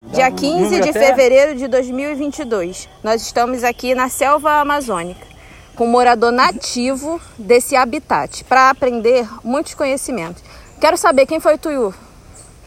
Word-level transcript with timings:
Dia 0.00 0.30
15 0.30 0.80
de 0.80 0.92
fevereiro 0.92 1.58
de 1.58 1.66
2022, 1.66 2.88
nós 3.02 3.20
estamos 3.20 3.64
aqui 3.64 3.96
na 3.96 4.08
selva 4.08 4.60
amazônica, 4.60 5.26
com 5.74 5.88
um 5.88 5.90
morador 5.90 6.30
nativo 6.30 7.20
desse 7.36 7.74
habitat, 7.74 8.44
para 8.44 8.70
aprender 8.70 9.28
muitos 9.42 9.74
conhecimentos. 9.74 10.40
Quero 10.80 10.96
saber 10.96 11.26
quem 11.26 11.40
foi 11.40 11.56
o 11.56 11.58
Tuiu. 11.58 11.92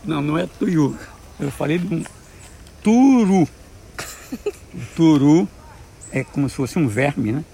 Não, 0.04 0.21
não 0.21 0.38
é 0.38 0.46
Tuiu. 0.46 0.97
Eu 1.39 1.49
falei 1.52 1.78
de 1.78 1.96
um 1.96 2.04
turu. 2.83 3.48
O 4.73 4.86
turu 4.93 5.48
é 6.11 6.25
como 6.25 6.50
se 6.50 6.55
fosse 6.57 6.77
um 6.77 6.88
verme, 6.88 7.32
né? 7.32 7.45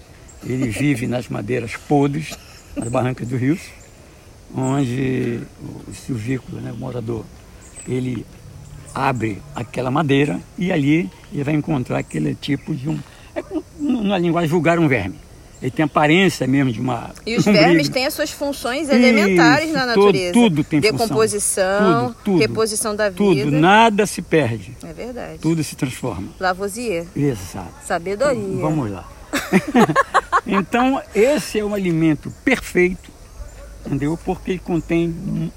Ele 0.44 0.70
vive 0.70 1.05
nas 1.05 1.30
madeiras 1.30 1.75
podres, 1.75 2.36
nas 2.75 2.89
barrancas 2.89 3.28
dos 3.28 3.39
rios, 3.39 3.62
onde 4.55 5.39
o 5.88 5.94
silvícola, 5.94 6.62
né, 6.62 6.71
o 6.71 6.78
morador, 6.78 7.23
ele 7.88 8.25
abre 8.98 9.41
aquela 9.55 9.91
madeira 9.91 10.39
e 10.57 10.71
ali 10.71 11.09
ele 11.32 11.43
vai 11.43 11.54
encontrar 11.54 11.99
aquele 11.99 12.34
tipo 12.34 12.73
de 12.73 12.90
um. 12.90 12.99
É 13.35 13.41
como 13.44 13.63
na 14.03 14.17
linguagem 14.17 14.49
vulgar 14.49 14.80
um 14.80 14.88
verme. 14.88 15.16
Ele 15.62 15.72
tem 15.72 15.85
aparência 15.85 16.45
mesmo 16.48 16.72
de 16.72 16.80
uma. 16.80 17.12
E 17.25 17.36
os 17.38 17.45
vermes 17.45 17.89
têm 17.89 18.05
as 18.05 18.13
suas 18.13 18.31
funções 18.31 18.89
elementares 18.89 19.66
Isso, 19.66 19.77
na 19.77 19.86
natureza. 19.86 20.34
Tudo, 20.34 20.49
tudo 20.49 20.63
tem 20.63 20.80
Decomposição, 20.80 22.08
tudo, 22.08 22.17
tudo, 22.23 22.39
reposição 22.39 22.95
da 22.95 23.09
vida. 23.09 23.17
Tudo, 23.17 23.52
nada 23.52 24.05
se 24.05 24.22
perde. 24.22 24.75
É 24.84 24.94
verdade. 24.94 25.39
Tudo 25.39 25.64
se 25.64 25.75
transforma. 25.75 26.30
Lavoisier. 26.39 27.05
Exato. 27.16 27.73
Sabedoria. 27.86 28.39
Então, 28.39 28.61
vamos 28.61 28.91
lá. 28.91 29.08
então, 30.45 31.02
esse 31.14 31.59
é 31.59 31.66
um 31.66 31.73
alimento 31.73 32.31
perfeito, 32.44 33.11
entendeu? 33.86 34.17
Porque 34.23 34.52
ele 34.52 34.59
contém 34.59 35.52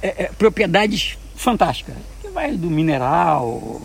é, 0.00 0.24
é, 0.24 0.30
propriedades 0.38 1.18
fantásticas 1.34 1.94
vai 2.30 2.56
do 2.56 2.70
mineral, 2.70 3.80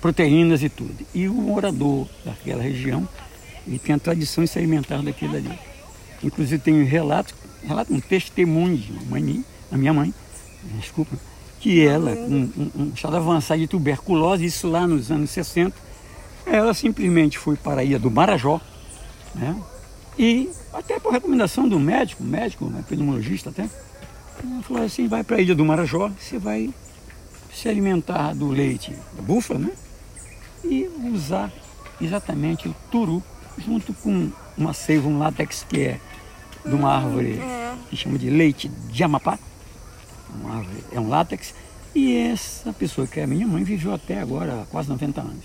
proteínas 0.00 0.62
e 0.62 0.68
tudo. 0.68 0.94
E 1.14 1.28
o 1.28 1.34
morador 1.34 2.08
daquela 2.24 2.62
região, 2.62 3.08
ele 3.66 3.78
tem 3.78 3.94
a 3.94 3.98
tradição 3.98 4.44
de 4.44 4.50
se 4.50 4.58
alimentar 4.58 5.02
daquilo 5.02 5.36
ali. 5.36 5.58
Inclusive 6.22 6.62
tem 6.62 6.74
um 6.74 6.86
relato, 6.86 7.34
relato 7.62 7.92
um 7.92 8.00
testemunho 8.00 8.76
de 8.76 8.92
mãe, 9.06 9.44
a 9.70 9.76
minha 9.76 9.92
mãe, 9.92 10.12
desculpa, 10.78 11.16
que 11.60 11.86
ela, 11.86 12.10
um, 12.10 12.50
um, 12.56 12.82
um 12.82 12.92
estado 12.94 13.16
avançado 13.16 13.60
de 13.60 13.66
tuberculose, 13.66 14.44
isso 14.44 14.68
lá 14.68 14.86
nos 14.86 15.10
anos 15.10 15.30
60, 15.30 15.74
ela 16.46 16.74
simplesmente 16.74 17.38
foi 17.38 17.56
para 17.56 17.80
a 17.80 17.84
ilha 17.84 17.98
do 17.98 18.10
Marajó, 18.10 18.60
né? 19.34 19.56
E 20.18 20.50
até 20.72 21.00
por 21.00 21.12
recomendação 21.12 21.68
do 21.68 21.80
médico, 21.80 22.22
médico, 22.22 22.66
né, 22.66 22.84
pneumologista 22.86 23.50
até, 23.50 23.68
falou 24.62 24.84
assim, 24.84 25.08
vai 25.08 25.24
para 25.24 25.38
a 25.38 25.40
ilha 25.40 25.54
do 25.54 25.64
Marajó, 25.64 26.10
você 26.20 26.38
vai 26.38 26.70
se 27.54 27.68
alimentar 27.68 28.34
do 28.34 28.48
leite 28.48 28.92
da 29.14 29.22
búfala, 29.22 29.60
né? 29.60 29.70
E 30.64 30.90
usar 31.12 31.52
exatamente 32.00 32.68
o 32.68 32.74
turu 32.90 33.22
junto 33.58 33.92
com 33.94 34.30
uma 34.56 34.72
seiva, 34.72 35.08
um 35.08 35.18
látex 35.18 35.64
que 35.68 35.80
é 35.80 36.00
de 36.64 36.74
uma 36.74 36.96
árvore 36.96 37.38
é. 37.38 37.74
que 37.88 37.96
chama 37.96 38.18
de 38.18 38.30
leite 38.30 38.68
de 38.68 39.04
amapá. 39.04 39.38
Uma 40.40 40.58
árvore, 40.58 40.84
é 40.92 41.00
um 41.00 41.08
látex. 41.08 41.54
E 41.94 42.16
essa 42.16 42.72
pessoa 42.72 43.06
que 43.06 43.20
é 43.20 43.26
minha 43.26 43.46
mãe 43.46 43.62
viveu 43.62 43.94
até 43.94 44.20
agora 44.20 44.66
quase 44.70 44.88
90 44.88 45.20
anos. 45.20 45.44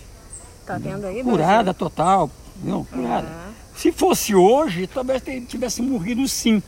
Tá 0.65 0.77
vendo 0.77 1.05
aí? 1.05 1.23
Curada 1.23 1.63
Brasil? 1.63 1.73
total, 1.73 2.31
não, 2.63 2.83
curada. 2.85 3.27
É. 3.27 3.49
Se 3.75 3.91
fosse 3.91 4.33
hoje, 4.33 4.87
talvez 4.87 5.21
tivesse 5.47 5.81
morrido 5.81 6.27
sim. 6.27 6.61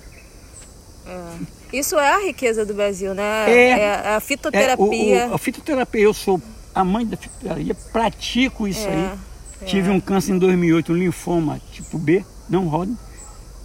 É. 1.06 1.78
Isso 1.78 1.98
é 1.98 2.14
a 2.14 2.26
riqueza 2.26 2.66
do 2.66 2.74
Brasil, 2.74 3.14
né? 3.14 3.50
É, 3.50 3.70
é 3.80 4.16
a 4.16 4.20
fitoterapia. 4.20 5.22
É, 5.22 5.28
o, 5.28 5.32
o, 5.32 5.34
a 5.34 5.38
fitoterapia, 5.38 6.02
eu 6.02 6.14
sou 6.14 6.42
a 6.76 6.84
mãe 6.84 7.06
da 7.06 7.18
fitoterapia, 7.18 7.76
pratico 7.92 8.68
isso 8.68 8.88
é, 8.88 8.92
aí. 8.92 9.20
É. 9.62 9.66
Tive 9.66 9.90
um 9.90 10.00
câncer 10.00 10.34
em 10.34 10.40
2008, 10.40 10.92
um 10.92 10.96
linfoma 10.96 11.62
tipo 11.72 11.98
B, 11.98 12.26
não 12.50 12.68
roda. 12.68 12.92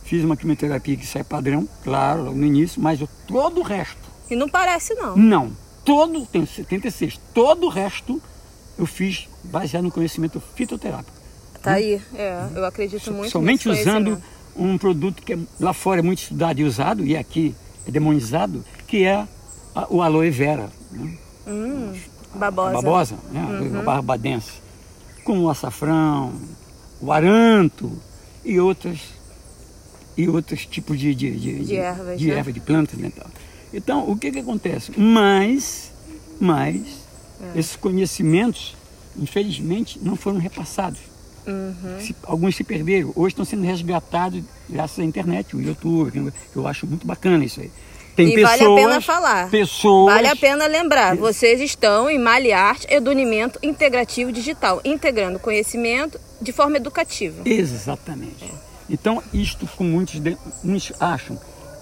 Fiz 0.05 0.23
uma 0.23 0.37
quimioterapia 0.37 0.97
que 0.97 1.07
sai 1.07 1.25
padrão, 1.25 1.69
claro, 1.83 2.33
no 2.33 2.45
início, 2.45 2.81
mas 2.81 3.01
eu, 3.01 3.09
todo 3.27 3.61
o 3.61 3.63
resto. 3.63 3.99
E 4.31 4.37
não 4.37 4.49
parece 4.49 4.95
não. 4.95 5.17
Não. 5.17 5.57
Todo, 5.85 6.27
tenho 6.27 6.47
76, 6.47 7.19
todo 7.33 7.67
o 7.67 7.69
resto 7.69 8.21
eu 8.79 8.87
fiz 8.87 9.29
baseado 9.43 9.85
no 9.85 9.91
conhecimento 9.91 10.41
fitoterápico. 10.55 11.17
Tá 11.63 11.73
hum? 11.73 11.75
aí, 11.75 12.03
é, 12.15 12.47
eu 12.55 12.65
acredito 12.65 13.13
muito 13.13 13.31
Somente 13.31 13.69
usando 13.69 14.23
um 14.59 14.79
produto 14.79 15.23
que 15.23 15.35
é, 15.35 15.39
lá 15.61 15.73
fora 15.73 16.01
é 16.01 16.03
muito 16.03 16.23
estudado 16.23 16.61
e 16.61 16.65
usado, 16.65 17.05
e 17.05 17.17
aqui 17.17 17.55
é 17.87 17.91
demonizado, 17.91 18.65
que 18.87 19.05
é 19.05 19.27
a, 19.75 19.87
o 19.91 20.03
aloe 20.03 20.31
vera. 20.31 20.71
Né? 20.91 21.19
Hum, 21.47 21.93
babosa. 22.35 22.71
A 22.71 22.83
babosa, 22.83 23.17
né? 23.33 23.43
Uhum. 23.43 23.81
a 23.81 23.83
barbadense. 23.83 24.53
Com 25.25 25.41
o 25.41 25.51
açafrão, 25.51 26.33
o 27.01 27.13
aranto 27.13 27.93
e 28.45 28.59
outras 28.61 29.17
e 30.17 30.29
outros 30.29 30.65
tipos 30.65 30.99
de, 30.99 31.15
de, 31.15 31.31
de, 31.31 31.65
de 31.65 31.77
ervas, 31.77 32.19
de, 32.19 32.29
né? 32.29 32.39
erva, 32.39 32.53
de 32.53 32.61
plantas. 32.61 32.99
Né? 32.99 33.13
Então, 33.73 34.11
o 34.11 34.17
que, 34.17 34.33
que 34.33 34.39
acontece? 34.39 34.99
Mas, 34.99 35.93
mas 36.41 37.07
é. 37.55 37.59
esses 37.59 37.77
conhecimentos, 37.77 38.75
infelizmente, 39.19 39.99
não 40.03 40.17
foram 40.17 40.39
repassados. 40.39 41.01
Uhum. 41.47 42.01
Se, 42.01 42.15
alguns 42.25 42.57
se 42.57 42.65
perderam, 42.65 43.13
hoje 43.15 43.33
estão 43.33 43.45
sendo 43.45 43.65
resgatados 43.65 44.43
graças 44.69 44.99
à 44.99 45.05
internet, 45.05 45.55
o 45.55 45.61
YouTube, 45.61 46.33
eu 46.55 46.67
acho 46.67 46.87
muito 46.87 47.07
bacana 47.07 47.45
isso 47.45 47.61
aí. 47.61 47.71
Tem 48.17 48.29
e 48.29 48.35
pessoas, 48.35 48.59
vale 48.59 48.65
a 48.65 48.75
pena 48.75 49.01
falar. 49.01 49.51
Pessoas, 49.51 50.15
vale 50.15 50.29
a 50.29 50.37
pena 50.37 50.67
lembrar, 50.67 51.17
vocês 51.17 51.61
estão 51.61 52.09
em 52.09 52.19
Maliarte 52.19 52.87
Edunimento 52.91 53.59
Integrativo 53.63 54.33
Digital, 54.33 54.81
integrando 54.85 55.39
conhecimento 55.39 56.19
de 56.41 56.51
forma 56.51 56.79
educativa. 56.79 57.43
Exatamente. 57.45 58.45
É. 58.45 58.67
Então, 58.89 59.23
isto 59.35 59.67
com 59.77 59.85
muitos, 59.85 60.21
muitos 60.65 60.93
acham 61.01 61.39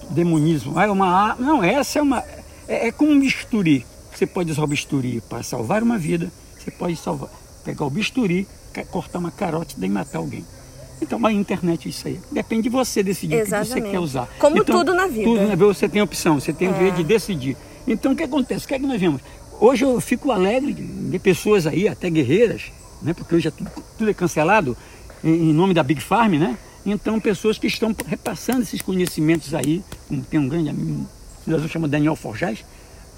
demonismo. 0.09 0.77
Ah, 0.77 0.85
é 0.85 0.91
uma 0.91 1.35
Não, 1.35 1.63
essa 1.63 1.99
é 1.99 2.01
uma. 2.01 2.23
É, 2.67 2.87
é 2.87 2.91
como 2.91 3.11
um 3.11 3.19
bisturi. 3.19 3.85
Você 4.13 4.25
pode 4.25 4.51
usar 4.51 4.63
o 4.63 4.67
bisturi 4.67 5.21
para 5.21 5.43
salvar 5.43 5.83
uma 5.83 5.97
vida, 5.97 6.31
você 6.57 6.71
pode 6.71 6.95
salvar, 6.95 7.29
pegar 7.63 7.85
o 7.85 7.89
bisturi 7.89 8.47
cortar 8.83 9.19
uma 9.19 9.31
carótida 9.31 9.85
e 9.85 9.89
matar 9.89 10.17
alguém. 10.17 10.45
Então, 11.01 11.23
a 11.25 11.31
internet 11.31 11.87
é 11.87 11.89
isso 11.89 12.07
aí. 12.07 12.19
Depende 12.31 12.63
de 12.63 12.69
você 12.69 13.03
decidir 13.03 13.35
Exatamente. 13.35 13.71
o 13.71 13.75
que 13.75 13.81
você 13.81 13.91
quer 13.91 13.99
usar. 13.99 14.27
Como 14.39 14.57
então, 14.57 14.79
tudo 14.79 14.93
na 14.93 15.07
vida. 15.07 15.23
Tudo 15.23 15.41
na 15.41 15.55
vida 15.55 15.65
você 15.65 15.89
tem 15.89 16.01
opção, 16.01 16.39
você 16.39 16.53
tem 16.53 16.67
é. 16.67 16.71
o 16.71 16.73
direito 16.73 16.95
de 16.95 17.03
decidir. 17.03 17.57
Então, 17.87 18.13
o 18.13 18.15
que 18.15 18.23
acontece? 18.23 18.65
O 18.65 18.67
que 18.67 18.75
é 18.75 18.79
que 18.79 18.85
nós 18.85 18.99
vemos? 18.99 19.21
Hoje 19.59 19.85
eu 19.85 19.99
fico 20.01 20.31
alegre 20.31 20.73
de 20.73 21.19
pessoas 21.19 21.67
aí, 21.67 21.87
até 21.87 22.09
guerreiras, 22.09 22.71
né? 23.01 23.13
porque 23.13 23.35
hoje 23.35 23.47
é 23.47 23.51
tudo, 23.51 23.71
tudo 23.97 24.09
é 24.09 24.13
cancelado 24.13 24.75
em, 25.23 25.53
nome 25.53 25.73
da 25.73 25.83
Big 25.83 26.01
Farm, 26.01 26.33
né? 26.33 26.57
Então, 26.85 27.19
pessoas 27.19 27.57
que 27.57 27.67
estão 27.67 27.95
repassando 28.05 28.61
esses 28.61 28.81
conhecimentos 28.81 29.53
aí, 29.53 29.83
como 30.07 30.21
tem 30.23 30.39
um 30.39 30.47
grande 30.47 30.69
amigo, 30.69 31.07
que 31.43 31.67
chama 31.67 31.87
Daniel 31.87 32.15
Forjás, 32.15 32.63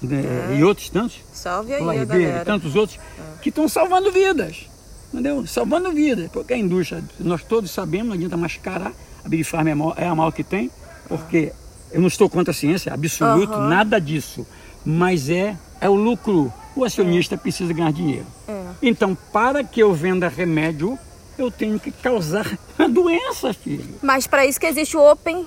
né? 0.00 0.22
é. 0.52 0.58
e 0.58 0.64
outros 0.64 0.88
tantos, 0.88 1.18
Salve 1.32 1.74
aí, 1.74 1.98
Ribeiro, 1.98 2.38
e 2.38 2.44
tantos 2.44 2.74
outros, 2.76 2.98
é. 2.98 3.42
que 3.42 3.48
estão 3.50 3.68
salvando 3.68 4.10
vidas 4.10 4.68
entendeu? 5.12 5.46
Salvando 5.46 5.92
vidas, 5.92 6.30
porque 6.30 6.54
a 6.54 6.56
indústria, 6.56 7.02
nós 7.18 7.42
todos 7.42 7.70
sabemos, 7.70 8.08
não 8.08 8.14
adianta 8.14 8.36
mascarar, 8.36 8.92
a 9.24 9.28
Big 9.28 9.44
Pharma 9.44 9.70
é, 9.96 10.04
é 10.04 10.08
a 10.08 10.14
maior 10.14 10.30
que 10.30 10.44
tem, 10.44 10.70
porque 11.08 11.52
eu 11.90 12.00
não 12.00 12.08
estou 12.08 12.28
contra 12.28 12.50
a 12.50 12.54
ciência, 12.54 12.92
absoluto, 12.92 13.54
uhum. 13.54 13.68
nada 13.68 14.00
disso, 14.00 14.46
mas 14.84 15.28
é, 15.28 15.56
é 15.80 15.88
o 15.88 15.94
lucro, 15.94 16.52
o 16.76 16.84
acionista 16.84 17.34
é. 17.34 17.38
precisa 17.38 17.72
ganhar 17.72 17.92
dinheiro. 17.92 18.26
É. 18.46 18.64
Então, 18.82 19.16
para 19.32 19.64
que 19.64 19.80
eu 19.80 19.92
venda 19.92 20.28
remédio, 20.28 20.98
eu 21.36 21.50
tenho 21.50 21.78
que 21.80 21.90
causar 21.90 22.58
a 22.78 22.86
doença, 22.86 23.52
filho. 23.52 23.94
Mas 24.02 24.26
para 24.26 24.46
isso 24.46 24.60
que 24.60 24.66
existe 24.66 24.96
o 24.96 25.10
open 25.10 25.46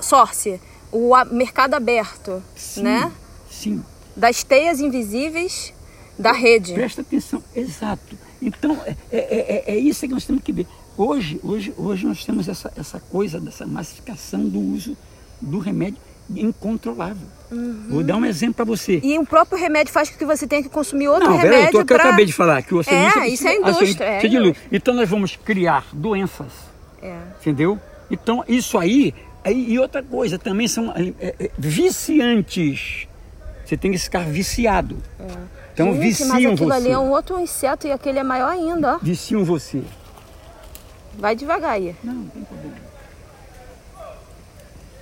source, 0.00 0.60
o 0.90 1.12
mercado 1.30 1.74
aberto, 1.74 2.42
sim, 2.54 2.82
né? 2.82 3.10
Sim. 3.50 3.82
Das 4.14 4.44
teias 4.44 4.80
invisíveis 4.80 5.72
da 6.18 6.32
rede. 6.32 6.74
Presta 6.74 7.00
atenção, 7.00 7.42
exato. 7.54 8.16
Então, 8.42 8.76
é, 8.84 8.96
é, 9.12 9.18
é, 9.18 9.64
é, 9.74 9.78
isso 9.78 10.00
que 10.00 10.12
nós 10.12 10.24
temos 10.24 10.42
que 10.42 10.52
ver. 10.52 10.66
Hoje, 10.96 11.40
hoje, 11.42 11.72
hoje 11.78 12.04
nós 12.04 12.24
temos 12.24 12.48
essa, 12.48 12.72
essa 12.76 12.98
coisa 12.98 13.40
dessa 13.40 13.64
massificação 13.64 14.46
do 14.46 14.58
uso 14.58 14.96
do 15.40 15.58
remédio 15.58 15.98
incontrolável. 16.34 17.26
Uhum. 17.50 17.86
Vou 17.88 18.02
dar 18.02 18.16
um 18.16 18.24
exemplo 18.24 18.54
para 18.54 18.64
você. 18.64 19.00
E 19.02 19.18
o 19.18 19.24
próprio 19.24 19.58
remédio 19.58 19.92
faz 19.92 20.10
com 20.10 20.16
que 20.16 20.24
você 20.24 20.46
tenha 20.46 20.62
que 20.62 20.68
consumir 20.68 21.08
outro 21.08 21.28
Não, 21.28 21.36
remédio. 21.36 21.72
Não, 21.72 21.80
eu, 21.80 21.86
pra... 21.86 21.96
eu 21.96 22.00
acabei 22.00 22.26
de 22.26 22.32
falar 22.32 22.62
que 22.62 22.74
o 22.74 22.80
acionista... 22.80 23.20
É, 23.20 23.28
isso 23.28 23.46
é 23.46 23.56
indústria. 23.56 24.04
É 24.04 24.26
indústria. 24.26 24.56
Então 24.72 24.94
nós 24.94 25.08
vamos 25.08 25.36
criar 25.36 25.86
doenças. 25.92 26.52
É. 27.00 27.16
Entendeu? 27.40 27.78
Então 28.10 28.44
isso 28.48 28.78
aí. 28.78 29.14
E 29.44 29.78
outra 29.78 30.02
coisa, 30.02 30.38
também 30.38 30.68
são 30.68 30.92
é, 30.92 31.12
é, 31.20 31.50
viciantes. 31.58 33.08
Você 33.64 33.76
tem 33.76 33.90
que 33.90 33.98
ficar 33.98 34.24
viciado. 34.24 34.96
É. 35.18 35.61
Então 35.72 35.92
Gente, 35.94 36.00
viciam 36.00 36.28
mas 36.28 36.44
aquilo 36.44 36.68
você. 36.68 36.72
ali 36.72 36.90
é 36.90 36.98
um 36.98 37.10
outro 37.10 37.40
inseto 37.40 37.86
e 37.86 37.92
aquele 37.92 38.18
é 38.18 38.22
maior 38.22 38.50
ainda, 38.50 38.96
ó. 38.96 38.98
Viciam 38.98 39.44
você. 39.44 39.82
Vai 41.18 41.34
devagar 41.34 41.72
aí. 41.72 41.96
Não, 42.02 42.14
não 42.14 42.26
tem 42.28 42.44
problema. 42.44 42.76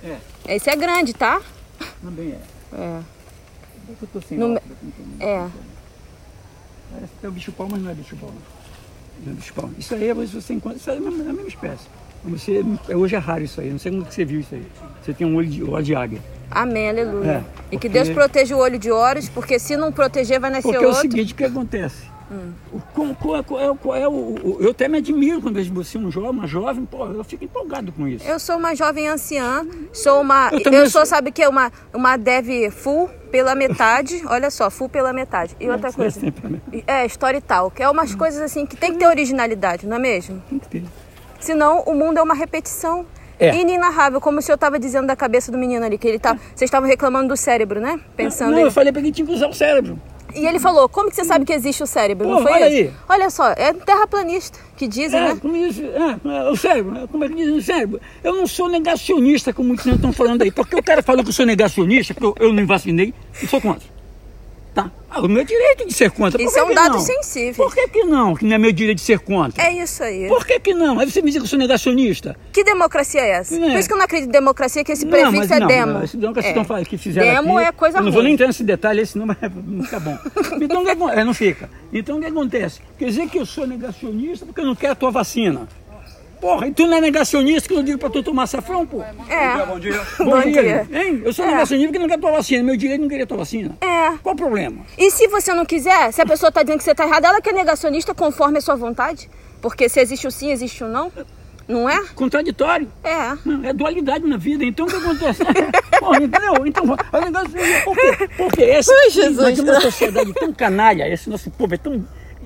É. 0.03 0.55
Esse 0.55 0.69
é 0.69 0.75
grande, 0.75 1.13
tá? 1.13 1.41
Também 2.01 2.31
é. 2.31 2.75
É. 2.77 3.01
Eu 4.01 4.07
tô 4.07 4.21
sem 4.21 4.37
no... 4.37 4.55
óculos, 4.55 4.63
É. 5.19 5.47
É 7.23 7.27
o 7.27 7.31
bicho-pau, 7.31 7.67
mas 7.69 7.81
não 7.81 7.91
é 7.91 7.93
bicho-pau. 7.93 8.31
Não 9.25 9.31
é 9.31 9.35
bicho-pau. 9.35 9.69
Isso 9.77 9.93
aí 9.93 10.09
é 10.09 10.13
você 10.13 10.53
encontra, 10.53 10.77
isso 10.77 10.89
aí 10.89 10.97
é 10.97 10.99
a 10.99 11.01
mesma, 11.03 11.23
é 11.23 11.29
a 11.29 11.33
mesma 11.33 11.47
espécie. 11.47 11.87
Você, 12.23 12.63
hoje 12.93 13.15
é 13.15 13.19
raro 13.19 13.43
isso 13.43 13.59
aí, 13.59 13.69
não 13.71 13.79
sei 13.79 13.91
como 13.91 14.05
que 14.05 14.13
você 14.13 14.25
viu 14.25 14.39
isso 14.39 14.53
aí. 14.53 14.65
Você 15.01 15.13
tem 15.13 15.25
um 15.25 15.35
olho 15.35 15.47
de, 15.49 15.63
olho 15.63 15.83
de 15.83 15.95
águia. 15.95 16.21
Amém, 16.51 16.89
aleluia. 16.89 17.31
É, 17.31 17.37
e 17.67 17.69
que 17.71 17.87
porque- 17.87 17.89
Deus 17.89 18.09
proteja 18.09 18.55
o 18.55 18.59
olho 18.59 18.77
de 18.77 18.91
Horus, 18.91 19.29
porque 19.29 19.57
se 19.57 19.75
não 19.77 19.91
proteger 19.91 20.39
vai 20.39 20.49
nascer 20.49 20.63
Porque 20.63 20.77
é 20.77 20.81
o 20.81 20.89
outro. 20.89 21.01
seguinte, 21.01 21.33
o 21.33 21.35
que 21.35 21.43
acontece? 21.45 22.11
Hum. 22.31 22.51
O- 22.71 22.79
Qual, 22.93 23.13
qual- 23.15 23.43
qual 23.43 23.59
é, 23.59 23.77
qual 23.77 23.95
é 23.95 24.07
o, 24.07 24.57
Eu 24.61 24.71
até 24.71 24.87
me 24.87 24.99
admiro 24.99 25.41
quando 25.41 25.55
vejo 25.55 25.73
você, 25.73 25.97
um 25.97 26.09
jovem, 26.09 26.29
uma 26.31 26.47
jovem, 26.47 26.85
pô, 26.85 27.05
eu 27.07 27.23
fico 27.25 27.43
empolgado 27.43 27.91
com 27.91 28.07
isso. 28.07 28.25
Eu 28.25 28.39
sou 28.39 28.55
uma 28.57 28.73
jovem 28.73 29.07
anciã, 29.09 29.65
sou 29.91 30.21
uma. 30.21 30.49
Eu 30.53 30.59
Eu, 30.71 30.83
sou, 30.89 31.01
sou. 31.01 31.05
sabe 31.05 31.29
o 31.29 31.33
que? 31.33 31.45
Uma, 31.45 31.69
uma 31.93 32.15
dev 32.15 32.71
full 32.71 33.09
pela 33.31 33.53
metade. 33.53 34.21
Olha 34.27 34.49
só, 34.49 34.69
full 34.71 34.87
pela 34.87 35.11
metade. 35.11 35.57
E 35.59 35.69
outra 35.69 35.89
é 35.89 35.91
coisa. 35.91 36.21
É, 36.87 37.05
história 37.05 37.37
e 37.37 37.41
tal. 37.41 37.69
Que 37.69 37.83
é 37.83 37.89
umas 37.89 38.15
coisas 38.15 38.41
assim 38.41 38.65
que 38.65 38.77
tem 38.77 38.93
que 38.93 38.99
ter 38.99 39.07
originalidade, 39.07 39.85
não 39.85 39.97
é 39.97 39.99
mesmo? 39.99 40.41
Tem 40.49 40.59
que 40.59 40.67
ter. 40.69 40.83
Senão 41.37 41.81
o 41.81 41.93
mundo 41.93 42.17
é 42.17 42.21
uma 42.21 42.33
repetição. 42.35 43.05
É. 43.41 43.55
Inenarrável, 43.55 44.21
como 44.21 44.39
o 44.39 44.41
senhor 44.41 44.55
estava 44.55 44.77
dizendo 44.77 45.07
da 45.07 45.15
cabeça 45.15 45.51
do 45.51 45.57
menino 45.57 45.83
ali, 45.85 45.97
que 45.97 46.07
ele 46.07 46.19
tá. 46.19 46.33
Vocês 46.53 46.67
estavam 46.69 46.87
reclamando 46.87 47.29
do 47.29 47.37
cérebro, 47.37 47.79
né? 47.81 47.99
Pensando 48.15 48.51
Não, 48.51 48.59
em- 48.59 48.63
eu 48.63 48.71
falei 48.71 48.91
pra 48.93 49.01
que 49.01 49.11
tinha 49.11 49.25
que 49.25 49.33
usar 49.33 49.47
o 49.47 49.53
cérebro. 49.53 49.99
E 50.33 50.45
ele 50.47 50.59
falou, 50.59 50.87
como 50.87 51.09
que 51.09 51.15
você 51.17 51.25
sabe 51.25 51.43
que 51.43 51.51
existe 51.51 51.83
o 51.83 51.85
cérebro? 51.87 52.25
Pô, 52.25 52.35
não 52.35 52.41
foi 52.43 52.53
olha 52.53 52.69
isso? 52.69 52.77
aí. 52.89 52.93
Olha 53.09 53.29
só, 53.29 53.51
é 53.51 53.73
terraplanista 53.73 54.57
que 54.77 54.87
dizem, 54.87 55.19
É, 55.19 55.23
né? 55.33 55.37
como 55.41 55.55
isso, 55.57 55.81
é, 55.83 56.45
é, 56.47 56.49
o 56.49 56.55
cérebro, 56.55 56.97
é, 57.03 57.07
como 57.07 57.25
é 57.25 57.27
que 57.27 57.35
diz 57.35 57.49
o 57.49 57.61
cérebro? 57.61 57.99
Eu 58.23 58.33
não 58.35 58.47
sou 58.47 58.69
negacionista, 58.69 59.51
como 59.51 59.67
muitos 59.69 59.85
estão 59.85 60.13
falando 60.13 60.41
aí. 60.43 60.51
Porque 60.51 60.75
o 60.75 60.81
cara 60.83 61.03
falou 61.03 61.21
que 61.21 61.29
eu 61.29 61.33
sou 61.33 61.45
negacionista, 61.45 62.13
porque 62.13 62.41
eu, 62.41 62.47
eu 62.47 62.53
não 62.53 62.65
vacinei, 62.65 63.13
eu 63.41 63.47
sou 63.49 63.59
contra. 63.59 63.89
Tá? 64.73 64.89
Ah, 65.09 65.19
o 65.19 65.27
meu 65.27 65.43
direito 65.43 65.85
de 65.85 65.93
ser 65.93 66.09
contra. 66.11 66.41
Isso 66.41 66.57
é 66.57 66.63
um 66.63 66.73
dado 66.73 66.93
não? 66.93 66.99
sensível. 67.01 67.65
Por 67.65 67.75
que, 67.75 67.85
que 67.89 68.03
não? 68.05 68.33
Que 68.33 68.45
não 68.45 68.55
é 68.55 68.57
meu 68.57 68.71
direito 68.71 68.99
de 68.99 69.03
ser 69.03 69.19
contra? 69.19 69.61
É 69.61 69.73
isso 69.83 70.01
aí. 70.01 70.29
Por 70.29 70.45
que, 70.45 70.57
que 70.61 70.73
não? 70.73 70.97
Aí 70.97 71.11
você 71.11 71.21
me 71.21 71.29
diz 71.29 71.37
que 71.41 71.43
eu 71.43 71.49
sou 71.49 71.59
negacionista. 71.59 72.37
Que 72.53 72.63
democracia 72.63 73.19
é 73.19 73.31
essa? 73.31 73.53
É. 73.53 73.59
Por 73.59 73.77
isso 73.77 73.89
que 73.89 73.93
eu 73.93 73.97
não 73.97 74.05
acredito 74.05 74.29
em 74.29 74.31
democracia, 74.31 74.81
que 74.85 74.93
esse 74.93 75.03
Não, 75.03 75.11
prefixo 75.11 75.35
mas 75.37 75.51
é 75.51 75.59
não, 75.59 75.67
demo. 75.67 75.91
não, 75.93 76.03
Esse 76.05 76.15
não 76.15 76.29
que 76.29 76.35
vocês 76.35 76.45
É. 76.45 76.49
estão 76.51 76.63
falando 76.63 76.85
que 76.85 76.97
fizeram 76.97 77.27
Demo 77.43 77.57
aqui, 77.57 77.67
é 77.67 77.71
coisa 77.73 77.97
Eu 77.97 78.03
não 78.03 78.05
ruim. 78.05 78.13
vou 78.13 78.23
nem 78.23 78.33
entrar 78.33 78.47
nesse 78.47 78.63
detalhe, 78.63 79.05
senão 79.05 79.27
vai- 79.27 79.35
não 79.67 79.83
fica 79.83 79.99
bom. 79.99 80.17
Então, 80.61 80.81
o 80.81 80.85
que 80.85 80.91
acon- 80.91 81.09
é, 81.09 81.23
não 81.25 81.33
fica. 81.33 81.69
Então, 81.91 82.17
o 82.17 82.21
que 82.21 82.27
acontece? 82.27 82.79
Quer 82.97 83.05
dizer 83.05 83.27
que 83.27 83.37
eu 83.37 83.45
sou 83.45 83.67
negacionista 83.67 84.45
porque 84.45 84.61
eu 84.61 84.65
não 84.65 84.75
quero 84.75 84.93
a 84.93 84.95
tua 84.95 85.11
vacina. 85.11 85.67
Porra, 86.41 86.67
e 86.67 86.71
tu 86.73 86.87
não 86.87 86.97
é 86.97 87.01
negacionista 87.01 87.69
que 87.69 87.75
eu 87.75 87.83
digo 87.83 87.99
pra 87.99 88.09
tu 88.09 88.23
tomar 88.23 88.47
safrão, 88.47 88.83
pô? 88.85 89.01
É. 89.29 89.63
Bom 89.63 89.79
dia. 89.79 90.01
Bom 90.17 90.41
dia. 90.41 90.87
Hein? 90.91 91.21
Eu 91.23 91.31
sou 91.31 91.45
É. 91.45 91.49
negacionista 91.51 91.87
porque 91.89 91.99
não 91.99 92.07
quero 92.09 92.19
a 92.19 92.21
tua 92.29 92.31
vacina. 92.37 92.63
Meu 92.63 92.75
direito 92.75 93.01
não 93.01 93.07
queria 93.07 93.27
tua 93.27 93.37
vacina. 93.37 93.77
É. 93.79 94.17
Qual 94.23 94.33
o 94.33 94.35
problema? 94.37 94.77
E 94.97 95.11
se 95.11 95.27
você 95.27 95.53
não 95.53 95.65
quiser, 95.65 96.11
se 96.11 96.19
a 96.19 96.25
pessoa 96.25 96.49
está 96.49 96.63
dizendo 96.63 96.79
que 96.79 96.83
você 96.83 96.91
está 96.91 97.05
errada, 97.05 97.27
ela 97.27 97.39
que 97.41 97.49
é 97.49 97.53
negacionista 97.53 98.15
conforme 98.15 98.57
a 98.57 98.61
sua 98.61 98.75
vontade? 98.75 99.29
Porque 99.61 99.87
se 99.87 99.99
existe 99.99 100.25
o 100.25 100.31
sim, 100.31 100.51
existe 100.51 100.83
o 100.83 100.87
não. 100.87 101.11
Não 101.67 101.87
é? 101.87 102.03
Contraditório. 102.15 102.91
É. 103.03 103.37
Não, 103.45 103.63
É 103.63 103.71
dualidade 103.71 104.25
na 104.27 104.35
vida. 104.35 104.65
Então 104.65 104.87
o 104.87 104.89
que 104.89 104.95
acontece? 104.95 105.43
Porra, 105.99 106.23
entendeu? 106.23 106.65
Então, 106.65 106.83
a 107.13 107.21
negação- 107.21 107.51
por 107.85 107.95
quê? 107.95 108.29
Porque 108.35 108.61
esse, 108.63 108.91
Ai, 108.91 109.09
Jesus. 109.11 109.37
nós 109.37 109.59
uma 109.59 109.79
sociedade 109.79 110.33
tão 110.33 110.51
canalha, 110.51 111.07
esse 111.07 111.29
nosso 111.29 111.51
povo 111.51 111.75
é 111.75 111.77
tão 111.77 112.03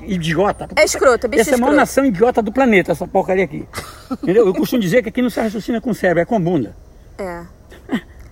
idiota. 0.08 0.68
É 0.76 0.84
escroto, 0.84 1.28
bicho 1.28 1.42
Essa 1.42 1.52
é 1.52 1.54
a 1.54 1.58
maior 1.58 1.72
escroto. 1.72 1.76
nação 1.82 2.06
idiota 2.06 2.42
do 2.42 2.52
planeta, 2.52 2.92
essa 2.92 3.08
porcaria 3.08 3.44
aqui. 3.44 3.68
Entendeu? 4.12 4.46
Eu 4.48 4.54
costumo 4.54 4.82
dizer 4.82 5.02
que 5.04 5.10
aqui 5.10 5.22
não 5.22 5.30
se 5.30 5.40
raciocina 5.40 5.80
com 5.82 5.94
cérebro, 5.94 6.22
é 6.22 6.26
com 6.26 6.40
bunda. 6.42 6.76
É. 7.18 7.42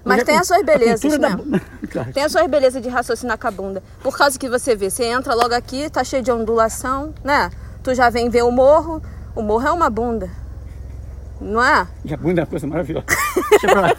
Mas 0.05 0.17
Hoje 0.17 0.25
tem 0.25 0.35
a 0.37 0.41
as 0.41 0.47
suas 0.47 0.63
belezas, 0.63 1.17
da 1.17 1.29
né? 1.29 1.35
bu- 1.37 1.61
Claro. 1.89 2.11
Tem 2.11 2.23
as 2.23 2.31
suas 2.31 2.45
belezas 2.47 2.81
de 2.81 2.89
raciocinar 2.89 3.37
com 3.37 3.47
a 3.47 3.51
bunda. 3.51 3.81
Por 4.01 4.17
causa 4.17 4.37
que 4.37 4.49
você 4.49 4.75
vê, 4.75 4.89
você 4.89 5.05
entra 5.05 5.33
logo 5.33 5.53
aqui, 5.55 5.89
tá 5.89 6.03
cheio 6.03 6.21
de 6.21 6.29
ondulação, 6.31 7.13
né? 7.23 7.49
Tu 7.81 7.93
já 7.95 8.09
vem 8.09 8.29
ver 8.29 8.43
o 8.43 8.51
morro. 8.51 9.01
O 9.33 9.41
morro 9.41 9.65
é 9.67 9.71
uma 9.71 9.89
bunda. 9.89 10.29
Não 11.39 11.63
é? 11.63 11.87
E 12.03 12.13
a 12.13 12.17
bunda 12.17 12.41
é 12.41 12.43
uma 12.43 12.49
coisa 12.49 12.67
maravilhosa. 12.67 13.05
Deixa 13.51 13.67
pra 13.67 13.81
lá. 13.81 13.95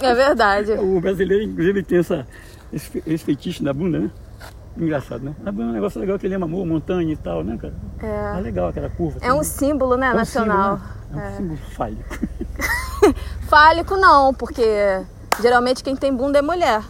É 0.00 0.14
verdade. 0.14 0.72
O 0.72 1.00
brasileiro, 1.00 1.42
inclusive, 1.44 1.82
tem 1.82 1.98
essa, 1.98 2.26
esse, 2.72 3.02
esse 3.06 3.24
feitiço 3.24 3.62
na 3.64 3.72
bunda, 3.72 3.98
né? 4.00 4.10
Engraçado, 4.76 5.22
né? 5.24 5.34
É 5.46 5.50
um 5.50 5.72
negócio 5.72 6.00
legal 6.00 6.18
que 6.18 6.26
lembra 6.26 6.46
amor, 6.46 6.66
montanha 6.66 7.12
e 7.12 7.16
tal, 7.16 7.44
né, 7.44 7.56
cara? 7.56 7.74
É. 8.02 8.38
É 8.38 8.40
legal 8.40 8.68
aquela 8.68 8.90
curva. 8.90 9.18
É 9.20 9.32
um 9.32 9.44
símbolo, 9.44 9.96
né, 9.96 10.08
É 10.08 10.12
um 10.12 10.16
nacional. 10.16 10.78
símbolo, 10.78 10.90
né? 11.12 11.26
É 11.26 11.30
um 11.32 11.36
símbolo 11.36 11.58
fálico. 11.76 12.18
Fálico 13.48 13.96
não, 13.96 14.32
porque 14.34 14.64
geralmente 15.40 15.82
quem 15.84 15.94
tem 15.94 16.12
bunda 16.14 16.38
é 16.38 16.42
mulher. 16.42 16.80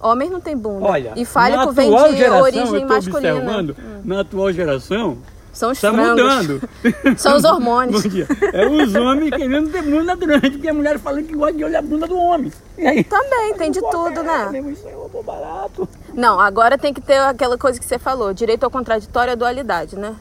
Homem 0.00 0.28
não 0.28 0.40
tem 0.40 0.56
bunda. 0.56 0.84
Olha, 0.84 1.12
e 1.16 1.24
fálico 1.24 1.72
vem 1.72 1.90
de 1.90 2.16
geração, 2.16 2.42
origem 2.42 2.82
eu 2.82 2.88
masculina. 2.88 3.34
observando, 3.34 3.76
Na 4.04 4.20
atual 4.20 4.52
geração, 4.52 5.18
São 5.58 5.72
os 5.72 5.78
está 5.78 5.92
frangos. 5.92 6.22
mudando. 6.22 6.62
São 7.18 7.36
os 7.36 7.42
hormônios. 7.44 8.00
Bom 8.02 8.08
dia. 8.08 8.28
É 8.52 8.64
os 8.68 8.94
homens 8.94 9.30
querendo 9.34 9.70
ter 9.72 9.82
bunda 9.82 10.14
grande, 10.14 10.50
porque 10.52 10.68
a 10.68 10.72
mulher 10.74 10.98
falando 11.00 11.24
que 11.26 11.34
gosta 11.34 11.54
de 11.54 11.64
olhar 11.64 11.80
a 11.80 11.82
bunda 11.82 12.06
do 12.06 12.16
homem. 12.16 12.52
E 12.78 12.86
aí? 12.86 13.02
Também, 13.02 13.54
tem 13.54 13.70
de 13.72 13.80
tudo, 13.80 14.20
é, 14.20 14.22
né? 14.22 14.48
mesmo, 14.52 14.70
Isso 14.70 14.86
é 14.86 15.22
barato. 15.24 15.88
Não, 16.14 16.38
agora 16.38 16.78
tem 16.78 16.94
que 16.94 17.00
ter 17.00 17.18
aquela 17.18 17.58
coisa 17.58 17.76
que 17.80 17.84
você 17.84 17.98
falou, 17.98 18.32
direito 18.32 18.62
ao 18.62 18.70
contraditório 18.70 19.30
e 19.30 19.32
a 19.32 19.34
dualidade, 19.34 19.96
né? 19.96 20.14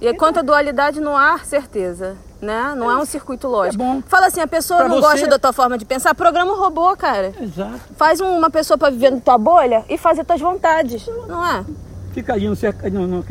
E 0.00 0.14
quanto 0.14 0.38
à 0.38 0.42
dualidade 0.42 1.00
não 1.00 1.16
há 1.16 1.38
certeza, 1.38 2.16
né? 2.40 2.72
Não 2.76 2.88
é 2.88 2.96
um 2.96 3.04
circuito 3.04 3.48
lógico. 3.48 3.82
É. 3.82 4.02
Fala 4.06 4.26
assim, 4.26 4.40
a 4.40 4.46
pessoa 4.46 4.78
Pra 4.78 4.88
não 4.88 4.96
você- 5.00 5.08
gosta 5.12 5.26
da 5.26 5.38
tua 5.40 5.52
forma 5.52 5.76
de 5.76 5.84
pensar, 5.84 6.14
programa 6.14 6.52
um 6.52 6.56
robô, 6.56 6.96
cara. 6.96 7.32
Exato. 7.40 7.80
Faz 7.96 8.20
um- 8.20 8.36
uma 8.38 8.48
pessoa 8.50 8.78
pra 8.78 8.90
viver 8.90 9.10
na 9.10 9.20
tua 9.20 9.36
bolha 9.38 9.84
e 9.88 9.98
fazer 9.98 10.24
tuas 10.24 10.40
vontades, 10.40 11.04
não 11.26 11.44
é? 11.44 11.64
Fica 12.14 12.32
ali 12.32 12.48
no 12.48 12.54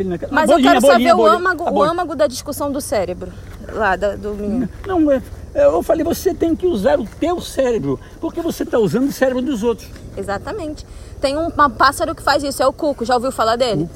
naquela- 0.09 0.31
Mas 0.33 0.49
a 0.49 0.53
eu 0.53 0.57
bolinha, 0.57 0.73
quero 0.73 0.77
a 0.77 0.81
bolinha, 0.81 1.09
saber 1.09 1.13
o 1.13 1.15
bolinha, 1.17 1.37
âmago, 1.39 1.63
o 1.63 1.71
bolinha. 1.71 1.91
âmago 1.91 2.15
da 2.15 2.27
discussão 2.27 2.69
do 2.71 2.81
cérebro, 2.81 3.31
lá 3.71 3.95
da- 3.95 4.15
do 4.17 4.33
menino. 4.35 4.69
Não, 4.85 5.09
é- 5.09 5.21
eu 5.55 5.81
falei, 5.81 6.03
você 6.03 6.33
tem 6.33 6.53
que 6.55 6.67
usar 6.67 6.99
o 6.99 7.05
teu 7.19 7.39
cérebro, 7.39 7.97
porque 8.19 8.41
você 8.41 8.63
está 8.63 8.77
usando 8.77 9.07
o 9.07 9.11
cérebro 9.13 9.41
dos 9.41 9.63
outros. 9.63 9.87
Exatamente. 10.17 10.85
Tem 11.21 11.37
um, 11.37 11.47
um 11.47 11.69
pássaro 11.69 12.13
que 12.13 12.21
faz 12.21 12.43
isso, 12.43 12.61
é 12.61 12.67
o 12.67 12.73
cuco. 12.73 13.05
Já 13.05 13.15
ouviu 13.15 13.31
falar 13.31 13.55
dele? 13.55 13.89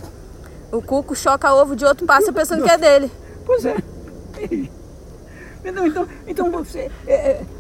O 0.72 0.82
cuco 0.82 1.14
choca 1.16 1.54
ovo 1.54 1.76
de 1.76 1.84
outro 1.84 2.06
pássaro 2.06 2.34
pensando 2.34 2.64
que 2.64 2.70
é 2.72 2.78
dele. 2.78 3.12
Pois 3.46 3.66
é. 3.66 3.76
Então, 5.66 5.86
então, 5.86 6.08
então 6.26 6.52
você 6.52 6.90
é, 7.06 7.14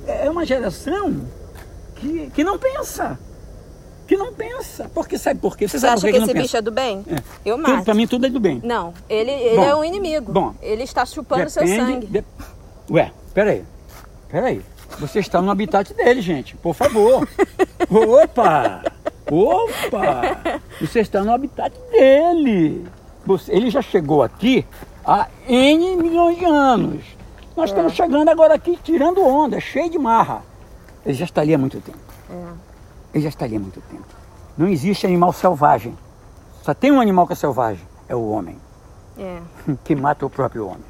é- 0.08 0.26
é 0.26 0.30
uma 0.30 0.46
geração 0.46 1.14
que, 1.96 2.30
que 2.34 2.44
não 2.44 2.58
pensa. 2.58 3.20
Que 4.08 4.16
não 4.16 4.34
pensa. 4.34 4.90
Porque 4.94 5.18
sabe 5.18 5.40
por 5.40 5.58
quê? 5.58 5.68
Você 5.68 5.78
Você 5.78 5.86
sabe 5.88 5.94
acha 5.98 6.08
que 6.08 6.14
que, 6.14 6.18
esse 6.20 6.28
bicho 6.34 6.44
pensa? 6.44 6.58
é 6.58 6.62
do 6.62 6.72
bem? 6.72 7.04
É. 7.10 7.22
Eu 7.46 7.58
mato. 7.58 7.84
pra 7.84 7.94
mim 7.94 8.08
tudo 8.08 8.26
é 8.26 8.30
do 8.30 8.40
bem. 8.40 8.62
Não, 8.64 8.94
ele, 9.10 9.30
ele 9.32 9.56
Bom, 9.58 9.64
é 9.64 9.76
um 9.76 9.84
inimigo. 9.84 10.32
bom. 10.32 10.54
ele 10.62 10.84
está 10.84 11.06
chupando 11.06 11.50
seu 11.50 11.64
Depende. 11.64 11.92
sangue. 11.92 12.08
de- 12.08 12.24
Ué, 12.90 13.12
peraí. 13.34 13.64
Peraí. 14.30 14.62
Você 15.00 15.20
está 15.20 15.42
no 15.42 15.52
habitat 15.52 15.94
dele, 15.94 16.22
gente. 16.22 16.56
Por 16.56 16.74
favor. 16.74 17.28
Opa! 17.90 18.82
Opa! 19.30 20.62
Você 20.80 21.02
está 21.02 21.22
no 21.24 21.34
habitat 21.34 21.74
dele. 21.92 22.86
Você- 23.26 23.52
ele 23.52 23.70
já 23.70 23.82
chegou 23.82 24.24
aqui 24.24 24.66
há 25.06 25.28
N 25.48 25.98
milhões 25.98 26.38
de 26.40 26.46
anos. 26.46 27.04
Nós 27.56 27.70
estamos 27.70 27.94
chegando 27.94 28.30
agora 28.30 28.54
aqui 28.54 28.80
tirando 28.82 29.20
onda, 29.22 29.60
cheio 29.60 29.90
de 29.90 29.98
marra. 30.00 30.44
Ele 31.06 31.14
já 31.14 31.26
está 31.26 31.42
ali 31.42 31.54
há 31.54 31.58
muito 31.58 31.80
tempo. 31.82 31.98
Ele 33.18 33.24
já 33.24 33.30
está 33.30 33.46
ali 33.46 33.56
há 33.56 33.60
muito 33.60 33.82
tempo. 33.90 34.04
Não 34.56 34.68
existe 34.68 35.06
animal 35.08 35.34
selvagem. 35.34 35.98
Só 36.62 36.74
tem 36.74 36.92
um 36.92 37.02
animal 37.02 37.26
que 37.26 37.34
é 37.34 37.36
selvagem, 37.36 37.84
é 38.08 38.16
o 38.16 38.30
homem 38.30 38.58
É, 39.18 39.40
que 39.84 39.96
mata 39.96 40.24
o 40.26 40.30
próprio 40.30 40.68
homem. 40.68 40.84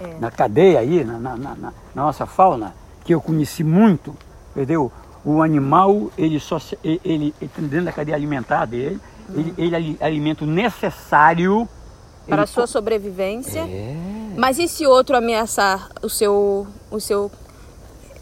É. 0.00 0.16
Na 0.20 0.30
cadeia 0.30 0.78
aí, 0.78 1.02
na, 1.04 1.18
na- 1.18 1.36
na- 1.36 1.54
na- 1.56 1.72
nossa 1.94 2.24
fauna, 2.26 2.72
que 3.04 3.12
eu 3.12 3.20
conheci 3.20 3.64
muito, 3.64 4.14
entendeu? 4.54 4.92
O 5.24 5.42
animal, 5.42 6.10
ele 6.16 6.38
só 6.38 6.58
se- 6.60 6.78
ele, 6.84 7.00
ele, 7.04 7.34
ele 7.40 7.50
tem 7.54 7.66
dentro 7.66 7.86
da 7.86 7.92
cadeia 7.92 8.14
alimentar 8.16 8.64
dele, 8.66 9.00
ele, 9.34 9.54
ele 9.58 9.74
ali- 9.74 9.98
alimenta 10.00 10.44
o 10.44 10.46
necessário. 10.46 11.68
para 12.26 12.34
ele 12.36 12.42
a 12.42 12.46
sua 12.46 12.66
sobrevivência. 12.68 13.60
É. 13.60 13.96
Mas 14.36 14.58
e 14.58 14.68
se 14.68 14.86
outro 14.86 15.16
ameaçar 15.16 15.88
o 16.02 16.08
seu. 16.08 16.66
O 16.90 17.00
seu. 17.00 17.30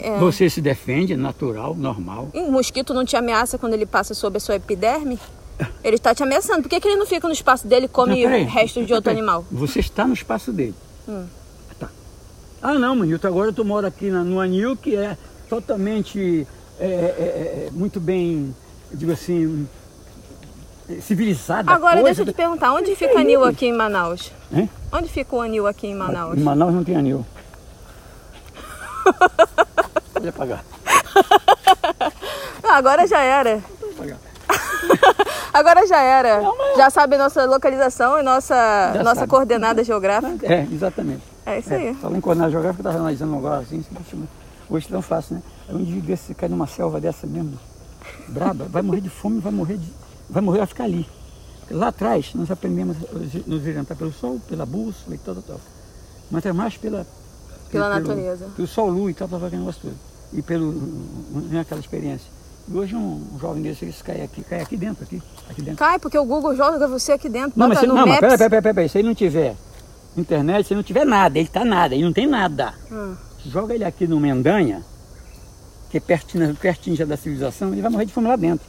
É. 0.05 0.19
Você 0.19 0.51
se 0.51 0.61
defende, 0.61 1.17
natural, 1.17 1.75
normal. 1.75 2.29
Um 2.35 2.51
mosquito 2.51 2.93
não 2.93 3.07
te 3.07 3.17
ameaça 3.17 3.57
quando 3.57 3.73
ele 3.73 3.87
passa 3.87 4.13
sobre 4.13 4.37
a 4.37 4.41
sua 4.41 4.57
epiderme? 4.57 5.19
Ele 5.83 5.97
está 5.97 6.15
te 6.15 6.23
ameaçando. 6.23 6.63
Por 6.63 6.69
que, 6.69 6.79
que 6.79 6.89
ele 6.89 6.97
não 6.97 7.07
fica 7.07 7.27
no 7.27 7.33
espaço 7.33 7.67
dele 7.67 7.87
e 7.87 7.89
come 7.89 8.27
Não, 8.27 8.45
restos 8.45 8.87
de 8.87 8.93
outro 8.93 9.05
Peraí. 9.05 9.19
animal? 9.19 9.47
Você 9.51 9.81
está 9.81 10.07
no 10.07 10.13
espaço 10.13 10.53
dele. 10.53 10.75
Hum. 11.09 11.25
Tá. 11.79 11.89
Ah 12.61 12.75
não, 12.75 12.95
Manilton, 12.97 13.29
agora 13.29 13.53
tu 13.53 13.65
mora 13.65 13.89
aqui 13.89 14.11
na, 14.11 14.23
no 14.23 14.41
Anil, 14.41 14.77
que 14.77 14.95
é 14.95 15.17
totalmente 15.49 16.47
é, 16.79 16.85
é, 16.85 16.89
é, 16.89 17.71
muito 17.73 17.99
bem, 18.01 18.55
digo 18.93 19.13
assim, 19.13 19.67
civilizada. 21.01 21.71
Agora, 21.71 22.01
coisa. 22.01 22.05
deixa 22.05 22.23
eu 22.23 22.27
te 22.27 22.33
perguntar, 22.33 22.75
onde 22.75 22.95
fica 22.95 23.15
o 23.15 23.19
anil 23.19 23.45
aqui 23.45 23.67
em 23.67 23.73
Manaus? 23.73 24.33
Hein? 24.53 24.69
Onde 24.93 25.09
fica 25.09 25.35
o 25.35 25.41
anil 25.41 25.67
aqui 25.67 25.87
em 25.87 25.95
Manaus? 25.95 26.37
Em 26.37 26.43
Manaus 26.43 26.75
não 26.75 26.85
tem 26.85 26.97
anil. 26.97 27.25
Pode 30.25 30.29
apagar. 30.29 30.65
Ah, 32.67 32.77
agora 32.77 33.07
já 33.07 33.21
era. 33.21 33.63
Agora 35.53 35.87
já 35.87 36.01
era. 36.01 36.41
Não, 36.41 36.57
mas... 36.57 36.79
Já 36.79 36.89
sabe 36.89 37.19
nossa 37.19 37.45
localização 37.45 38.19
e 38.19 38.23
nossa, 38.23 38.93
nossa 39.05 39.21
sabe. 39.21 39.29
coordenada 39.29 39.85
geográfica. 39.85 40.51
É, 40.51 40.67
exatamente. 40.73 41.23
É 41.45 41.59
isso 41.59 41.75
aí. 41.75 41.95
Falando 41.95 42.17
em 42.17 42.21
coordenada 42.23 42.51
geográfica, 42.51 42.81
eu 42.81 42.89
estava 42.89 43.05
analisando 43.05 43.37
agora 43.37 43.61
assim, 43.61 43.85
hoje 44.69 44.89
tão 44.89 45.03
fácil, 45.03 45.37
né? 45.37 45.43
É 45.69 45.75
um 45.75 45.79
indivíduo 45.79 46.07
desse 46.07 46.35
cai 46.35 46.49
numa 46.49 46.67
selva 46.67 46.99
dessa 46.99 47.27
mesmo, 47.27 47.59
braba, 48.29 48.65
vai 48.65 48.81
morrer 48.81 49.03
de 49.03 49.11
fome, 49.11 49.41
vai 49.41 49.53
morrer 49.53 49.77
de. 49.77 49.93
Vai 50.31 50.43
morrer, 50.43 50.59
vai 50.59 50.67
ficar 50.67 50.85
ali. 50.85 51.07
Lá 51.71 51.89
atrás 51.89 52.35
nós 52.35 52.51
aprendemos 52.51 52.97
a 52.97 53.19
nos 53.47 53.63
orientar 53.63 53.97
pelo 53.97 54.13
sol, 54.13 54.41
pela 54.49 54.65
bússola 54.65 55.15
e 55.15 55.19
tal, 55.19 55.35
tal, 55.35 55.43
tal. 55.43 55.61
Mas 56.31 56.47
é 56.47 56.53
mais 56.53 56.79
pela. 56.79 57.07
Pela 57.71 57.91
pelo, 57.91 58.09
natureza. 58.09 58.49
Pelo 58.57 58.67
sol, 58.67 58.89
luz 58.89 59.15
e 59.15 59.19
tal, 59.19 59.29
tal, 59.29 59.39
aquele 59.45 59.59
negócio 59.61 59.83
todo. 59.83 60.14
E 60.35 60.43
pelo. 60.43 60.73
Né, 61.51 61.61
aquela 61.61 61.81
experiência. 61.81 62.31
E 62.67 62.77
hoje 62.77 62.97
um, 62.97 63.23
jovem 63.41 63.63
desse 63.63 63.87
cai 64.03 64.23
aqui, 64.23 64.43
cai 64.43 64.63
aqui 64.63 64.77
dentro, 64.77 65.05
aqui, 65.05 65.23
aqui 65.51 65.61
dentro. 65.61 65.79
Cai, 65.79 65.99
porque 65.99 66.19
o 66.19 66.25
Google 66.25 66.57
joga 66.57 66.89
você 66.89 67.13
aqui 67.13 67.29
dentro. 67.29 67.53
Não, 67.57 67.69
mas, 67.69 67.79
se, 67.79 67.87
não, 67.87 67.95
mas 67.95 68.21
peraí, 68.21 68.39
peraí, 68.39 68.49
peraí, 68.49 68.75
pera, 68.75 68.89
se 68.89 68.99
ele 68.99 69.09
não 69.09 69.15
tiver 69.15 69.55
internet, 70.17 70.67
se 70.67 70.73
ele 70.73 70.79
não 70.79 70.85
tiver 70.85 71.05
nada, 71.05 71.39
ele 71.39 71.49
tá 71.49 71.65
nada, 71.65 71.95
ele 71.95 72.05
não 72.05 72.13
tem 72.13 72.27
nada. 72.27 72.73
Hum. 72.91 73.15
Joga 73.47 73.75
ele 73.75 73.85
aqui 73.85 74.07
no 74.07 74.19
Mendanha, 74.19 74.83
que 75.91 75.99
é 75.99 76.01
pertinho, 76.01 76.55
pertinho 76.55 76.97
já 76.97 77.05
da 77.05 77.17
civilização, 77.17 77.73
ele 77.73 77.83
vai 77.83 77.91
morrer 77.91 78.07
de 78.07 78.13
fome 78.13 78.29
lá 78.29 78.37
dentro. 78.37 78.67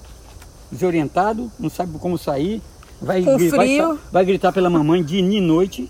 Desorientado, 0.69 1.49
não 1.57 1.69
sabe 1.69 1.97
como 1.97 2.17
sair, 2.17 2.61
vai, 3.01 3.21
vai, 3.21 3.79
vai 4.11 4.25
gritar 4.25 4.51
pela 4.51 4.69
mamãe 4.69 5.01
de 5.01 5.21
noite. 5.39 5.89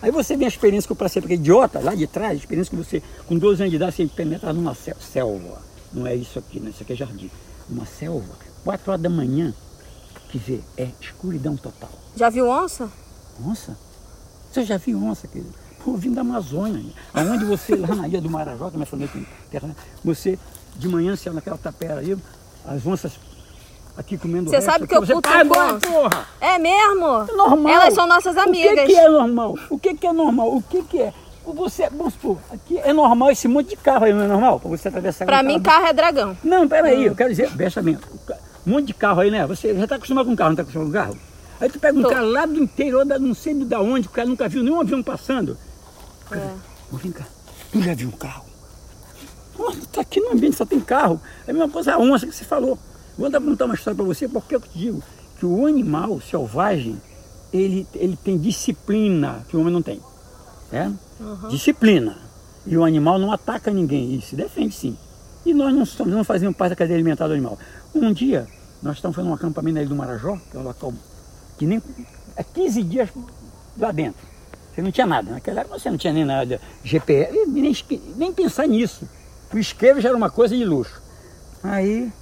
Aí 0.00 0.10
você 0.10 0.36
vê 0.36 0.44
a 0.44 0.48
experiência 0.48 0.86
que 0.86 0.92
eu 0.92 0.96
passei, 0.96 1.20
porque 1.20 1.34
idiota, 1.34 1.80
lá 1.80 1.94
de 1.94 2.06
trás, 2.06 2.32
a 2.32 2.34
experiência 2.34 2.70
que 2.70 2.76
você, 2.76 3.02
com 3.26 3.38
12 3.38 3.62
anos 3.62 3.70
de 3.70 3.76
idade, 3.76 3.96
você 3.96 4.06
penetra 4.06 4.52
numa 4.52 4.74
selva. 4.74 5.62
Não 5.92 6.06
é 6.06 6.14
isso 6.14 6.38
aqui, 6.38 6.60
não, 6.60 6.70
isso 6.70 6.82
aqui 6.82 6.92
é 6.92 6.96
jardim. 6.96 7.30
Uma 7.68 7.86
selva, 7.86 8.34
4 8.64 8.92
horas 8.92 9.02
da 9.02 9.10
manhã, 9.10 9.54
quer 10.30 10.38
dizer, 10.38 10.64
é 10.76 10.88
escuridão 11.00 11.56
total. 11.56 11.90
Já 12.14 12.30
viu 12.30 12.48
onça? 12.48 12.90
Onça? 13.44 13.76
Você 14.50 14.64
já 14.64 14.76
viu 14.76 15.02
onça, 15.02 15.26
querido? 15.26 15.52
Pô, 15.84 15.96
vindo 15.96 16.14
da 16.14 16.22
Amazônia. 16.22 16.84
Aonde 17.12 17.44
você, 17.44 17.76
lá 17.76 17.94
na 17.94 18.08
ilha 18.08 18.20
do 18.20 18.30
Marajó, 18.30 18.70
que 18.70 18.82
é 18.82 18.84
família 18.84 19.12
tem 19.12 19.26
terra, 19.50 19.68
né? 19.68 19.76
você, 20.02 20.38
de 20.76 20.88
manhã, 20.88 21.14
você 21.14 21.30
naquela 21.30 21.58
tapera 21.58 22.00
aí, 22.00 22.16
as 22.64 22.86
onças 22.86 23.12
aqui 23.96 24.18
comendo 24.18 24.50
Você 24.50 24.60
sabe 24.60 24.86
que 24.86 24.94
eu 24.94 25.02
puto 25.02 25.28
agora, 25.28 25.78
porra! 25.78 26.28
É 26.40 26.58
mesmo? 26.58 27.26
É 27.28 27.32
normal. 27.32 27.72
Elas 27.72 27.94
são 27.94 28.06
nossas 28.06 28.36
amigas. 28.36 28.72
O 28.72 28.86
que, 28.86 28.86
que 28.86 28.96
é 28.96 29.08
normal? 29.08 29.54
O 29.70 29.78
que, 29.78 29.94
que 29.94 30.06
é 30.06 30.12
normal? 30.12 30.56
O 30.56 30.62
que, 30.62 30.82
que 30.82 31.00
é? 31.00 31.12
Você, 31.44 31.88
vamos 31.90 32.14
supor, 32.14 32.38
aqui 32.50 32.76
é 32.78 32.92
normal 32.92 33.30
esse 33.30 33.46
monte 33.46 33.70
de 33.70 33.76
carro 33.76 34.04
aí, 34.04 34.12
não 34.12 34.24
é 34.24 34.26
normal? 34.26 34.58
Para 34.58 34.68
você 34.68 34.88
atravessar 34.88 35.24
Pra 35.26 35.44
mim, 35.44 35.60
carro 35.62 35.86
é 35.86 35.92
dragão. 35.92 36.36
Não, 36.42 36.66
peraí, 36.66 36.98
hum. 36.98 37.02
eu 37.04 37.14
quero 37.14 37.30
dizer, 37.30 37.48
veja 37.50 37.80
bem, 37.80 37.96
um 38.66 38.70
monte 38.70 38.86
de 38.86 38.94
carro 38.94 39.20
aí, 39.20 39.30
né? 39.30 39.46
Você 39.46 39.72
já 39.74 39.84
está 39.84 39.94
acostumado 39.94 40.26
com 40.26 40.34
carro, 40.34 40.50
não 40.50 40.54
está 40.54 40.62
acostumado 40.62 40.88
com 40.88 40.92
carro? 40.92 41.16
Aí 41.60 41.70
tu 41.70 41.78
pega 41.78 41.96
um 41.96 42.02
Tô. 42.02 42.08
cara 42.08 42.22
lá 42.22 42.46
do 42.46 42.58
interior, 42.58 43.04
da, 43.06 43.16
não 43.18 43.32
sei 43.32 43.54
de 43.54 43.74
onde, 43.76 44.08
o 44.08 44.10
cara 44.10 44.28
nunca 44.28 44.48
viu 44.48 44.62
nenhum 44.62 44.80
avião 44.80 45.02
passando. 45.02 45.56
Cara, 46.28 46.42
é. 46.42 46.96
vem 46.96 47.12
cá, 47.12 47.24
tu 47.70 47.80
já 47.80 47.94
viu 47.94 48.08
um 48.08 48.12
carro? 48.12 48.44
Oh, 49.56 49.72
tá 49.92 50.00
aqui 50.00 50.20
no 50.20 50.32
ambiente, 50.32 50.56
só 50.56 50.66
tem 50.66 50.80
carro. 50.80 51.20
É 51.46 51.50
a 51.50 51.54
mesma 51.54 51.68
coisa 51.68 51.94
a 51.94 51.98
onça 51.98 52.26
que 52.26 52.34
você 52.34 52.44
falou. 52.44 52.78
Vou 53.16 53.30
dar 53.30 53.40
contar 53.40 53.64
uma 53.64 53.74
história 53.74 53.96
para 53.96 54.04
você, 54.04 54.28
porque 54.28 54.54
eu 54.54 54.60
te 54.60 54.78
digo 54.78 55.02
que 55.38 55.46
o 55.46 55.66
animal 55.66 56.20
selvagem, 56.20 57.00
ele, 57.52 57.86
ele 57.94 58.16
tem 58.16 58.36
disciplina 58.38 59.44
que 59.48 59.56
o 59.56 59.60
homem 59.60 59.72
não 59.72 59.82
tem. 59.82 60.00
É? 60.72 60.90
Uhum. 61.20 61.48
Disciplina. 61.48 62.18
E 62.66 62.76
o 62.76 62.84
animal 62.84 63.18
não 63.18 63.32
ataca 63.32 63.70
ninguém, 63.70 64.14
e 64.14 64.20
se 64.20 64.34
defende 64.34 64.74
sim. 64.74 64.96
E 65.44 65.54
nós 65.54 65.72
não, 65.72 65.84
estamos, 65.84 66.12
não 66.12 66.24
fazemos 66.24 66.56
parte 66.56 66.70
da 66.70 66.76
cadeia 66.76 66.96
alimentar 66.96 67.28
do 67.28 67.32
animal. 67.32 67.58
Um 67.94 68.12
dia, 68.12 68.46
nós 68.82 68.96
estamos 68.96 69.14
fazendo 69.14 69.30
um 69.30 69.34
acampamento 69.34 69.74
na 69.74 69.80
Ilha 69.80 69.88
do 69.88 69.94
Marajó, 69.94 70.36
que 70.50 70.56
é 70.56 70.60
um 70.60 70.64
local 70.64 70.92
que 71.56 71.66
nem 71.66 71.82
há 72.36 72.42
15 72.42 72.82
dias 72.82 73.08
lá 73.78 73.92
dentro. 73.92 74.20
Você 74.74 74.82
não 74.82 74.92
tinha 74.92 75.06
nada. 75.06 75.30
Naquela 75.30 75.60
época 75.60 75.78
você 75.78 75.88
não 75.88 75.96
tinha 75.96 76.12
nem 76.12 76.24
nada, 76.24 76.60
GPS, 76.84 77.46
nem, 77.46 77.74
nem 78.16 78.32
pensar 78.32 78.66
nisso. 78.66 79.08
O 79.52 79.58
isqueiro 79.58 80.00
já 80.00 80.08
era 80.08 80.18
uma 80.18 80.28
coisa 80.28 80.54
de 80.54 80.64
luxo. 80.64 81.00
Aí, 81.62 82.12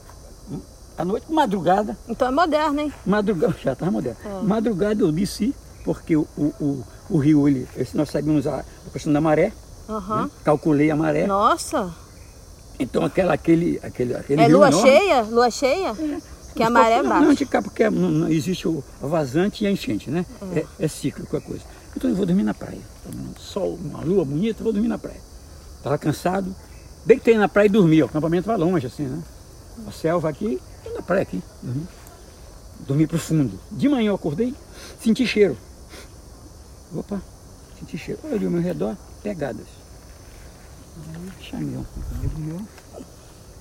à 0.97 1.05
noite, 1.05 1.27
madrugada. 1.31 1.97
Então 2.09 2.29
é 2.29 2.31
moderno, 2.31 2.81
hein? 2.81 2.93
Madrugada, 3.05 3.55
já 3.63 3.73
estava 3.73 3.91
moderno. 3.91 4.19
É. 4.25 4.43
Madrugada 4.43 5.03
eu 5.03 5.13
desci, 5.13 5.55
porque 5.85 6.17
o, 6.17 6.27
o, 6.37 6.85
o, 7.11 7.19
rio, 7.19 7.49
ele, 7.49 7.69
nós 7.95 8.11
sabíamos 8.11 8.47
a, 8.47 8.61
a 8.61 8.91
questão 8.93 9.13
da 9.13 9.21
maré. 9.21 9.53
Uhum. 9.89 10.23
Né? 10.23 10.31
Calculei 10.45 10.91
a 10.91 10.97
maré. 10.97 11.27
Nossa! 11.27 11.93
Então 12.79 13.05
aquela, 13.05 13.35
aquele, 13.35 13.79
aquele, 13.83 14.15
aquele 14.15 14.43
É 14.43 14.49
lua 14.49 14.69
enorme, 14.69 14.89
cheia? 14.89 15.23
Lua 15.23 15.51
cheia? 15.51 15.89
É. 15.91 16.35
Que 16.55 16.63
a 16.63 16.71
maré 16.71 17.03
baixa. 17.03 17.25
Não, 17.27 17.35
de 17.35 17.47
cá, 17.47 17.61
porque 17.61 17.89
não, 17.91 18.11
não, 18.11 18.29
existe 18.29 18.67
o 18.69 18.83
vazante 19.01 19.65
e 19.65 19.67
a 19.67 19.71
enchente, 19.71 20.11
né? 20.11 20.25
É, 20.55 20.61
é, 20.61 20.67
é 20.81 20.89
cíclico 20.89 21.37
a 21.37 21.41
coisa. 21.41 21.65
Então 21.97 22.09
eu 22.09 22.17
vou 22.17 22.27
dormir 22.27 22.43
na 22.43 22.55
praia. 22.55 22.81
Um 23.07 23.39
sol, 23.39 23.79
uma 23.83 24.03
lua 24.03 24.25
bonita, 24.25 24.63
vou 24.63 24.73
dormir 24.73 24.89
na 24.89 24.99
praia. 24.99 25.21
Estava 25.77 25.99
cansado. 25.99 26.55
Bem 27.05 27.19
que 27.19 27.25
tem 27.25 27.37
na 27.37 27.49
praia 27.49 27.67
e 27.67 27.69
dormi, 27.69 28.03
o 28.03 28.07
acampamento 28.07 28.47
vai 28.47 28.57
longe, 28.57 28.87
assim, 28.87 29.05
né? 29.05 29.23
A 29.87 29.93
selva 29.93 30.29
aqui, 30.29 30.61
na 30.93 31.03
praia 31.03 31.23
aqui. 31.23 31.43
Dormi. 31.63 31.89
Dormi 32.81 33.07
profundo. 33.07 33.59
De 33.71 33.89
manhã 33.89 34.09
eu 34.09 34.15
acordei, 34.15 34.55
senti 35.01 35.27
cheiro. 35.27 35.57
Opa, 36.95 37.21
senti 37.79 37.97
cheiro. 37.97 38.21
Olhei 38.25 38.45
ao 38.45 38.51
meu 38.51 38.61
redor, 38.61 38.97
pegadas. 39.23 39.67
Aí, 41.15 41.33
chamei 41.43 41.77
um 41.77 41.85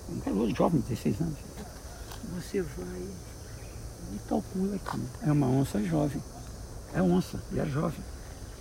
um 0.09 0.19
garoto 0.19 0.55
jovem, 0.55 0.81
16 0.81 1.21
anos 1.21 1.53
você 2.35 2.61
vai 2.61 3.01
e 4.13 4.19
calcula 4.27 4.75
aqui. 4.75 4.99
É 5.21 5.31
uma 5.31 5.47
onça 5.47 5.81
jovem. 5.83 6.21
É 6.93 7.01
onça, 7.01 7.41
e 7.51 7.59
é 7.59 7.65
jovem. 7.65 7.99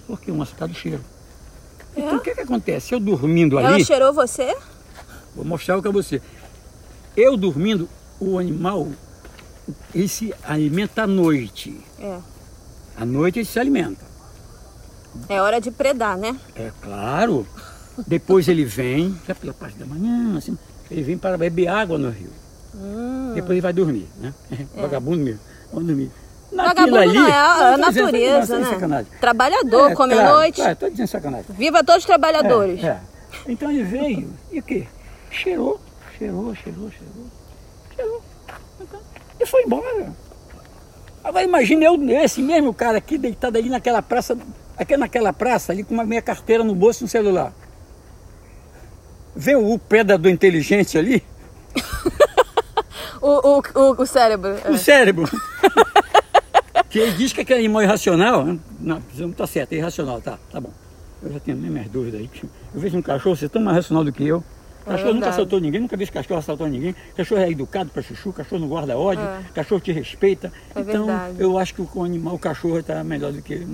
Porque 0.06 0.30
onça 0.30 0.52
está 0.52 0.66
do 0.66 0.74
cheiro. 0.74 1.02
É? 1.94 2.00
Então 2.00 2.16
o 2.16 2.20
que, 2.20 2.34
que 2.34 2.40
acontece? 2.40 2.94
Eu 2.94 3.00
dormindo 3.00 3.58
ali. 3.58 3.66
Ela 3.68 3.84
cheirou 3.84 4.12
você? 4.12 4.56
Vou 5.34 5.44
mostrar 5.44 5.78
o 5.78 5.82
que 5.82 5.88
é 5.88 5.92
você. 5.92 6.20
Eu 7.16 7.36
dormindo, 7.36 7.88
o 8.22 8.38
animal 8.38 8.88
ele 9.94 10.08
se 10.08 10.34
alimenta 10.42 11.02
à 11.02 11.06
noite. 11.06 11.78
É. 12.00 12.18
À 12.96 13.04
noite 13.04 13.40
ele 13.40 13.46
se 13.46 13.58
alimenta. 13.58 14.04
É 15.28 15.40
hora 15.40 15.60
de 15.60 15.70
predar, 15.70 16.16
né? 16.16 16.38
É 16.54 16.70
claro. 16.80 17.46
Depois 18.06 18.48
ele 18.48 18.64
vem, 18.64 19.14
já 19.26 19.34
pela 19.34 19.52
parte 19.52 19.76
da 19.76 19.84
manhã, 19.84 20.38
assim, 20.38 20.56
ele 20.90 21.02
vem 21.02 21.18
para 21.18 21.36
beber 21.36 21.68
água 21.68 21.98
no 21.98 22.10
rio. 22.10 22.30
Hum. 22.74 23.32
Depois 23.34 23.52
ele 23.52 23.60
vai 23.60 23.72
dormir, 23.72 24.08
né? 24.18 24.32
É. 24.50 24.64
Vagabundo 24.80 25.22
mesmo. 25.22 25.40
Vamos 25.70 25.86
dormir. 25.88 26.10
Naquilo 26.50 26.74
Vagabundo 26.74 26.98
ali, 26.98 27.14
não, 27.14 27.28
é 27.28 27.32
a, 27.32 27.74
a 27.74 27.78
natureza, 27.78 28.58
né? 28.58 29.06
Trabalhador, 29.20 29.90
é, 29.90 29.94
come 29.94 30.14
claro, 30.14 30.34
noite. 30.34 30.56
Claro, 30.56 30.76
tô 30.76 30.88
dizendo 30.88 31.08
sacanagem. 31.08 31.46
Viva 31.50 31.84
todos 31.84 32.02
os 32.02 32.06
trabalhadores. 32.06 32.82
É, 32.82 32.88
é. 32.88 33.00
Então 33.48 33.70
ele 33.70 33.84
veio 33.84 34.32
e 34.50 34.58
o 34.58 34.62
quê? 34.62 34.86
Cheirou, 35.30 35.80
cheirou, 36.18 36.54
cheirou, 36.54 36.90
cheirou. 36.90 37.41
E 39.40 39.46
foi 39.46 39.62
embora. 39.62 40.12
Agora 41.24 41.44
imagine 41.44 41.84
eu, 41.84 41.96
esse 42.22 42.42
mesmo 42.42 42.74
cara 42.74 42.98
aqui, 42.98 43.16
deitado 43.16 43.56
ali 43.56 43.68
naquela 43.68 44.02
praça, 44.02 44.36
aqui 44.76 44.96
naquela 44.96 45.32
praça, 45.32 45.72
ali 45.72 45.84
com 45.84 45.94
uma 45.94 46.04
minha 46.04 46.22
carteira 46.22 46.64
no 46.64 46.74
bolso 46.74 47.02
e 47.02 47.06
um 47.06 47.08
celular. 47.08 47.52
Vem 49.34 49.56
o 49.56 49.78
predador 49.78 50.30
inteligente 50.30 50.98
ali, 50.98 51.24
o, 53.22 53.58
o, 53.58 53.62
o, 53.74 54.02
o 54.02 54.06
cérebro. 54.06 54.54
O 54.68 54.74
é. 54.74 54.78
cérebro. 54.78 55.30
que 56.90 56.98
ele 56.98 57.12
diz 57.12 57.32
que 57.32 57.40
aquele 57.40 57.60
animal 57.60 57.82
irracional. 57.82 58.44
Não, 58.78 59.02
não 59.16 59.30
está 59.30 59.46
certo, 59.46 59.72
é 59.72 59.76
irracional, 59.76 60.20
tá, 60.20 60.38
tá 60.50 60.60
bom. 60.60 60.72
Eu 61.22 61.32
já 61.32 61.40
tenho 61.40 61.56
nem 61.56 61.70
minhas 61.70 61.88
dúvidas 61.88 62.20
aí. 62.20 62.28
Eu 62.74 62.80
vejo 62.80 62.98
um 62.98 63.02
cachorro 63.02 63.36
ser 63.36 63.48
tão 63.48 63.62
mais 63.62 63.76
racional 63.76 64.04
do 64.04 64.12
que 64.12 64.26
eu. 64.26 64.42
É 64.86 64.90
cachorro 64.90 65.10
é 65.10 65.14
nunca 65.14 65.28
assaltou 65.28 65.60
ninguém, 65.60 65.80
nunca 65.80 65.96
vi 65.96 66.06
cachorro 66.06 66.38
assaltar 66.38 66.68
ninguém. 66.68 66.94
Cachorro 67.16 67.40
é 67.40 67.50
educado 67.50 67.90
para 67.90 68.02
chuchu, 68.02 68.32
cachorro 68.32 68.60
não 68.60 68.68
guarda 68.68 68.96
ódio, 68.96 69.24
é. 69.24 69.42
cachorro 69.54 69.80
te 69.80 69.92
respeita. 69.92 70.52
É 70.74 70.80
então, 70.80 71.06
verdade. 71.06 71.34
eu 71.38 71.58
acho 71.58 71.74
que 71.74 71.82
o 71.94 72.04
animal, 72.04 72.34
o 72.34 72.38
cachorro 72.38 72.78
está 72.78 73.02
melhor 73.02 73.32
do 73.32 73.42
que 73.42 73.66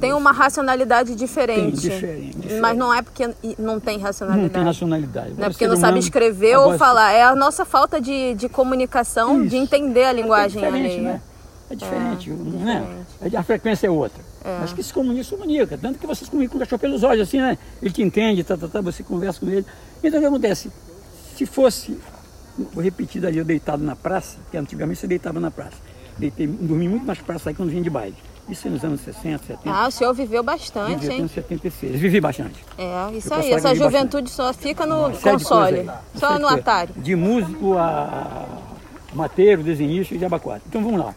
tem 0.00 0.12
uma 0.12 0.30
racionalidade 0.30 1.14
diferente. 1.14 1.80
Tem, 1.80 1.90
diferente, 1.90 2.36
diferente, 2.36 2.60
Mas 2.60 2.76
não 2.76 2.92
é 2.92 3.02
porque 3.02 3.30
não 3.58 3.80
tem 3.80 3.98
racionalidade. 3.98 4.42
Não 4.42 4.54
tem 4.54 4.62
racionalidade. 4.62 5.34
Não 5.36 5.46
é 5.46 5.48
porque 5.48 5.66
não 5.66 5.76
sabe 5.76 5.98
escrever 5.98 6.56
ou 6.58 6.76
falar. 6.76 7.12
É 7.12 7.22
a 7.22 7.34
nossa 7.34 7.64
falta 7.64 8.00
de, 8.00 8.34
de 8.34 8.48
comunicação, 8.48 9.40
Isso. 9.40 9.50
de 9.50 9.56
entender 9.56 10.04
a 10.04 10.12
linguagem 10.12 10.62
é 10.62 10.66
alheia. 10.66 11.00
Né? 11.00 11.20
É 11.68 11.74
diferente, 11.74 12.30
é, 12.30 12.34
né? 12.34 13.04
É, 13.20 13.36
a 13.36 13.42
frequência 13.42 13.86
é 13.86 13.90
outra. 13.90 14.22
É. 14.44 14.58
Mas 14.60 14.72
que 14.72 14.82
se 14.82 14.92
comunica, 14.92 15.24
se 15.24 15.30
comunica. 15.30 15.76
Tanto 15.76 15.98
que 15.98 16.06
você 16.06 16.24
se 16.24 16.30
comunica 16.30 16.52
com 16.52 16.58
o 16.58 16.60
cachorro 16.60 16.78
pelos 16.78 17.02
olhos, 17.02 17.26
assim, 17.26 17.40
né? 17.40 17.58
Ele 17.82 17.90
te 17.90 18.02
entende, 18.02 18.44
tá, 18.44 18.56
tá, 18.56 18.68
tá, 18.68 18.80
você 18.80 19.02
conversa 19.02 19.40
com 19.40 19.48
ele. 19.48 19.66
Então 20.02 20.18
o 20.18 20.22
que 20.22 20.26
acontece? 20.26 20.70
Se 21.36 21.44
fosse, 21.44 21.98
vou 22.72 22.82
repetir 22.82 23.24
ali, 23.26 23.38
eu 23.38 23.44
deitado 23.44 23.82
na 23.82 23.96
praça, 23.96 24.38
que 24.50 24.56
antigamente 24.56 25.00
você 25.00 25.06
deitava 25.06 25.40
na 25.40 25.50
praça. 25.50 25.76
Deitei, 26.16 26.46
dormi 26.46 26.88
muito 26.88 27.04
nas 27.04 27.18
praças 27.18 27.48
aí 27.48 27.54
quando 27.54 27.70
vinha 27.70 27.82
de 27.82 27.90
baile. 27.90 28.16
Isso 28.48 28.70
nos 28.70 28.84
anos 28.84 29.00
60, 29.00 29.44
70. 29.44 29.60
Ah, 29.68 29.88
o 29.88 29.90
senhor 29.90 30.14
viveu 30.14 30.42
bastante, 30.42 31.00
Vivi 31.00 31.14
hein? 31.14 31.24
até 31.24 31.34
76. 31.34 32.00
Vivi 32.00 32.20
bastante. 32.20 32.64
É, 32.78 33.16
isso 33.16 33.34
aí. 33.34 33.52
Essa 33.52 33.74
juventude 33.74 34.28
bastante. 34.28 34.30
só 34.30 34.52
fica 34.54 34.86
no 34.86 35.10
console. 35.18 35.90
Só 36.14 36.38
no 36.38 36.46
Atari. 36.46 36.92
De 36.96 37.16
músico 37.16 37.76
a, 37.76 38.46
mateiro, 39.12 39.64
desenhista 39.64 40.14
e 40.14 40.18
quatro. 40.18 40.62
Então 40.68 40.82
vamos 40.82 41.00
lá. 41.00 41.14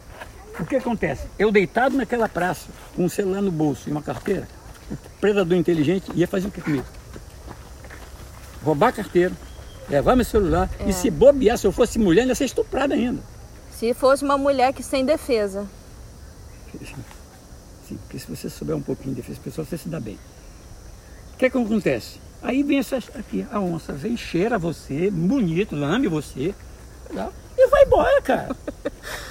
O 0.60 0.66
que 0.66 0.76
acontece? 0.76 1.28
Eu 1.38 1.52
deitado 1.52 1.96
naquela 1.96 2.28
praça, 2.28 2.68
com 2.96 3.06
um 3.06 3.10
celular 3.10 3.42
no 3.42 3.52
bolso 3.52 3.88
e 3.88 3.92
uma 3.92 4.02
carteira, 4.02 4.48
o 4.92 4.98
predador 5.22 5.58
inteligente 5.58 6.12
ia 6.14 6.28
fazer 6.28 6.48
o 6.48 6.52
que 6.52 6.62
comigo? 6.62 6.86
Roubar 8.64 8.90
a 8.90 8.92
carteira, 8.92 9.34
levar 9.90 10.16
meu 10.16 10.26
celular 10.26 10.70
É. 10.80 10.90
e 10.90 10.94
se 10.94 11.10
bobear, 11.10 11.58
se 11.58 11.66
eu 11.66 11.72
fosse 11.72 11.98
mulher, 11.98 12.28
ia 12.28 12.36
ser 12.36 12.46
estuprada 12.46 12.94
ainda. 12.94 13.22
Se 13.72 13.94
fosse 13.94 14.24
uma 14.26 14.38
mulher 14.38 14.74
que 14.74 14.84
sem 14.84 15.06
defesa. 15.06 15.66
Sim, 17.88 17.98
porque 17.98 18.20
se 18.20 18.28
você 18.30 18.50
souber 18.50 18.76
um 18.76 18.82
pouquinho 18.82 19.16
de 19.16 19.22
defesa 19.22 19.40
pessoal, 19.42 19.66
você 19.66 19.78
se 19.78 19.88
dá 19.88 20.00
bem. 20.00 20.20
O 21.34 21.38
que, 21.38 21.46
é 21.46 21.50
que 21.50 21.58
acontece? 21.58 22.20
Aí 22.44 22.64
vem 22.64 22.80
essa 22.80 22.98
aqui, 22.98 23.46
a 23.52 23.60
onça 23.60 23.94
vem, 23.94 24.16
cheira 24.18 24.58
você, 24.60 25.10
bonito, 25.10 25.76
lambe 25.76 26.08
você, 26.08 26.54
tá? 27.14 27.30
e 27.58 27.68
vai 27.68 27.84
embora, 27.84 28.22
cara. 28.22 28.56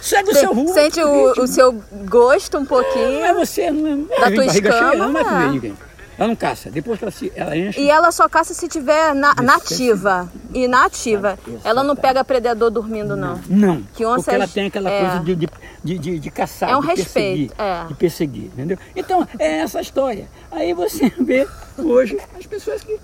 Segue 0.00 0.30
o 0.30 0.34
seu 0.34 0.52
rumo. 0.52 0.72
Sente 0.72 1.00
o, 1.02 1.32
o 1.42 1.46
seu 1.46 1.82
gosto 2.06 2.58
um 2.58 2.64
pouquinho. 2.64 3.20
Não 3.20 3.24
é 3.26 3.34
você, 3.34 3.70
não 3.70 4.06
é. 4.14 4.20
Da 4.20 4.30
tua 4.30 4.46
barriga 4.46 4.70
cheia, 4.72 4.82
ela 4.82 4.96
não 5.06 5.12
vai 5.12 5.22
escama, 5.22 5.40
comer 5.40 5.52
ninguém. 5.52 5.76
Ela 6.18 6.28
não 6.28 6.36
caça. 6.36 6.68
Depois 6.68 6.98
que 6.98 7.04
ela, 7.04 7.12
se, 7.12 7.32
ela 7.36 7.56
enche. 7.56 7.80
E 7.80 7.88
ela 7.88 8.10
só 8.10 8.28
caça 8.28 8.52
se 8.52 8.66
tiver 8.66 9.14
na, 9.14 9.34
nativa. 9.36 10.28
E 10.52 10.66
nativa. 10.66 11.38
Isso, 11.46 11.60
Ela 11.62 11.84
não 11.84 11.94
pega 11.94 12.24
predador 12.24 12.70
dormindo, 12.70 13.16
não. 13.16 13.40
Não, 13.48 13.82
Que 13.94 14.04
onça 14.04 14.24
porque 14.24 14.34
ela 14.34 14.44
é- 14.44 14.48
tem 14.48 14.66
aquela 14.66 14.90
é. 14.90 15.00
coisa 15.00 15.20
de, 15.24 15.36
de, 15.36 15.48
de, 15.84 15.98
de, 15.98 16.18
de 16.18 16.30
caçar, 16.30 16.70
É 16.70 16.76
um 16.76 16.80
de 16.80 16.88
respeito, 16.88 17.54
perseguir, 17.54 17.84
é. 17.84 17.84
de 17.86 17.94
perseguir, 17.94 18.44
entendeu? 18.46 18.78
Então, 18.96 19.28
é 19.38 19.58
essa 19.58 19.80
história. 19.80 20.28
Aí 20.50 20.74
você 20.74 21.08
vê 21.20 21.46
hoje 21.78 22.18
as 22.36 22.46
pessoas 22.46 22.82
que... 22.82 22.98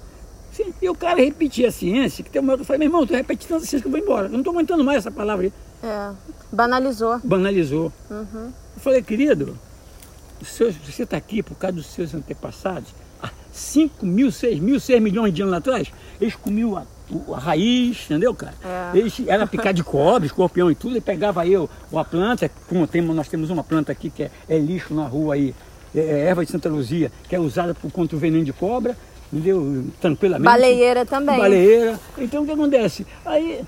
Sim, 0.50 0.72
e 0.82 0.88
o 0.88 0.94
cara 0.94 1.16
repetir 1.20 1.66
a 1.66 1.70
ciência, 1.72 2.22
que 2.24 2.30
tem 2.30 2.40
uma 2.42 2.52
hora 2.52 2.58
que 2.58 2.62
eu 2.62 2.66
falei, 2.66 2.78
meu 2.80 2.86
irmão, 2.88 3.06
tu 3.06 3.12
repete 3.14 3.46
tanta 3.46 3.60
ciência 3.64 3.80
que 3.80 3.86
eu 3.86 3.90
vou 3.92 4.00
embora. 4.00 4.26
Eu 4.26 4.30
não 4.30 4.38
estou 4.38 4.52
aguentando 4.52 4.82
mais 4.84 4.98
essa 4.98 5.10
palavra 5.12 5.46
aí. 5.46 5.52
É. 5.84 6.10
Banalizou. 6.52 7.20
Banalizou. 7.22 7.92
Uhum. 8.10 8.52
Eu 8.76 8.80
falei, 8.80 9.02
querido, 9.02 9.58
seus- 10.44 10.74
você 10.76 11.02
está 11.02 11.16
aqui 11.16 11.42
por 11.42 11.56
causa 11.56 11.76
dos 11.76 11.86
seus 11.86 12.14
antepassados, 12.14 12.88
há 13.22 13.30
5 13.52 14.04
mil, 14.06 14.30
6 14.32 14.58
mil, 14.60 14.78
6 14.80 15.00
milhões 15.02 15.32
de 15.34 15.42
anos 15.42 15.54
atrás, 15.54 15.92
eles 16.20 16.34
comiam 16.36 16.76
a, 16.76 16.84
a 17.34 17.38
raiz, 17.38 18.04
entendeu, 18.06 18.34
cara? 18.34 18.54
É. 18.64 18.96
Eles 18.98 19.20
era 19.26 19.46
picar 19.46 19.72
de 19.74 19.82
cobre, 19.84 20.26
escorpião 20.26 20.70
e 20.70 20.74
tudo, 20.74 20.96
e 20.96 21.00
pegava 21.00 21.42
aí 21.42 21.56
o- 21.56 21.68
a 21.94 22.04
planta, 22.04 22.50
como 22.68 22.86
tem, 22.86 23.02
nós 23.02 23.28
temos 23.28 23.50
uma 23.50 23.62
planta 23.64 23.92
aqui 23.92 24.10
que 24.10 24.24
é, 24.24 24.30
é 24.48 24.58
lixo 24.58 24.94
na 24.94 25.06
rua 25.06 25.34
aí, 25.34 25.54
é, 25.94 26.00
é 26.00 26.18
erva 26.26 26.44
de 26.44 26.50
Santa 26.50 26.68
Luzia, 26.68 27.10
que 27.28 27.34
é 27.36 27.40
usada 27.40 27.74
por, 27.74 27.90
contra 27.92 28.16
o 28.16 28.20
veneno 28.20 28.44
de 28.44 28.52
cobra, 28.52 28.96
entendeu? 29.32 29.84
Tranquilamente. 30.00 30.44
Baleeira 30.44 31.04
também. 31.06 31.38
Baleeira. 31.38 31.98
Então 32.18 32.42
o 32.42 32.46
que 32.46 32.52
acontece? 32.52 33.06
Aí, 33.24 33.62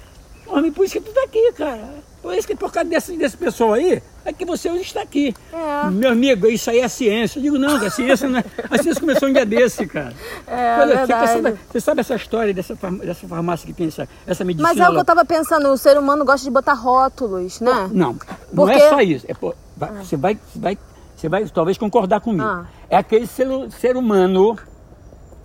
homem, 0.46 0.72
por 0.72 0.84
isso 0.84 0.94
que 0.94 1.00
tu 1.00 1.12
tá 1.12 1.22
aqui, 1.24 1.52
cara. 1.52 1.88
Por 2.26 2.34
isso 2.34 2.48
que 2.48 2.56
por 2.56 2.72
causa 2.72 2.90
desse, 2.90 3.16
desse 3.16 3.36
pessoal 3.36 3.74
aí, 3.74 4.02
é 4.24 4.32
que 4.32 4.44
você 4.44 4.68
hoje 4.68 4.80
está 4.82 5.00
aqui. 5.00 5.32
É. 5.52 5.88
Meu 5.90 6.10
amigo, 6.10 6.48
isso 6.48 6.68
aí 6.68 6.80
é 6.80 6.88
ciência. 6.88 7.38
Eu 7.38 7.42
digo, 7.44 7.56
não, 7.56 7.76
a 7.76 7.88
ciência 7.88 8.28
não 8.28 8.40
é. 8.40 8.44
A 8.68 8.82
ciência 8.82 9.00
começou 9.00 9.28
um 9.28 9.32
dia 9.32 9.46
desse, 9.46 9.86
cara. 9.86 10.12
É, 10.44 10.76
Olha, 10.80 10.88
você, 10.88 11.06
verdade. 11.06 11.30
sabe, 11.30 11.58
você 11.70 11.80
sabe 11.80 12.00
essa 12.00 12.16
história 12.16 12.52
dessa, 12.52 12.74
dessa 12.74 13.28
farmácia 13.28 13.64
que 13.64 13.72
tem 13.72 13.86
essa, 13.86 14.08
essa 14.26 14.44
medicina? 14.44 14.68
Mas 14.74 14.84
é 14.84 14.88
o 14.88 14.92
que 14.92 14.98
eu 14.98 15.04
tava 15.04 15.24
pensando, 15.24 15.68
o 15.68 15.76
ser 15.78 15.96
humano 15.96 16.24
gosta 16.24 16.42
de 16.42 16.50
botar 16.50 16.72
rótulos, 16.72 17.60
né? 17.60 17.88
Não, 17.92 18.18
não 18.52 18.66
Porque- 18.66 18.72
é 18.72 18.88
só 18.88 19.00
isso. 19.00 19.24
É, 19.28 19.32
pô, 19.32 19.54
vai- 19.76 19.92
Você 20.04 20.16
vai, 20.16 20.34
você 20.52 20.58
vai, 20.58 20.78
você 21.16 21.28
vai 21.28 21.44
talvez 21.46 21.78
concordar 21.78 22.20
comigo. 22.20 22.42
Ah. 22.42 22.66
É 22.90 22.96
aquele 22.96 23.28
ser, 23.28 23.46
ser 23.70 23.96
humano 23.96 24.58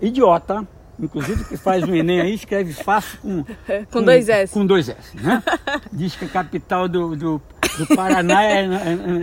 idiota, 0.01 0.67
inclusive 1.01 1.43
que 1.45 1.57
faz 1.57 1.83
o 1.83 1.93
Enem 1.95 2.21
aí, 2.21 2.33
escreve 2.33 2.71
fácil 2.73 3.17
com, 3.21 3.43
Com 3.91 4.03
dois 4.03 4.29
S. 4.29 4.53
Com 4.53 4.65
dois 4.65 4.87
S, 4.89 5.17
né? 5.17 5.41
Diz 5.91 6.15
que 6.15 6.25
a 6.25 6.29
capital 6.29 6.87
do, 6.87 7.15
do, 7.15 7.41
do 7.77 7.87
Paraná 7.95 8.43
é, 8.43 8.61
é, 8.65 8.67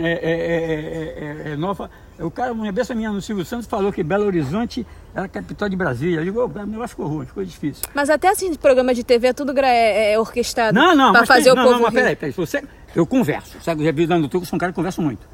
é, 0.03 0.19
é- 0.21 1.49
é- 1.49 1.51
é 1.53 1.55
Nova. 1.55 1.89
O 2.19 2.29
cara, 2.29 2.51
uma 2.51 2.69
vez 2.71 2.91
a 2.91 2.95
minha 2.95 3.09
no 3.11 3.21
Silvio 3.21 3.45
Santos 3.45 3.65
falou 3.65 3.93
que 3.93 4.03
Belo 4.03 4.25
Horizonte 4.25 4.85
era 5.15 5.25
a 5.25 5.29
capital 5.29 5.69
de 5.69 5.75
Brasília. 5.77 6.19
Eu 6.19 6.25
digo, 6.25 6.41
"Ô, 6.41 6.45
o 6.47 6.65
negócio 6.65 6.89
ficou 6.89 7.07
ruim, 7.07 7.25
ficou 7.25 7.43
difícil. 7.45 7.83
Mas 7.93 8.09
até 8.09 8.27
assim, 8.29 8.51
de 8.51 8.57
programa 8.57 8.93
de 8.93 9.03
TV, 9.05 9.33
tudo 9.33 9.53
gra- 9.53 9.67
é, 9.69 10.13
é 10.13 10.19
orquestrado. 10.19 10.73
Não, 10.77 10.93
não, 10.93 11.11
Pra 11.11 11.21
mas 11.21 11.27
fazer 11.27 11.43
tem- 11.45 11.53
o 11.53 11.55
não, 11.55 11.63
povo 11.63 11.75
não, 11.75 11.81
mas 11.83 11.93
peraí, 11.93 12.15
peraí. 12.17 12.33
Você, 12.33 12.61
eu 12.93 13.05
converso. 13.05 13.57
Sabe, 13.61 13.81
eu 13.81 13.85
já 13.85 13.91
vi 13.93 14.05
dando 14.05 14.27
truque, 14.27 14.45
sou 14.45 14.57
um 14.57 14.59
cara 14.59 14.71
que 14.71 14.75
conversa 14.75 15.01
muito. 15.01 15.25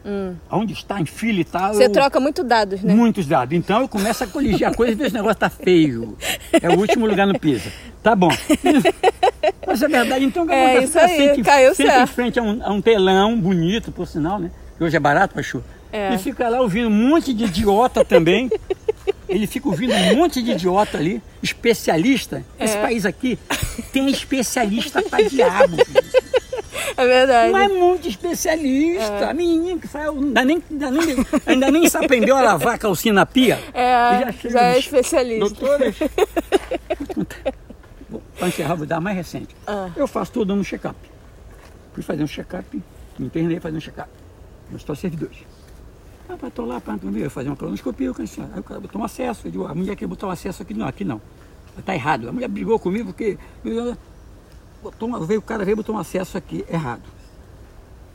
Aonde 0.48 0.74
está, 0.74 1.02
em 1.02 1.06
fila 1.08 1.40
e 1.40 1.44
tal. 1.44 1.72
Hum. 1.72 1.74
Você 1.74 1.86
eu- 1.86 1.92
troca 1.92 2.20
muito 2.20 2.44
dados, 2.44 2.84
né? 2.84 2.94
Muitos 2.94 3.26
dados. 3.26 3.56
Então 3.58 3.82
eu 3.82 3.88
começo 3.88 4.24
a 4.24 4.28
coligir 4.28 4.66
a 4.68 4.74
coisa 4.74 4.92
e 4.94 4.96
vejo 4.96 5.08
esse 5.08 5.16
negócio 5.16 5.38
tá 5.40 5.50
feio. 5.50 6.16
É 6.62 6.70
o 6.70 6.78
último 6.80 7.08
lugar 7.08 7.26
no 7.26 7.38
piso. 7.40 7.68
Tá 8.04 8.16
bom. 8.16 8.30
Mas 9.68 9.82
é 9.82 9.88
verdade, 9.88 10.24
então 10.26 10.46
o 10.46 10.52
É, 10.52 10.84
isso 10.84 10.98
aí, 11.00 11.18
sente- 11.30 11.42
caiu 11.44 11.72
em 11.72 11.76
certo. 11.76 12.08
frente 12.12 12.40
a 12.40 12.44
um, 12.44 12.64
a 12.64 12.72
um 12.72 12.82
telão 12.82 13.36
bonito, 13.40 13.92
por 13.92 14.06
sinal, 14.08 14.40
né? 14.40 14.52
Que 14.78 14.84
hoje 14.84 14.96
é 14.96 15.00
barato, 15.00 15.34
Pachu. 15.34 15.64
É. 15.96 16.14
E 16.14 16.18
fica 16.18 16.50
lá 16.50 16.60
ouvindo 16.62 16.88
um 16.88 16.92
monte 16.92 17.34
de 17.34 17.46
idiota 17.46 18.04
também. 18.04 18.50
Ele 19.30 19.48
fica 19.48 19.68
ouvindo 19.68 19.94
um 19.94 20.16
monte 20.16 20.42
de 20.42 20.52
idiota 20.52 20.98
ali, 20.98 21.22
especialista. 21.42 22.44
É. 22.60 22.66
Esse 22.66 22.78
país 22.78 23.06
aqui 23.06 23.40
tem 23.92 24.10
especialista 24.10 25.02
pra 25.02 25.22
diabo. 25.22 25.78
É 26.98 27.06
verdade. 27.06 27.52
Mas 27.52 27.72
muito 27.74 28.08
especialista. 28.08 29.30
A 29.30 29.34
menininha 29.34 29.78
que 29.78 29.88
faz, 29.88 30.08
ainda 30.10 30.46
nem, 30.46 30.64
ainda, 30.70 30.92
nem, 30.92 31.26
ainda 31.46 31.72
nem 31.72 31.90
se 31.90 31.98
aprendeu 31.98 32.36
a 32.38 32.42
lavar 32.42 32.76
a 32.76 32.78
calcinha 32.78 33.14
na 33.14 33.26
pia. 33.26 33.60
É, 33.74 34.20
já, 34.26 34.32
chega 34.32 34.60
é 34.60 34.72
no- 34.74 34.80
especialista. 34.80 35.40
Doutoras. 35.40 35.96
Para 38.38 38.48
encerrar, 38.48 38.76
vou 38.76 38.86
dar 38.86 39.00
mais 39.02 39.16
recente. 39.18 39.56
Ah. 39.66 39.90
Eu 39.96 40.08
faço 40.08 40.32
todo 40.32 40.52
ano 40.52 40.62
um 40.62 40.64
check-up. 40.64 40.96
Fui 41.94 42.04
fazer 42.04 42.24
um 42.24 42.28
check-up, 42.28 42.82
me 43.18 43.26
internei 43.26 43.60
fazer 43.60 43.78
um 43.78 43.82
check-up. 43.82 44.10
Hospital 44.74 44.96
servidores. 44.96 45.38
Ah, 46.28 46.36
para 46.38 46.50
tô 46.50 46.66
lá, 46.66 46.82
para 46.82 46.98
eu 47.16 47.30
fazer 47.30 47.50
uma 47.50 47.56
colonoscopia, 47.56 48.08
eu 48.08 48.16
cansei. 48.16 48.44
Aí 48.54 48.60
o 48.60 48.64
cara 48.64 48.80
botou 48.80 49.02
um 49.02 49.06
acesso. 49.06 49.48
Eu 49.48 49.52
digo, 49.52 49.66
a 49.68 49.76
mulher 49.76 49.96
quer 49.96 50.08
botar 50.08 50.28
um 50.28 50.32
acesso 50.32 50.62
aqui, 50.62 50.74
não, 50.74 50.88
aqui 50.88 51.04
não. 51.04 51.22
Está 51.78 51.94
errado. 51.94 52.30
A 52.30 52.32
mulher 52.32 52.48
brigou 52.48 52.80
comigo 52.80 53.08
porque. 53.08 53.38
Botou 54.82 55.08
uma, 55.08 55.20
veio, 55.26 55.40
o 55.40 55.44
cara 55.44 55.66
veio 55.66 55.78
botou 55.78 55.96
um 55.96 56.00
acesso 56.00 56.38
aqui 56.38 56.66
errado. 56.70 57.02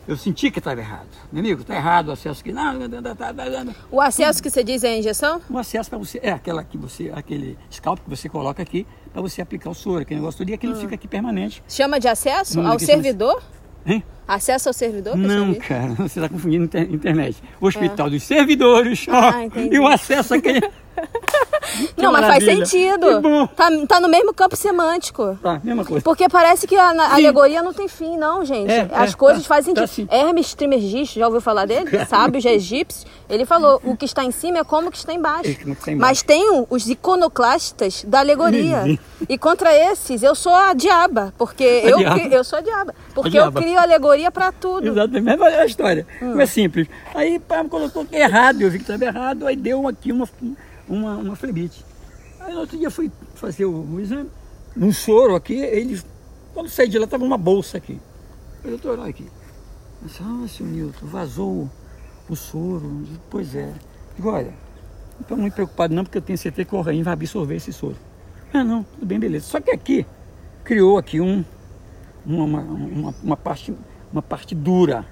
Eu 0.08 0.16
senti 0.16 0.50
que 0.50 0.58
estava 0.58 0.80
errado. 0.80 1.08
Meu 1.30 1.40
amigo, 1.40 1.60
está 1.60 1.76
errado 1.76 2.08
o 2.08 2.12
acesso 2.12 2.40
aqui. 2.40 2.52
Não, 2.52 2.72
não, 2.72 2.88
não, 2.88 3.00
não, 3.00 3.64
não. 3.64 3.74
O 3.90 4.00
acesso 4.00 4.42
que 4.42 4.50
você 4.50 4.64
diz 4.64 4.82
é 4.82 4.88
a 4.88 4.98
injeção? 4.98 5.40
Um 5.48 5.58
acesso 5.58 5.90
para 5.90 5.98
você, 5.98 6.18
é 6.22 6.32
aquela 6.32 6.64
que 6.64 6.76
você, 6.76 7.12
aquele 7.14 7.56
scalp 7.70 8.00
que 8.00 8.10
você 8.10 8.28
coloca 8.28 8.62
aqui 8.62 8.86
para 9.12 9.20
você 9.20 9.42
aplicar 9.42 9.70
o 9.70 9.74
soro, 9.74 10.02
aquele 10.02 10.18
negócio 10.20 10.38
todo, 10.38 10.48
e 10.48 10.54
aquilo 10.54 10.74
fica 10.76 10.94
aqui 10.94 11.06
permanente. 11.06 11.62
Chama 11.68 12.00
de 12.00 12.08
acesso 12.08 12.58
ao 12.60 12.64
chama- 12.64 12.78
servidor? 12.80 13.42
Hein? 13.86 14.02
Acesso 14.28 14.68
ao 14.68 14.72
servidor? 14.72 15.16
Não, 15.16 15.54
cara, 15.54 15.88
você 15.98 16.20
está 16.20 16.28
confundindo 16.28 16.64
inter- 16.64 16.92
internet. 16.92 17.42
O 17.60 17.66
hospital 17.66 18.08
dos 18.10 18.22
servidores 18.22 19.06
ó, 19.08 19.30
Ah, 19.34 19.44
entendi. 19.44 19.74
e 19.74 19.78
o 19.78 19.86
acesso 19.86 20.34
aqui. 20.34 20.60
Não, 21.96 22.12
mas 22.12 22.26
faz 22.26 22.44
sentido. 22.44 23.48
Tá, 23.56 23.68
tá 23.86 24.00
no 24.00 24.08
mesmo 24.08 24.32
campo 24.34 24.56
semântico. 24.56 25.38
Tá, 25.42 25.60
mesma 25.62 25.84
coisa. 25.84 26.02
Porque 26.02 26.28
parece 26.28 26.66
que 26.66 26.76
a, 26.76 26.90
a 26.90 27.14
alegoria 27.14 27.62
não 27.62 27.72
tem 27.72 27.88
fim, 27.88 28.16
não, 28.16 28.44
gente. 28.44 28.70
É, 28.70 28.88
As 28.92 29.12
é, 29.12 29.16
coisas 29.16 29.42
tá, 29.42 29.48
fazem 29.48 29.74
tá 29.74 29.86
sentido. 29.86 30.10
sim. 30.10 30.16
Hermes 30.16 30.54
Trismegisto, 30.54 31.18
já 31.18 31.26
ouviu 31.26 31.40
falar 31.40 31.66
dele? 31.66 31.88
Sábios 32.06 32.44
egípcios. 32.44 33.06
Ele 33.28 33.44
falou, 33.46 33.80
o 33.84 33.96
que 33.96 34.04
está 34.04 34.24
em 34.24 34.32
cima 34.32 34.58
é 34.58 34.64
como 34.64 34.88
o 34.88 34.90
que 34.90 34.98
está 34.98 35.12
embaixo. 35.12 35.50
É 35.50 35.62
embaixo. 35.62 35.96
Mas 35.96 36.22
tem 36.22 36.64
os 36.68 36.88
iconoclastas 36.88 38.04
da 38.06 38.18
alegoria. 38.20 38.98
E 39.28 39.38
contra 39.38 39.72
esses, 39.76 40.22
eu 40.22 40.34
sou 40.34 40.54
a 40.54 40.74
diaba. 40.74 41.32
Porque 41.38 41.62
eu, 41.62 41.98
diaba. 41.98 42.20
eu 42.20 42.44
sou 42.44 42.58
a 42.58 42.62
diaba. 42.62 42.94
Porque 43.14 43.30
diaba. 43.30 43.58
eu 43.58 43.62
crio 43.62 43.78
alegoria 43.78 44.30
para 44.30 44.50
tudo. 44.50 44.88
Exatamente, 44.88 45.38
mas 45.38 45.54
é 45.54 45.60
a 45.60 45.66
história. 45.66 46.06
Hum. 46.20 46.34
Não 46.34 46.40
é 46.40 46.46
simples. 46.46 46.88
Aí 47.14 47.38
pá, 47.38 47.64
colocou 47.64 48.04
que 48.04 48.16
errado, 48.16 48.62
eu 48.62 48.70
vi 48.70 48.78
que 48.78 48.84
estava 48.84 49.04
errado, 49.04 49.46
aí 49.46 49.56
deu 49.56 49.86
aqui 49.86 50.10
uma, 50.12 50.28
uma, 50.90 51.16
uma 51.16 51.36
flebite. 51.36 51.84
Aí 52.40 52.52
no 52.52 52.60
outro 52.60 52.76
dia 52.76 52.90
fui 52.90 53.10
fazer 53.34 53.64
o, 53.64 53.72
o 53.72 54.00
exame, 54.00 54.28
num 54.74 54.92
soro 54.92 55.34
aqui, 55.34 55.54
ele, 55.54 56.00
quando 56.52 56.68
saí 56.68 56.88
de 56.88 56.98
lá, 56.98 57.04
estava 57.04 57.24
uma 57.24 57.38
bolsa 57.38 57.78
aqui. 57.78 57.98
Eu 58.64 58.70
doutor, 58.70 58.98
olha 58.98 59.10
aqui. 59.10 59.26
Eu 60.02 60.08
disse, 60.08 60.22
ah, 60.22 60.48
seu 60.48 60.66
Nilton, 60.66 61.06
vazou 61.06 61.70
o, 62.28 62.36
soro. 62.36 63.02
Digo, 63.04 63.20
pois 63.30 63.54
é. 63.54 63.72
Digo, 64.16 64.30
olha, 64.30 64.52
não 65.14 65.20
estou 65.20 65.36
muito 65.36 65.54
preocupado 65.54 65.94
não, 65.94 66.04
porque 66.04 66.18
eu 66.18 66.22
tenho 66.22 66.38
certeza 66.38 66.68
que 66.68 66.74
o 66.74 66.80
Rainha 66.80 67.04
vai 67.04 67.12
absorver 67.12 67.56
esse 67.56 67.72
soro. 67.72 67.96
Ah, 68.52 68.64
não, 68.64 68.82
tudo 68.82 69.06
bem, 69.06 69.18
beleza. 69.18 69.46
Só 69.46 69.60
que 69.60 69.70
aqui, 69.70 70.06
criou 70.64 70.98
aqui 70.98 71.20
um, 71.20 71.44
uma, 72.24 72.44
uma, 72.44 73.14
uma, 73.22 73.36
parte, 73.36 73.74
uma 74.12 74.22
parte 74.22 74.54
dura. 74.54 75.06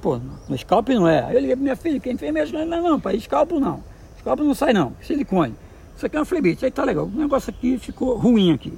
Pô, 0.00 0.18
no 0.48 0.58
scalp 0.58 0.88
não 0.90 1.08
é. 1.08 1.24
Aí 1.24 1.34
eu 1.34 1.40
liguei 1.40 1.56
pra 1.56 1.62
minha 1.62 1.76
filha, 1.76 2.00
que 2.00 2.08
é 2.08 2.12
enfermeira, 2.12 2.48
disse, 2.48 2.64
não, 2.64 2.82
não, 2.82 3.00
pai, 3.00 3.18
scalp 3.20 3.52
não. 3.52 3.82
Scalp 4.24 4.40
não 4.40 4.54
sai 4.54 4.72
não, 4.72 4.94
silicone. 5.02 5.54
Isso 5.94 6.06
aqui 6.06 6.16
é 6.16 6.18
uma 6.18 6.24
flebite, 6.24 6.64
aí 6.64 6.70
tá 6.70 6.82
legal. 6.82 7.04
O 7.04 7.10
negócio 7.10 7.50
aqui 7.50 7.78
ficou 7.78 8.16
ruim 8.16 8.52
aqui. 8.54 8.72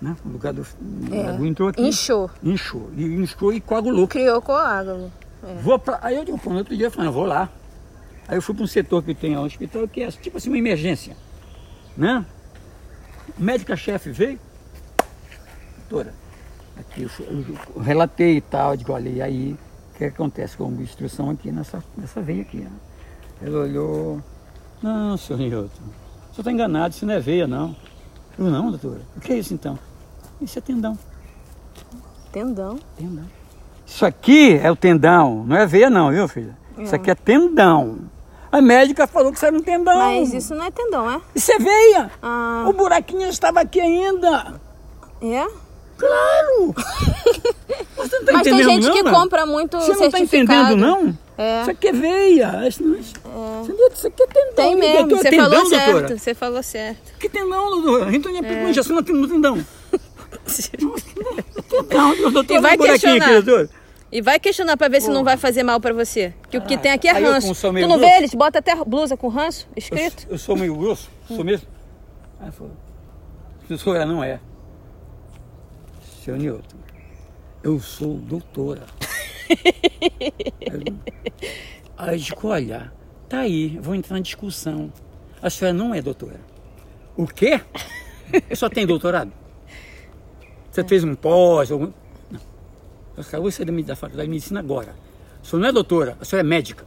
Né? 0.00 0.14
O 0.24 0.28
lugar 0.28 0.52
do, 0.52 0.64
É. 1.10 1.44
entrou 1.44 1.68
aqui. 1.68 1.82
Inchou. 1.82 2.30
Inchou. 2.44 2.88
E 2.96 3.04
inchou 3.04 3.52
e 3.52 3.60
coagulou. 3.60 4.06
Criou 4.06 4.40
coágulo. 4.40 5.10
Vou 5.62 5.78
pra, 5.80 5.98
aí 6.00 6.14
eu 6.16 6.24
digo, 6.24 6.38
pô, 6.38 6.50
no 6.50 6.58
outro 6.58 6.76
dia 6.76 6.86
eu 6.86 6.90
falei, 6.92 7.08
"Ah, 7.08 7.12
vou 7.12 7.24
lá. 7.26 7.50
Aí 8.28 8.36
eu 8.36 8.42
fui 8.42 8.54
para 8.54 8.62
um 8.64 8.68
setor 8.68 9.02
que 9.02 9.14
tem 9.14 9.34
no 9.34 9.42
hospital, 9.44 9.86
que 9.88 10.02
é 10.02 10.10
tipo 10.10 10.36
assim, 10.36 10.48
uma 10.48 10.58
emergência. 10.58 11.16
Né? 11.96 12.24
O 13.38 13.42
médica-chefe 13.42 14.10
veio, 14.10 14.38
doutora, 15.88 16.14
Aqui 16.78 17.02
eu, 17.04 17.10
eu- 17.20 17.44
eu 17.76 17.82
relatei 17.82 18.36
e 18.36 18.40
tal, 18.42 18.76
digo, 18.76 18.92
olha, 18.92 19.08
e 19.08 19.22
aí, 19.22 19.56
o 19.94 19.96
que 19.98 20.04
acontece 20.04 20.56
com 20.58 20.64
a 20.64 20.66
obstrução 20.66 21.30
aqui 21.30 21.50
nessa, 21.50 21.82
nessa 21.96 22.20
veia 22.20 22.42
aqui? 22.42 22.66
ó. 22.66 23.44
Ela 23.46 23.60
olhou, 23.60 24.20
não, 24.86 25.16
senhor 25.16 25.38
Nilton, 25.38 25.64
o 25.66 25.68
senhor 25.68 26.38
está 26.38 26.52
enganado, 26.52 26.94
isso 26.94 27.06
não 27.06 27.14
é 27.14 27.20
veia, 27.20 27.46
não. 27.46 27.74
Eu, 28.38 28.46
não, 28.46 28.70
doutora, 28.70 29.00
o 29.16 29.20
que 29.20 29.32
é 29.32 29.38
isso 29.38 29.54
então? 29.54 29.78
Isso 30.40 30.58
é 30.58 30.62
tendão, 30.62 30.98
Tendão. 32.32 32.78
tendão. 32.96 33.24
Isso 33.86 34.04
aqui 34.04 34.58
é 34.62 34.70
o 34.70 34.76
tendão, 34.76 35.44
não 35.46 35.56
é 35.56 35.64
veia 35.66 35.88
não, 35.88 36.10
viu, 36.10 36.28
filha? 36.28 36.56
Isso 36.78 36.94
aqui 36.94 37.10
é 37.10 37.14
tendão. 37.14 37.98
A 38.52 38.60
médica 38.60 39.06
falou 39.06 39.30
que 39.30 39.36
isso 39.38 39.46
era 39.46 39.56
um 39.56 39.62
tendão. 39.62 39.96
Mas 39.96 40.32
isso 40.34 40.54
não 40.54 40.64
é 40.64 40.70
tendão, 40.70 41.10
é? 41.10 41.20
Isso 41.34 41.50
é 41.52 41.58
veia. 41.58 42.10
Ah, 42.22 42.64
O 42.68 42.72
buraquinho 42.72 43.28
estava 43.28 43.60
aqui 43.60 43.80
ainda. 43.80 44.60
é? 45.22 45.46
Claro! 45.96 46.74
Você 47.96 48.18
não 48.18 48.24
tá 48.26 48.32
Mas 48.34 48.42
tem 48.42 48.52
entendendo, 48.54 48.64
gente 48.70 48.86
não, 48.86 48.92
que 48.92 49.02
né? 49.02 49.10
compra 49.10 49.46
muito 49.46 49.78
Você 49.78 49.94
não 49.94 50.04
está 50.06 50.18
entendendo, 50.20 50.76
não? 50.76 51.16
É. 51.38 51.60
Isso 51.62 51.70
aqui 51.70 51.88
é 51.88 51.92
veia. 51.92 52.66
Isso, 52.68 52.82
não- 52.82 52.98
isso 52.98 54.06
aqui 54.06 54.22
é 54.22 54.26
tendão. 54.26 54.54
Tem 54.54 54.76
mesmo, 54.76 55.12
é 55.12 55.16
você 55.18 55.30
tendão, 55.30 55.50
falou 55.50 55.66
certo. 55.66 55.92
doutora. 55.92 56.18
Você 56.18 56.34
falou 56.34 56.62
certo. 56.62 57.18
Que 57.18 57.28
tendão, 57.28 57.70
doutora? 57.70 58.06
A 58.06 58.10
gente 58.12 58.28
não 58.28 58.36
é. 58.44 58.70
injeção 58.70 58.96
no 58.96 59.02
tendão. 59.02 59.66
Tendão, 61.68 62.30
doutora. 62.32 62.54
E 62.58 62.60
vai 62.60 62.74
um 62.76 62.78
questionar. 62.78 63.38
aqui. 63.38 63.68
E 64.12 64.22
vai 64.22 64.38
questionar 64.38 64.76
pra 64.76 64.88
ver 64.88 65.02
se 65.02 65.10
não 65.10 65.24
vai 65.24 65.36
fazer 65.36 65.62
mal 65.62 65.80
pra 65.80 65.92
você. 65.92 66.32
Que 66.48 66.56
o 66.56 66.60
que 66.62 66.68
Caraca, 66.76 66.82
tem 66.82 66.92
aqui 66.92 67.08
é 67.08 67.20
eu 67.20 67.32
ranço. 67.32 67.54
Tu 67.54 67.72
não 67.72 67.98
vê 67.98 68.06
grosso. 68.06 68.16
eles? 68.18 68.34
Bota 68.34 68.58
até 68.60 68.74
blusa 68.84 69.16
com 69.16 69.28
ranço 69.28 69.66
Eu, 69.74 69.78
escrito. 69.78 70.26
eu 70.30 70.38
sou 70.38 70.56
meio 70.56 70.74
grosso, 70.76 71.10
sou 71.26 71.44
mesmo? 71.44 71.66
Aí 72.40 72.50
falou, 72.52 72.72
professora, 73.58 74.06
não 74.06 74.22
é. 74.22 74.38
Seu 76.24 76.36
Newton, 76.36 76.76
eu 77.64 77.80
sou 77.80 78.14
doutora. 78.14 78.82
Aí- 81.96 82.14
eu 82.14 82.18
digo, 82.18 82.48
olha, 82.48 82.92
tá 83.28 83.40
aí, 83.40 83.78
vou 83.80 83.94
entrar 83.94 84.16
na 84.16 84.22
discussão. 84.22 84.92
A 85.40 85.48
senhora 85.48 85.76
não 85.76 85.94
é 85.94 86.02
doutora. 86.02 86.40
O 87.16 87.26
quê? 87.26 87.60
Só 88.54 88.68
tem 88.68 88.86
doutorado? 88.86 89.32
Você 90.70 90.84
fez 90.84 91.04
um 91.04 91.14
pós? 91.14 91.70
Algum... 91.70 91.92
Não. 92.30 92.40
Eu 93.16 93.22
acabou 93.22 93.48
de 93.48 93.54
sair 93.54 93.82
da 93.82 93.96
faculdade 93.96 94.26
de 94.26 94.30
medicina 94.30 94.60
agora. 94.60 94.94
A 95.40 95.44
senhora 95.44 95.62
não 95.62 95.68
é 95.68 95.72
doutora, 95.72 96.18
a 96.20 96.24
senhora 96.24 96.46
é 96.46 96.48
médica. 96.48 96.84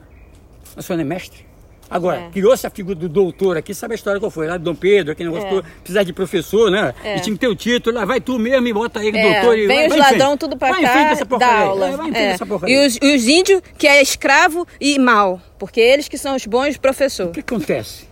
A 0.76 0.82
senhora 0.82 1.04
não 1.04 1.12
é 1.12 1.15
mestre. 1.15 1.45
Agora, 1.89 2.19
É. 2.21 2.30
criou-se 2.30 2.67
a 2.67 2.69
figura 2.69 2.95
do 2.95 3.10
doutor 3.10 3.58
aqui, 3.58 3.73
sabe 3.73 3.93
a 3.93 3.95
história 3.95 4.19
qual 4.19 4.30
foi? 4.30 4.45
Lá 4.47 4.58
do 4.58 4.63
Dom 4.63 4.75
Pedro, 4.75 5.12
aquele 5.12 5.30
negócio 5.30 5.47
É. 5.47 5.49
todo, 5.52 5.65
precisar 5.82 6.04
de 6.04 6.13
professor, 6.13 6.69
né? 6.69 6.93
É. 7.04 7.17
E 7.17 7.19
tinha 7.21 7.34
que 7.34 7.39
ter 7.39 7.47
o 7.47 7.56
título, 7.56 7.95
lá 7.97 8.06
vai 8.06 8.21
tu 8.21 8.38
mesmo 8.38 8.67
e 8.67 8.73
bota 8.73 8.99
aí 8.99 9.10
É, 9.10 9.12
doutor 9.41 9.58
e 9.58 9.65
vem 9.67 9.75
vai, 9.75 9.88
os 9.88 9.89
vai 9.89 9.99
ladrão 10.12 10.38
tudo 10.38 10.56
pra 10.56 10.69
vai 10.71 10.82
cá 10.84 11.13
da 11.15 11.25
porcaria 11.25 11.56
aula. 11.65 11.88
É, 11.89 11.97
vai 11.97 12.10
É. 12.10 12.12
dessa 12.12 12.45
porcaria. 12.45 12.84
E 12.84 12.88
os, 12.88 12.99
e 13.02 13.15
os 13.15 13.28
índios 13.28 13.62
que 13.78 13.88
é 13.88 14.02
escravo 14.02 14.67
e 14.80 14.99
mal. 14.99 15.41
Porque 15.58 15.80
eles 15.82 16.08
que 16.08 16.17
são 16.17 16.36
os 16.36 16.45
bons 16.45 16.75
O 16.75 16.80
professores. 16.80 17.34
que 17.34 17.39
acontece? 17.39 18.08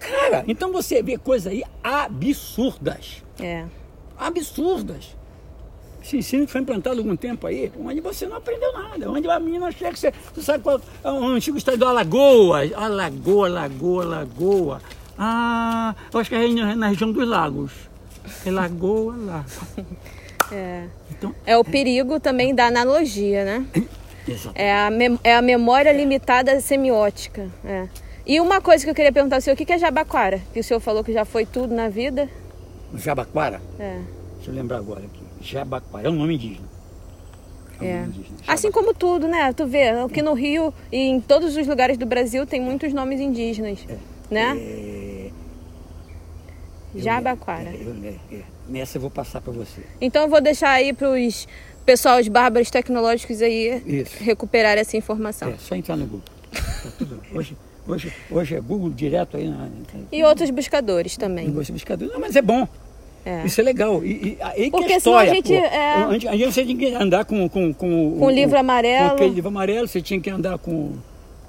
Cara, 0.00 0.42
então 0.48 0.72
você 0.72 1.00
vê 1.02 1.16
coisas 1.16 1.52
aí 1.52 1.62
absurdas. 1.82 3.22
É. 3.40 3.64
absurdas. 4.18 5.16
Esse 6.02 6.16
ensino 6.16 6.46
que 6.46 6.52
foi 6.52 6.60
implantado 6.60 6.96
há 6.96 6.98
algum 7.00 7.16
tempo 7.16 7.46
aí, 7.46 7.70
onde 7.78 8.00
você 8.00 8.26
não 8.26 8.36
aprendeu 8.36 8.72
nada, 8.72 9.10
onde 9.10 9.28
a 9.28 9.38
menina 9.38 9.70
chega, 9.70 9.94
você, 9.96 10.12
você 10.34 10.42
sabe 10.42 10.64
qual 10.64 10.80
é 11.04 11.10
o 11.10 11.24
antigo 11.26 11.56
estado 11.56 11.78
do 11.78 11.86
Alagoas, 11.86 12.72
Alagoa, 12.74 13.48
Lagoa, 13.48 14.04
Lagoa. 14.04 14.82
Ah, 15.16 15.94
eu 16.12 16.18
acho 16.20 16.28
que 16.28 16.34
é 16.36 16.48
na, 16.48 16.74
na 16.74 16.88
região 16.88 17.12
dos 17.12 17.26
lagos. 17.28 17.72
É 18.44 18.50
Lagoa, 18.50 19.14
Lago. 19.16 19.46
É. 20.54 20.84
Então, 21.10 21.34
É 21.46 21.56
o 21.56 21.64
perigo 21.64 22.20
também 22.20 22.54
da 22.54 22.66
analogia, 22.66 23.42
né? 23.44 23.66
É 24.54 24.70
a, 24.70 24.88
é 25.24 25.34
a 25.34 25.42
memória 25.42 25.90
limitada 25.92 26.60
semiótica. 26.60 27.48
É. 27.64 27.88
E 28.24 28.38
uma 28.38 28.60
coisa 28.60 28.84
que 28.84 28.90
eu 28.90 28.94
queria 28.94 29.10
perguntar 29.12 29.36
ao 29.36 29.40
senhor, 29.40 29.54
o 29.54 29.56
que 29.56 29.64
que 29.64 29.72
é 29.72 29.78
jabaquara? 29.78 30.40
Que 30.52 30.60
o 30.60 30.64
senhor 30.64 30.78
falou 30.78 31.02
que 31.02 31.12
já 31.12 31.24
foi 31.24 31.44
tudo 31.46 31.74
na 31.74 31.88
vida. 31.88 32.28
Jabaquara, 32.94 33.60
É. 33.80 33.98
deixa 34.36 34.50
eu 34.50 34.54
lembrar 34.54 34.76
agora 34.76 35.00
aqui. 35.00 35.22
Jabaquara, 35.42 36.06
é 36.06 36.10
um 36.10 36.14
nome 36.14 36.34
indígena. 36.36 36.66
um 37.80 37.84
É. 37.84 37.94
nome 38.00 38.08
indígena, 38.08 38.36
Assim 38.46 38.70
como 38.70 38.94
tudo, 38.94 39.26
né? 39.28 39.52
Tu 39.52 39.66
vê, 39.66 39.88
aqui 39.90 40.22
no 40.22 40.34
Rio 40.34 40.72
e 40.90 40.96
em 40.98 41.20
todos 41.20 41.56
os 41.56 41.66
lugares 41.66 41.98
do 41.98 42.06
Brasil 42.06 42.46
tem 42.46 42.60
muitos 42.60 42.92
nomes 42.92 43.20
indígenas, 43.20 43.80
né? 44.30 44.56
É, 44.56 45.30
Jabaquara. 46.94 47.70
é, 47.70 47.74
eu- 47.74 47.96
é, 48.04 48.34
é. 48.36 48.42
Nessa 48.68 48.96
eu 48.96 49.00
vou 49.00 49.10
passar 49.10 49.40
para 49.40 49.52
você. 49.52 49.82
Então 50.00 50.22
eu 50.22 50.28
vou 50.28 50.40
deixar 50.40 50.70
aí 50.70 50.92
para 50.92 51.10
os 51.10 51.48
pessoal, 51.84 52.20
os 52.20 52.28
bárbaros 52.28 52.70
tecnológicos 52.70 53.42
aí 53.42 53.82
Isso. 53.86 54.22
recuperar 54.22 54.78
essa 54.78 54.96
informação. 54.96 55.48
É, 55.48 55.56
só 55.58 55.74
entrar 55.74 55.96
no 55.96 56.04
Google. 56.06 56.22
Tá 56.52 56.90
tudo- 56.98 57.20
hoje, 57.34 57.56
hoje, 57.88 58.12
hoje 58.30 58.54
é 58.54 58.60
Google 58.60 58.90
direto 58.90 59.36
aí 59.36 59.48
na. 59.48 59.68
E 60.12 60.22
outros 60.22 60.50
buscadores 60.50 61.16
também. 61.16 61.48
Negócio 61.48 61.72
buscador. 61.72 62.08
Não, 62.12 62.20
mas 62.20 62.36
é 62.36 62.42
bom. 62.42 62.68
É. 63.24 63.44
Isso 63.46 63.60
é 63.60 63.64
legal. 63.64 64.04
E, 64.04 64.08
e 64.10 64.38
aí 64.40 64.64
que 64.64 64.70
Porque 64.72 64.92
é 64.94 65.00
senão 65.00 65.16
a 65.18 65.24
história, 65.24 65.34
gente, 65.34 65.48
pô. 65.48 65.54
é- 65.54 66.02
Antes- 66.04 66.54
você 66.54 66.64
tinha 66.64 66.76
que 66.76 66.94
andar 66.94 67.24
com... 67.24 67.48
Com, 67.48 67.72
com, 67.72 68.16
Com 68.18 68.26
o 68.26 68.30
livro 68.30 68.58
amarelo. 68.58 69.10
Com 69.10 69.14
aquele 69.14 69.34
livro 69.34 69.48
amarelo, 69.48 69.86
você 69.88 70.02
tinha 70.02 70.20
que 70.20 70.28
andar 70.30 70.58
com... 70.58 70.92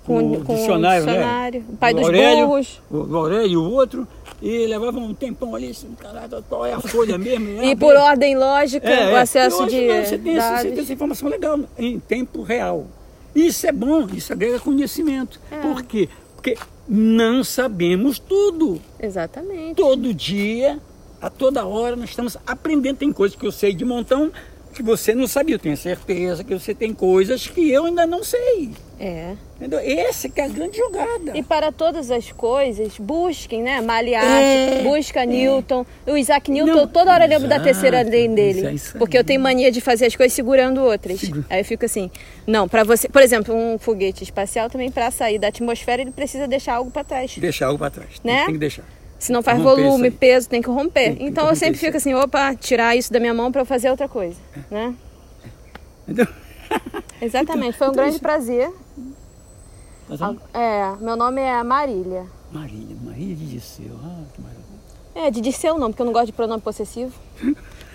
Com, 0.06 0.20
Com- 0.20 0.32
o 0.34 0.44
com 0.44 0.54
o 0.54 0.56
dicionário, 0.58 1.06
dicionário, 1.06 1.60
né? 1.62 1.66
o 1.72 1.78
pai 1.78 1.94
Do 1.94 2.00
dos 2.02 2.08
Aurélio, 2.10 2.48
burros. 2.48 2.82
O, 2.92 2.98
o 2.98 3.16
Aurélio 3.18 3.48
e 3.48 3.56
o 3.58 3.72
outro. 3.72 4.06
E 4.42 4.68
levava 4.68 5.00
um 5.00 5.14
tempão 5.14 5.56
ali, 5.56 5.70
assim, 5.70 5.88
caraca, 5.98 6.44
qual 6.50 6.66
é 6.66 6.74
a 6.74 6.80
folha 6.82 7.18
mesmo? 7.18 7.48
E 7.64 7.72
Ah, 7.72 7.78
por 7.78 7.96
ordem 7.96 8.36
lógica, 8.36 8.86
É, 8.90 9.08
o 9.14 9.16
é. 9.16 9.22
acesso 9.22 9.66
de 9.66 9.88
não, 9.88 10.04
você, 10.04 10.18
tem 10.18 10.36
você 10.36 10.70
tem 10.72 10.80
essa 10.80 10.92
informação 10.94 11.30
legal 11.30 11.58
em 11.80 12.00
tempo 12.02 12.42
real. 12.44 12.86
Isso 13.34 13.66
é 13.66 13.72
bom, 13.72 14.06
isso 14.14 14.34
agrega 14.34 14.60
conhecimento. 14.60 15.40
É. 15.50 15.56
Por 15.62 15.82
quê? 15.84 16.10
Porque 16.36 16.58
não 16.86 17.42
sabemos 17.42 18.20
tudo. 18.20 18.82
Exatamente. 19.00 19.76
Todo 19.76 20.14
dia, 20.14 20.80
a 21.24 21.30
toda 21.30 21.66
hora, 21.66 21.96
nós 21.96 22.10
estamos 22.10 22.38
aprendendo. 22.46 22.98
Tem 22.98 23.12
coisas 23.14 23.38
que 23.38 23.46
eu 23.46 23.52
sei 23.52 23.74
de 23.74 23.86
montão 23.86 24.30
que 24.74 24.84
você 24.84 25.16
não 25.16 25.26
sabia. 25.26 25.56
Eu 25.56 25.60
tenho 25.60 25.78
certeza 25.78 26.44
que 26.44 26.54
você 26.54 26.74
tem 26.74 26.94
coisas 26.94 27.48
que 27.48 27.72
eu 27.72 27.86
ainda 27.86 28.06
não 28.06 28.24
sei. 28.26 28.72
É. 29.00 29.34
Entendeu? 29.56 29.80
Essa 29.80 30.28
que 30.28 30.42
é 30.42 30.44
a 30.44 30.48
grande 30.50 30.78
jogada. 30.78 31.32
E 31.34 31.42
para 31.42 31.72
todas 31.72 32.12
as 32.12 32.30
coisas, 32.34 32.98
busquem, 33.00 33.64
né? 33.64 33.80
Maliat, 33.80 34.26
É, 34.26 34.82
busca 34.84 35.26
Newton. 35.26 35.86
O 36.06 36.18
Isaac 36.18 36.52
Newton, 36.52 36.74
Não, 36.74 36.88
toda 36.88 37.14
hora 37.14 37.24
eu 37.24 37.30
lembro 37.30 37.48
da 37.48 37.60
terceira 37.60 38.02
lei 38.02 38.28
dele. 38.28 38.68
é 38.68 38.98
porque 38.98 39.18
eu 39.18 39.24
tenho 39.24 39.40
mania 39.40 39.72
de 39.72 39.80
fazer 39.80 40.08
as 40.08 40.16
coisas 40.18 40.34
segurando 40.34 40.82
outras. 40.82 41.22
Segura. 41.22 41.46
Aí 41.50 41.62
eu 41.62 41.66
fico 41.66 41.86
assim, 41.86 42.12
não, 42.46 42.68
para 42.68 42.84
você, 42.84 43.08
por 43.08 43.22
exemplo, 43.22 43.56
um 43.56 43.78
foguete 43.80 44.24
espacial 44.26 44.70
também 44.70 44.92
para 44.92 45.10
sair 45.10 45.40
da 45.40 45.48
atmosfera, 45.48 46.02
ele 46.02 46.12
precisa 46.12 46.48
deixar 46.48 46.76
algo 46.76 46.92
para 46.92 47.06
trás. 47.06 47.38
Deixar 47.38 47.68
algo 47.68 47.80
para 47.80 47.92
trás. 47.92 48.10
Né? 48.24 48.44
Tem 48.46 48.54
que 48.56 48.60
deixar. 48.60 48.84
Se 49.24 49.32
não 49.32 49.42
faz 49.42 49.58
Romper 49.58 49.84
volume, 49.84 50.12
peso, 50.12 50.50
tem 50.50 50.62
que 50.62 50.70
romper. 50.70 51.16
Tem 51.16 51.28
então 51.28 51.48
eu 51.48 51.56
sempre 51.56 51.80
fico 51.80 51.96
assim, 51.96 52.14
opa, 52.14 52.54
tirar 52.56 52.94
isso 52.96 53.12
da 53.14 53.20
minha 53.22 53.34
mão 53.34 53.52
para 53.54 53.62
eu 53.62 53.66
fazer 53.66 53.90
outra 53.90 54.08
coisa, 54.10 54.38
né? 54.70 54.94
Entendeu? 56.04 56.28
Exatamente, 57.22 57.78
foi 57.78 57.88
um 57.88 57.92
então 57.92 58.02
grande 58.04 58.16
isso- 58.18 58.22
prazer. 58.22 58.70
Tá? 60.18 60.36
É, 60.54 60.94
meu 61.00 61.16
nome 61.16 61.40
é 61.42 61.64
Marília. 61.64 62.26
Maria, 62.52 62.96
Maria 63.02 63.34
de 63.36 63.46
Disseu. 63.48 63.98
Ah, 64.04 64.24
que 64.34 64.42
maravilha. 64.42 64.64
É, 65.16 65.32
de 65.32 65.40
Dirceu 65.42 65.78
não, 65.80 65.90
porque 65.90 66.02
eu 66.02 66.06
não 66.06 66.12
gosto 66.14 66.26
de 66.28 66.34
pronome 66.34 66.62
possessivo. 66.62 67.14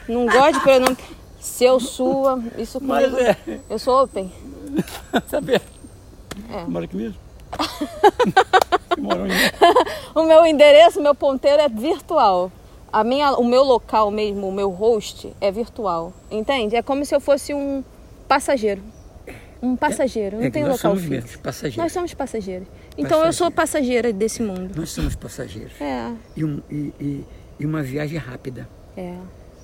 Não 0.09 0.25
gosto 0.25 0.55
de 0.55 0.61
pronome 0.61 0.97
seu, 1.39 1.79
sua, 1.79 2.43
isso 2.57 2.81
Mas 2.83 3.05
comigo. 3.11 3.23
é. 3.23 3.61
Eu 3.69 3.79
sou 3.79 4.03
open. 4.03 4.33
Saber. 5.29 5.61
É. 6.51 6.65
Mora 6.65 6.87
aqui 6.87 6.97
mesmo? 6.97 7.17
O 10.15 10.23
meu 10.25 10.45
endereço, 10.47 11.01
meu 11.01 11.15
ponteiro 11.15 11.61
é 11.63 11.69
virtual. 11.69 12.51
A 12.93 13.05
minha, 13.05 13.33
o 13.37 13.45
meu 13.45 13.63
local 13.63 14.11
mesmo, 14.11 14.49
o 14.49 14.53
meu 14.53 14.71
host 14.71 15.33
é 15.41 15.51
virtual. 15.53 16.13
Entende? 16.31 16.77
É 16.77 16.83
como 16.83 17.05
se 17.05 17.15
eu 17.15 17.21
fosse 17.21 17.53
um 17.55 17.85
passageiro. 18.27 18.83
Um 19.63 19.77
passageiro. 19.77 20.37
Eu 20.37 20.41
não 20.41 20.47
É 20.47 20.51
nós 20.51 20.63
local 20.63 20.79
somos 20.79 20.99
fixo. 21.01 21.11
mesmo, 21.11 21.39
passageiros. 21.43 21.77
Nós 21.77 21.93
somos 21.93 22.15
passageiros. 22.15 22.69
Então 22.97 23.25
eu 23.25 23.33
sou 23.33 23.51
passageira 23.51 24.13
desse 24.13 24.43
mundo. 24.43 24.73
Nós 24.77 24.91
somos 24.91 25.15
passageiros. 25.15 25.73
É, 25.81 26.11
E, 26.37 26.45
um- 26.45 26.63
e- 26.71 26.93
e- 27.01 27.25
e 27.61 27.67
uma 27.67 27.83
viagem 27.83 28.19
rápida, 28.19 28.69
é. 28.97 29.15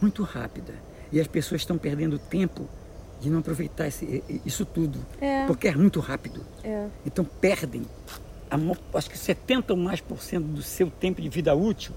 muito 0.00 0.22
rápida. 0.22 0.74
E 1.12 1.20
as 1.20 1.26
pessoas 1.26 1.60
estão 1.62 1.78
perdendo 1.78 2.18
tempo 2.18 2.68
de 3.24 3.30
não 3.30 3.38
aproveitar 3.40 3.86
esse- 3.88 4.22
isso 4.44 4.64
tudo. 4.64 4.98
É. 5.20 5.46
Porque 5.46 5.68
é 5.68 5.74
muito 5.74 5.98
rápido. 6.00 6.40
É. 6.62 6.86
Então 7.04 7.24
perdem, 7.24 7.82
a 8.50 8.56
acho 8.98 9.10
que 9.10 9.18
70 9.18 9.72
ou 9.72 9.78
mais 9.78 10.00
por 10.00 10.22
cento 10.22 10.44
do 10.44 10.62
seu 10.62 10.88
tempo 10.90 11.20
de 11.20 11.28
vida 11.28 11.54
útil. 11.54 11.92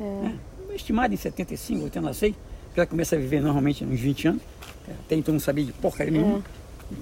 É. 0.00 0.04
né? 0.04 0.38
Estimado 0.74 1.14
em 1.14 1.16
75, 1.16 1.84
80, 1.84 2.00
não 2.06 2.12
sei. 2.14 2.34
Porque 2.66 2.80
ela 2.80 2.86
começa 2.86 3.16
a 3.16 3.18
viver 3.18 3.40
normalmente 3.40 3.82
uns 3.84 3.98
20 4.00 4.28
anos. 4.28 4.42
Até 5.06 5.14
então 5.16 5.32
não 5.32 5.40
sabia 5.40 5.64
de 5.64 5.72
porcaria 5.72 6.12
nenhuma. 6.12 6.42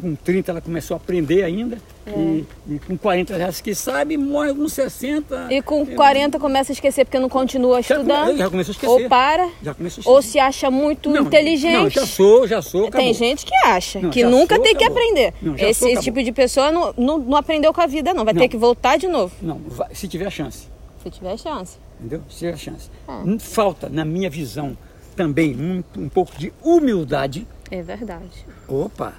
Com 0.01 0.15
30 0.15 0.51
ela 0.51 0.61
começou 0.61 0.95
a 0.95 0.97
aprender 0.99 1.43
ainda. 1.43 1.79
É. 2.07 2.11
E, 2.11 2.47
e 2.69 2.79
com 2.79 2.97
40 2.99 3.39
já 3.39 3.53
que 3.53 3.75
sabe, 3.75 4.17
morre 4.17 4.53
com 4.55 4.69
60. 4.69 5.49
E 5.53 5.63
com 5.63 5.85
40 5.87 6.39
começa 6.39 6.73
a 6.73 6.75
esquecer 6.75 7.05
porque 7.05 7.19
não 7.19 7.29
continua 7.29 7.81
Já 7.83 7.97
come- 7.97 8.13
estudando. 8.13 8.37
já 8.39 8.51
começou 8.51 8.71
a 8.73 8.75
esquecer. 8.75 9.03
Ou 9.03 9.09
para, 9.09 9.49
Já 9.63 9.75
começou 9.75 10.01
a 10.01 10.03
esquecer. 10.03 10.09
ou 10.11 10.23
se 10.23 10.39
acha 10.39 10.71
muito 10.71 11.11
Não, 11.11 11.23
inteligente. 11.23 11.73
Não, 11.75 11.91
já 11.91 12.07
sou, 12.07 12.47
já 12.47 12.61
sou. 12.63 12.83
Tem 12.83 12.89
acabou. 12.89 13.15
gente 13.15 13.47
que 13.47 13.55
acha 13.67 14.01
Não, 14.01 14.11
que 14.11 14.25
nunca 14.25 14.55
sou, 14.57 14.65
tem 14.65 14.75
que 14.75 14.85
acabou. 14.85 15.03
aprender. 15.03 15.35
Não, 15.43 15.55
Esse 15.57 15.81
sou, 15.81 15.89
acabou. 15.89 16.03
tipo 16.05 16.23
de 16.23 16.33
pessoa 16.33 16.71
não, 16.73 16.95
não, 16.97 17.19
não 17.19 17.37
aprendeu 17.37 17.73
com 17.73 17.81
a 17.81 17.87
vida, 17.87 18.13
não. 18.15 18.25
Vai 18.25 18.35
ter 18.35 18.49
que 18.49 18.57
voltar 18.57 18.97
de 18.99 19.07
novo, 19.09 19.35
Não, 19.41 19.59
vai- 19.67 19.95
se 19.95 20.07
tiver 20.09 20.31
chance. 20.31 20.67
se 21.03 21.11
tiver 21.11 21.37
chance. 21.39 21.77
Entendeu? 22.01 22.23
Se 22.29 22.39
tiver 22.39 22.57
chance. 22.59 22.91
Ah. 23.07 23.23
Hum, 23.25 23.39
Falta, 23.39 23.89
na 23.89 24.05
minha 24.05 24.29
visão, 24.29 24.77
também 25.17 25.55
muito, 25.55 26.01
um 26.01 26.09
pouco 26.09 26.37
de 26.37 26.53
humildade. 26.63 27.47
É 27.71 27.83
verdade. 27.83 28.45
Opa, 28.69 29.15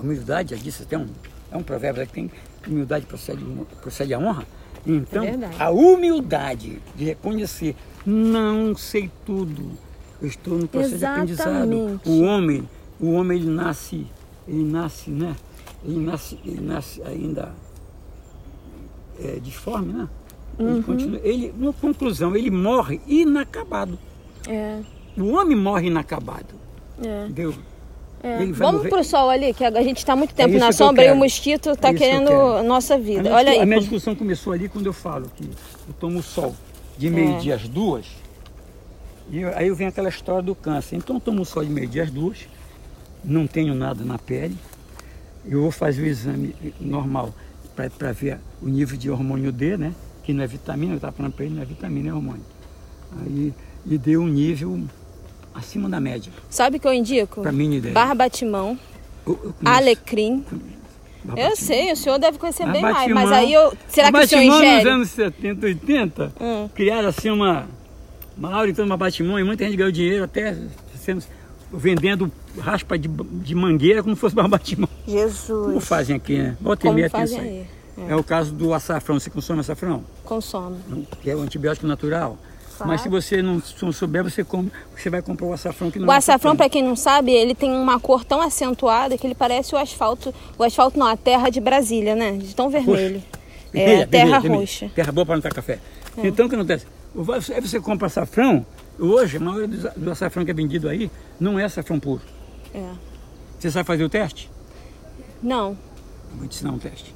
humildade, 0.00 0.54
já 0.54 0.62
disse 0.62 0.82
até 0.82 0.96
um, 0.98 1.06
é 1.50 1.56
um 1.56 1.62
provérbio 1.62 2.06
que 2.06 2.12
tem 2.12 2.30
humildade 2.66 3.06
procede, 3.06 3.44
procede 3.80 4.14
a 4.14 4.18
honra. 4.18 4.46
Então, 4.86 5.24
É 5.24 5.38
a 5.58 5.70
humildade 5.70 6.80
de 6.96 7.04
reconhecer, 7.04 7.76
não 8.06 8.74
sei 8.74 9.10
tudo, 9.26 9.72
eu 10.22 10.28
estou 10.28 10.56
no 10.56 10.66
processo 10.68 10.94
Exatamente. 10.94 11.34
de 11.34 11.42
aprendizado. 11.42 12.00
O 12.06 12.22
homem, 12.22 12.68
o 12.98 13.12
homem 13.12 13.38
ele 13.38 13.50
nasce, 13.50 14.06
ele 14.48 14.64
nasce, 14.64 15.10
né? 15.10 15.36
Ele 15.84 15.98
nasce, 15.98 16.38
ele 16.44 16.60
nasce 16.60 17.02
ainda 17.02 17.52
é, 19.22 19.38
disforme, 19.40 19.92
né? 19.92 20.08
Uhum. 20.58 20.74
Ele 20.74 20.82
continua, 20.82 21.20
ele, 21.22 21.54
na 21.56 21.72
conclusão, 21.72 22.36
ele 22.36 22.50
morre 22.50 23.00
inacabado. 23.06 23.98
É, 24.48 24.80
O 25.16 25.32
homem 25.34 25.56
morre 25.56 25.88
inacabado, 25.88 26.54
é. 27.02 27.24
entendeu? 27.24 27.54
É. 28.22 28.38
Vamos 28.46 28.58
morrer- 28.82 28.88
pro 28.90 29.04
sol 29.04 29.30
ali, 29.30 29.52
que 29.54 29.64
a 29.64 29.82
gente 29.82 29.98
está 29.98 30.14
muito 30.16 30.34
tempo 30.34 30.50
isso 30.50 30.58
na 30.60 30.68
que 30.68 30.72
sombra 30.74 31.04
e 31.04 31.10
o 31.12 31.16
mosquito 31.16 31.70
está 31.70 31.88
É 31.88 31.92
que 31.92 31.98
querendo 31.98 32.26
quero. 32.28 32.62
nossa 32.64 32.94
A 32.94 32.98
vida. 32.98 33.22
minha, 33.22 33.34
Olha 33.34 33.50
aí. 33.52 33.60
a 33.60 33.66
minha 33.66 33.80
discussão 33.80 34.14
começou 34.14 34.52
ali 34.52 34.68
quando 34.68 34.86
eu 34.86 34.92
falo 34.92 35.30
que 35.36 35.44
eu 35.44 35.94
tomo 35.98 36.22
sol 36.22 36.54
de 36.98 37.08
meio-dia 37.10 37.54
às 37.54 37.66
duas. 37.68 38.06
E 39.30 39.44
aí 39.44 39.70
venho 39.70 39.88
aquela 39.90 40.08
história 40.08 40.42
do 40.42 40.54
câncer. 40.54 40.96
Então 40.96 41.16
eu 41.16 41.20
tomo 41.20 41.44
sol 41.44 41.64
de 41.64 41.70
meio-dia 41.70 42.02
às 42.02 42.10
duas, 42.10 42.38
não 43.24 43.46
tenho 43.46 43.74
nada 43.74 44.04
na 44.04 44.18
pele. 44.18 44.56
Eu 45.46 45.62
vou 45.62 45.70
fazer 45.70 46.02
o 46.02 46.06
exame 46.06 46.54
normal 46.80 47.32
para 47.74 48.12
ver 48.12 48.38
o 48.60 48.68
nível 48.68 48.98
de 48.98 49.08
hormônio 49.10 49.50
D, 49.52 49.76
né? 49.76 49.94
Que 50.22 50.34
não 50.34 50.42
é 50.44 50.46
vitamina, 50.46 50.92
eu 50.92 50.96
estava 50.96 51.12
falando 51.14 51.32
para 51.32 51.44
ele, 51.46 51.54
não 51.54 51.62
é 51.62 51.64
vitamina, 51.64 52.10
é 52.10 52.12
hormônio. 52.14 52.42
Aí 53.22 53.54
e 53.86 53.96
deu 53.96 54.20
um 54.20 54.28
nível 54.28 54.78
acima 55.60 55.88
da 55.88 56.00
média, 56.00 56.32
Sabe 56.48 56.76
o 56.76 56.80
que 56.80 56.86
eu 56.88 56.92
indico? 56.92 57.42
para 57.42 57.52
mim 57.52 57.74
ideia. 57.76 57.94
Barbatimão, 57.94 58.78
Eu- 59.26 59.32
eu 59.44 59.52
conheço. 59.52 59.78
alecrim. 59.78 60.44
Eu 61.36 61.54
sei, 61.54 61.92
o 61.92 61.96
senhor 61.96 62.18
deve 62.18 62.38
conhecer 62.38 62.66
bem 62.70 62.80
mais, 62.80 63.12
mas 63.12 63.30
aí 63.30 63.52
eu. 63.52 63.72
Será 63.88 64.10
que 64.10 64.18
o 64.18 64.26
senhor 64.28 64.42
ingere? 64.42 64.76
nos 64.84 64.86
anos 64.92 65.08
70, 65.10 65.66
80, 65.66 66.32
Hum. 66.40 66.68
criaram 66.74 67.08
assim 67.10 67.28
uma, 67.30 67.66
uma 68.36 68.54
aura 68.54 68.70
em 68.70 68.74
torno 68.74 68.88
do 68.88 68.94
Abatimão 68.94 69.38
e 69.38 69.44
muita 69.44 69.64
gente 69.64 69.76
ganhou 69.76 69.92
dinheiro 69.92 70.24
até 70.24 70.56
sendo, 70.98 71.22
vendendo 71.70 72.32
raspa 72.58 72.98
de, 72.98 73.06
de 73.08 73.54
mangueira 73.54 74.02
como 74.02 74.14
se 74.14 74.20
fosse 74.20 74.34
barbatimão. 74.34 74.88
Como 75.04 75.18
Jesus. 75.18 75.84
fazem 75.86 76.16
aqui, 76.16 76.38
né? 76.38 76.56
Volta 76.60 76.86
e 76.86 76.90
Como 76.90 77.10
fazem 77.10 77.38
aí? 77.40 77.66
É. 78.08 78.16
o 78.16 78.24
caso 78.24 78.54
do 78.54 78.72
açafrão. 78.72 79.20
Você 79.20 79.28
consome 79.28 79.60
açafrão? 79.60 80.02
Consome. 80.24 80.76
Que 81.20 81.28
é 81.30 81.36
um 81.36 81.42
antibiótico 81.42 81.86
natural. 81.86 82.38
Claro. 82.80 82.92
Mas 82.92 83.02
se 83.02 83.10
você 83.10 83.42
não, 83.42 83.62
não 83.82 83.92
souber, 83.92 84.24
você, 84.24 84.42
come, 84.42 84.72
você 84.96 85.10
vai 85.10 85.20
comprar 85.20 85.46
o 85.46 85.52
açafrão 85.52 85.90
que 85.90 85.98
não 85.98 86.08
O 86.08 86.12
é 86.12 86.16
açafrão, 86.16 86.56
para 86.56 86.66
quem 86.68 86.82
não 86.82 86.96
sabe, 86.96 87.30
ele 87.30 87.54
tem 87.54 87.70
uma 87.70 88.00
cor 88.00 88.24
tão 88.24 88.40
acentuada 88.40 89.18
que 89.18 89.26
ele 89.26 89.34
parece 89.34 89.74
o 89.74 89.78
asfalto. 89.78 90.34
O 90.58 90.64
asfalto 90.64 90.98
não, 90.98 91.06
a 91.06 91.14
terra 91.16 91.50
de 91.50 91.60
Brasília, 91.60 92.14
né? 92.16 92.32
De 92.32 92.54
tão 92.54 92.68
vermelho. 92.70 93.22
É, 93.72 93.78
Vermelha, 93.78 94.06
terra 94.08 94.24
vermelha, 94.24 94.40
vermelha. 94.40 94.60
roxa. 94.62 94.90
Terra 94.96 95.12
boa 95.12 95.24
para 95.24 95.36
não 95.36 95.42
tomar 95.42 95.54
café. 95.54 95.78
Então 96.18 96.46
o 96.46 96.48
que 96.48 96.56
acontece? 96.56 96.86
Aí 97.54 97.60
você 97.60 97.78
compra 97.78 98.08
açafrão, 98.08 98.66
hoje 98.98 99.36
a 99.36 99.40
maioria 99.40 99.92
do, 99.96 100.10
açafrão 100.10 100.44
que 100.44 100.50
é 100.50 100.54
vendido 100.54 100.88
aí 100.88 101.08
não 101.38 101.56
é 101.56 101.62
açafrão 101.66 102.00
puro. 102.00 102.20
É. 102.74 102.82
Você 103.60 103.70
sabe 103.70 103.86
fazer 103.86 104.02
o 104.02 104.08
teste? 104.08 104.50
Não. 105.40 105.78
Vou 106.34 106.48
te 106.48 106.56
ensinar 106.56 106.72
um 106.72 106.78
teste. 106.80 107.14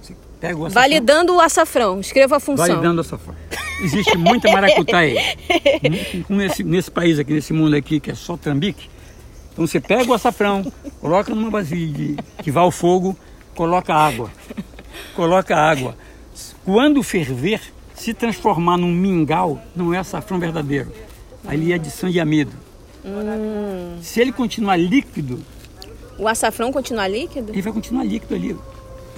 Você 0.00 0.16
pega 0.40 0.56
o 0.56 0.64
açafrão. 0.64 0.82
Validando 0.82 1.34
o 1.34 1.40
açafrão. 1.40 2.00
Escreva 2.00 2.36
a 2.36 2.40
função. 2.40 2.66
Validando 2.66 2.96
o 2.96 3.00
açafrão. 3.02 3.36
Existe 3.82 4.16
muita 4.16 4.50
maracutaia 4.52 5.20
Hum, 6.30 6.36
nesse, 6.36 6.62
nesse 6.62 6.90
país 6.90 7.18
aqui, 7.18 7.32
nesse 7.32 7.52
mundo 7.52 7.74
aqui, 7.76 7.98
que 8.00 8.10
é 8.10 8.14
só 8.14 8.36
trambique. 8.36 8.88
Então 9.52 9.66
você 9.66 9.80
pega 9.80 10.10
o 10.10 10.14
açafrão, 10.14 10.64
coloca 11.00 11.34
numa 11.34 11.50
vasilha 11.50 11.92
de- 11.92 12.16
que 12.42 12.50
vai 12.50 12.62
ao 12.62 12.70
fogo, 12.70 13.16
coloca 13.54 13.94
água. 13.94 14.30
Coloca 15.14 15.56
água. 15.56 15.96
Quando 16.64 17.02
ferver, 17.02 17.60
se 17.94 18.14
transformar 18.14 18.76
num 18.78 18.92
mingau, 18.92 19.60
não 19.76 19.92
é 19.92 19.98
açafrão 19.98 20.38
verdadeiro. 20.38 20.90
Ali 21.46 21.72
é 21.72 21.74
adição 21.74 22.08
de 22.08 22.18
amido. 22.20 22.52
Hum. 23.04 23.98
Se 24.00 24.20
ele 24.20 24.32
continuar 24.32 24.76
líquido, 24.76 25.40
O 26.18 26.28
açafrão 26.28 26.72
continua 26.72 27.08
líquido? 27.08 27.52
ele 27.52 27.62
vai 27.62 27.72
continuar 27.72 28.04
líquido 28.04 28.34
ali. 28.34 28.56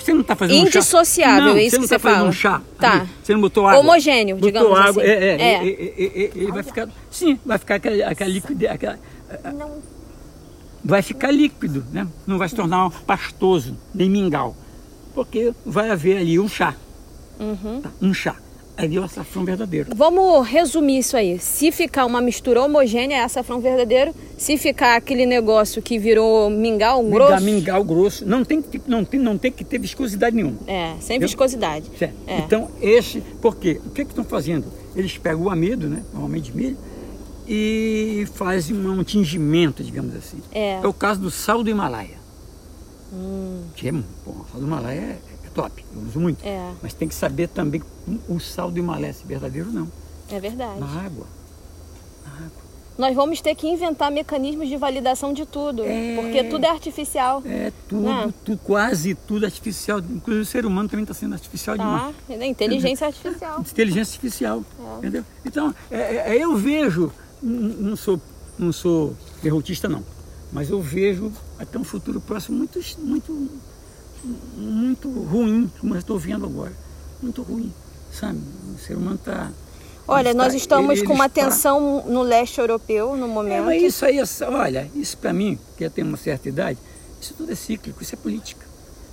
Você 0.04 0.12
não 0.12 0.20
está 0.20 0.36
fazendo 0.36 0.56
um 0.56 0.66
chá? 0.66 0.78
Indissociável, 0.78 1.44
não, 1.44 1.56
é 1.56 1.62
isso 1.62 1.70
você 1.70 1.76
não 1.76 1.82
que 1.82 1.88
você 1.88 1.94
tá 1.94 1.98
fazendo 1.98 2.18
fala. 2.18 2.28
um 2.28 2.32
chá. 2.32 2.62
Tá. 2.78 2.92
ali. 3.00 3.08
Você 3.22 3.32
não 3.32 3.40
botou 3.40 3.66
água. 3.66 3.80
Homogêneo, 3.80 4.36
botou 4.36 4.48
digamos 4.50 4.78
água, 4.78 5.02
assim. 5.02 5.10
É, 5.10 5.14
é, 5.14 5.40
É. 5.40 5.54
é, 5.54 5.68
é, 5.68 6.24
é, 6.24 6.30
ele 6.34 6.52
vai 6.52 6.62
ficar. 6.62 6.88
Sim, 7.10 7.38
vai 7.44 7.56
ficar 7.56 7.76
aquela, 7.76 8.06
aquela 8.10 8.30
liquidez. 8.30 8.70
Aquela, 8.70 8.98
vai 10.84 11.00
ficar 11.00 11.30
líquido, 11.30 11.86
né? 11.90 12.06
Não 12.26 12.36
vai 12.36 12.50
se 12.50 12.54
tornar 12.54 12.90
pastoso, 13.06 13.78
nem 13.94 14.10
mingau. 14.10 14.54
Porque 15.14 15.54
vai 15.64 15.90
haver 15.90 16.18
ali 16.18 16.38
um 16.38 16.48
chá. 16.48 16.74
Uhum. 17.40 17.80
tá? 17.80 17.90
Um 18.02 18.12
chá. 18.12 18.36
Ali 18.76 18.96
é 18.96 19.00
o 19.00 19.04
açafrão 19.04 19.44
verdadeiro. 19.44 19.90
Vamos 19.94 20.48
resumir 20.48 20.98
isso 20.98 21.16
aí. 21.16 21.38
Se 21.38 21.70
ficar 21.70 22.04
uma 22.06 22.20
mistura 22.20 22.60
homogênea, 22.60 23.16
é 23.18 23.20
açafrão 23.22 23.60
verdadeiro. 23.60 24.12
Se 24.36 24.58
ficar 24.58 24.96
aquele 24.96 25.24
negócio 25.26 25.80
que 25.80 25.96
virou 25.96 26.50
mingau, 26.50 27.00
um 27.00 27.04
Mingau, 27.04 27.28
grosso, 27.28 27.44
mingau 27.44 27.84
grosso. 27.84 28.26
Não 28.26 28.44
tem, 28.44 28.60
que- 28.60 28.80
não, 28.86 29.04
tem, 29.04 29.20
não 29.20 29.38
tem 29.38 29.52
que 29.52 29.62
ter 29.64 29.78
viscosidade 29.78 30.34
nenhuma. 30.34 30.58
é, 30.66 30.94
sem 31.00 31.16
Eu- 31.16 31.22
viscosidade. 31.22 31.88
Certo. 31.96 32.14
É. 32.26 32.38
Então, 32.38 32.68
esse, 32.82 33.20
por 33.40 33.54
quê? 33.56 33.80
O 33.86 33.90
que 33.90 34.04
que 34.04 34.10
estão 34.10 34.24
fazendo? 34.24 34.66
Eles 34.96 35.16
pegam 35.18 35.42
o 35.44 35.50
amido, 35.50 35.88
né, 35.88 36.02
normalmente 36.12 36.50
de 36.50 36.56
milho, 36.56 36.76
e 37.46 38.26
fazem 38.34 38.74
um, 38.76 38.90
um 38.98 39.04
tingimento, 39.04 39.84
digamos 39.84 40.16
assim. 40.16 40.38
É. 40.52 40.80
o 40.84 40.92
caso 40.92 41.20
do 41.20 41.30
sal 41.30 41.62
do 41.62 41.70
Himalaia. 41.70 42.16
Hum, 43.12 43.62
Que 43.76 43.88
é, 43.88 43.92
pô, 44.24 44.30
o 44.32 44.44
sal 44.50 44.60
do 44.60 44.66
Himalaia 44.66 44.98
é, 45.00 45.18
é 45.32 45.33
top, 45.54 45.84
eu 45.94 46.02
uso 46.02 46.20
muito. 46.20 46.44
É. 46.44 46.72
Mas 46.82 46.92
tem 46.94 47.08
que 47.08 47.14
saber 47.14 47.48
também 47.48 47.82
o 48.28 48.38
sal 48.40 48.70
do 48.70 48.80
é 48.80 49.12
verdadeiro 49.26 49.68
ou 49.68 49.74
não. 49.74 49.88
é 50.30 50.40
verdade. 50.40 50.80
Na 50.80 50.86
água. 50.86 51.26
Na 52.26 52.32
água. 52.46 52.64
Nós 52.96 53.14
vamos 53.16 53.40
ter 53.40 53.54
que 53.56 53.66
inventar 53.66 54.08
mecanismos 54.10 54.68
de 54.68 54.76
validação 54.76 55.32
de 55.32 55.44
tudo, 55.44 55.82
É. 55.84 56.14
porque 56.14 56.44
tudo 56.44 56.64
é 56.64 56.68
artificial. 56.70 57.42
É 57.44 57.72
tudo, 57.88 58.02
Não. 58.02 58.30
tu- 58.30 58.56
quase 58.58 59.14
tudo 59.16 59.44
artificial. 59.44 59.98
Inclusive 59.98 60.42
o 60.42 60.46
ser 60.46 60.64
humano 60.64 60.88
também 60.88 61.02
está 61.02 61.12
sendo 61.14 61.32
artificial 61.32 61.76
Tá? 61.76 61.82
demais. 61.82 62.16
É 62.42 62.46
Inteligência 62.46 63.06
artificial. 63.08 63.60
inteligência 63.68 64.12
artificial, 64.12 64.62
É. 64.78 64.98
entendeu? 64.98 65.24
Então, 65.44 65.74
é, 65.90 66.36
é, 66.36 66.38
eu 66.44 66.54
vejo, 66.56 67.10
não 67.42 67.96
sou, 67.96 68.20
não 68.56 68.70
sou 68.72 69.12
derrotista 69.42 69.88
não, 69.88 70.04
mas 70.52 70.70
eu 70.70 70.80
vejo 70.80 71.32
até 71.58 71.76
um 71.76 71.84
futuro 71.84 72.20
próximo 72.20 72.56
muito, 72.58 72.80
muito, 73.00 73.50
muito 74.56 75.08
ruim, 75.08 75.70
como 75.80 75.94
eu 75.94 75.98
estou 75.98 76.18
vendo 76.18 76.46
agora, 76.46 76.72
muito 77.22 77.42
ruim, 77.42 77.72
sabe? 78.12 78.38
O 78.74 78.78
ser 78.78 78.96
humano 78.96 79.16
está... 79.16 79.50
Olha, 80.06 80.34
nós 80.34 80.52
estamos 80.52 81.00
com 81.02 81.14
uma 81.14 81.30
tensão 81.30 82.02
tensão 82.02 82.12
no 82.12 82.22
leste 82.22 82.60
europeu 82.60 83.16
no 83.16 83.24
É, 83.24 83.28
momento. 83.28 83.64
mas 83.64 83.82
isso 83.82 84.04
aí, 84.04 84.18
é 84.18 84.24
olha, 84.50 84.90
isso 84.94 85.16
para 85.16 85.32
mim, 85.32 85.58
que 85.78 85.84
eu 85.84 85.90
tenho 85.90 86.06
uma 86.06 86.18
certa 86.18 86.46
idade, 86.48 86.78
isso 87.20 87.32
tudo 87.34 87.50
é 87.52 87.54
cíclico, 87.54 88.02
isso 88.02 88.14
é 88.14 88.18
política. 88.18 88.64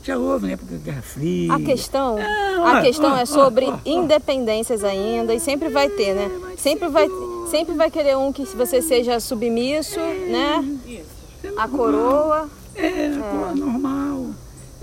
Já 0.04 0.17
houve 0.17 0.47
na 0.47 0.54
época 0.54 0.74
da 0.74 0.78
Guerra 0.80 1.02
Fria. 1.02 1.54
A 1.54 1.60
questão, 1.62 2.17
É, 2.17 2.78
a 2.78 2.82
questão 2.82 3.13
ó, 3.13 3.17
é 3.17 3.26
sobre 3.26 3.67
ó, 3.67 3.78
independências 3.86 4.84
ainda 4.84 5.34
e 5.34 5.39
sempre 5.39 5.69
vai 5.69 5.88
ter, 5.89 6.15
né? 6.15 6.30
Sempre 6.58 6.89
vai, 6.89 7.08
sempre 7.50 7.76
vai 7.76 7.91
querer 7.91 8.17
um 8.17 8.34
que 8.34 8.43
você 8.45 8.82
seja 8.82 9.19
submisso, 9.19 10.00
né? 10.00 10.78
A 11.56 11.67
coroa. 11.67 12.50
É, 12.76 13.10
pô, 13.10 13.56
normal. 13.56 13.90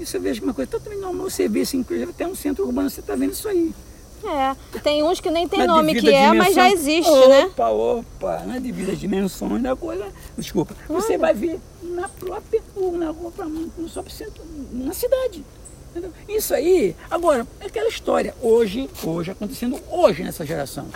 Isso 0.08 0.16
eu 0.16 0.22
vejo 0.22 0.42
uma 0.42 0.54
coisa 0.54 0.70
totalmente 0.70 1.02
normal. 1.02 1.28
Você 1.28 1.46
vê, 1.46 1.60
assim, 1.60 1.78
inclusive 1.80 2.10
até 2.10 2.26
um 2.26 2.34
centro 2.34 2.64
urbano, 2.64 2.88
você 2.88 3.00
está 3.00 3.14
vendo 3.14 3.32
isso 3.32 3.46
aí. 3.46 3.74
É, 4.24 4.80
tem 4.80 5.02
uns 5.04 5.20
que 5.20 5.30
nem 5.30 5.46
tem 5.46 5.60
Na 5.60 5.66
nome 5.66 5.92
devida 5.92 6.10
que 6.10 6.16
é, 6.16 6.32
mas 6.32 6.54
já 6.54 6.66
dimensão. 6.66 6.90
existe, 6.90 7.10
opa, 7.10 7.28
né? 7.28 7.44
Opa, 7.44 7.68
opa, 7.68 8.38
na 8.46 8.58
devida 8.58 8.96
dimensões 8.96 9.62
da 9.62 9.76
coisa. 9.76 10.06
Desculpa, 10.36 10.74
você 10.88 11.18
vai 11.18 11.34
ver 11.34 11.60
na 11.82 12.08
própria 12.08 12.62
rua, 12.74 12.96
na 12.96 13.10
rua, 13.10 13.30
no 13.76 13.86
shopping 13.86 14.10
center, 14.10 14.42
na 14.72 14.94
cidade. 14.94 15.44
entendeu? 15.90 16.10
Isso 16.26 16.54
aí, 16.54 16.96
agora, 17.10 17.46
é 17.60 17.66
aquela 17.66 17.88
história. 17.90 18.34
Hoje, 18.40 18.88
hoje, 19.04 19.30
acontecendo 19.30 19.78
hoje 19.90 20.22
nessa 20.24 20.44
geração. 20.44 20.88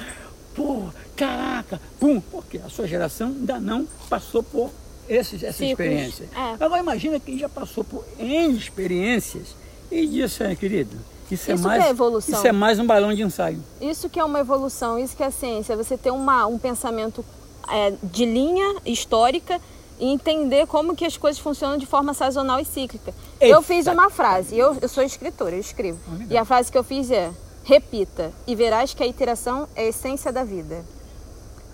Pô, 0.54 0.84
caraca, 1.14 1.80
pum, 2.00 2.18
porque 2.18 2.58
a 2.58 2.68
sua 2.70 2.88
geração 2.88 3.28
ainda 3.28 3.60
não 3.60 3.86
passou 4.08 4.42
por 4.42 4.70
esses, 5.08 5.42
essa 5.42 5.58
Ciclos. 5.58 5.70
experiência. 5.70 6.28
É. 6.34 6.64
Agora 6.64 6.80
imagina 6.80 7.18
quem 7.20 7.38
já 7.38 7.48
passou 7.48 7.84
por 7.84 8.04
N 8.18 8.56
experiências 8.56 9.56
e 9.90 10.06
disse, 10.06 10.42
"Ah, 10.42 10.54
querido, 10.54 10.96
isso, 11.30 11.50
é 11.50 11.54
Isso 11.54 11.64
mais. 11.64 11.82
que 11.82 11.88
é 11.88 11.90
evolução. 11.90 12.34
Isso 12.38 12.46
é 12.46 12.52
mais 12.52 12.78
um 12.78 12.86
balão 12.86 13.14
de 13.14 13.22
ensaio. 13.22 13.62
Isso 13.80 14.08
que 14.10 14.20
é 14.20 14.24
uma 14.24 14.40
evolução, 14.40 14.98
isso 14.98 15.16
que 15.16 15.22
é 15.22 15.26
a 15.26 15.30
ciência. 15.30 15.74
Você 15.76 15.96
ter 15.96 16.10
uma, 16.10 16.46
um 16.46 16.58
pensamento 16.58 17.24
é, 17.70 17.94
de 18.02 18.26
linha 18.26 18.76
histórica 18.84 19.58
e 19.98 20.08
entender 20.08 20.66
como 20.66 20.94
que 20.94 21.06
as 21.06 21.16
coisas 21.16 21.40
funcionam 21.40 21.78
de 21.78 21.86
forma 21.86 22.12
sazonal 22.12 22.60
e 22.60 22.64
cíclica. 22.64 23.14
Eu 23.40 23.48
Exato. 23.48 23.62
fiz 23.62 23.86
uma 23.86 24.10
frase, 24.10 24.58
eu, 24.58 24.76
eu 24.80 24.88
sou 24.88 25.02
escritora, 25.02 25.54
eu 25.54 25.60
escrevo. 25.60 25.98
Legal. 26.12 26.26
E 26.30 26.36
a 26.36 26.44
frase 26.44 26.70
que 26.70 26.76
eu 26.76 26.84
fiz 26.84 27.10
é: 27.10 27.30
repita 27.64 28.30
e 28.46 28.54
verás 28.54 28.92
que 28.92 29.02
a 29.02 29.06
iteração 29.06 29.66
é 29.74 29.84
a 29.84 29.88
essência 29.88 30.30
da 30.32 30.44
vida. 30.44 30.84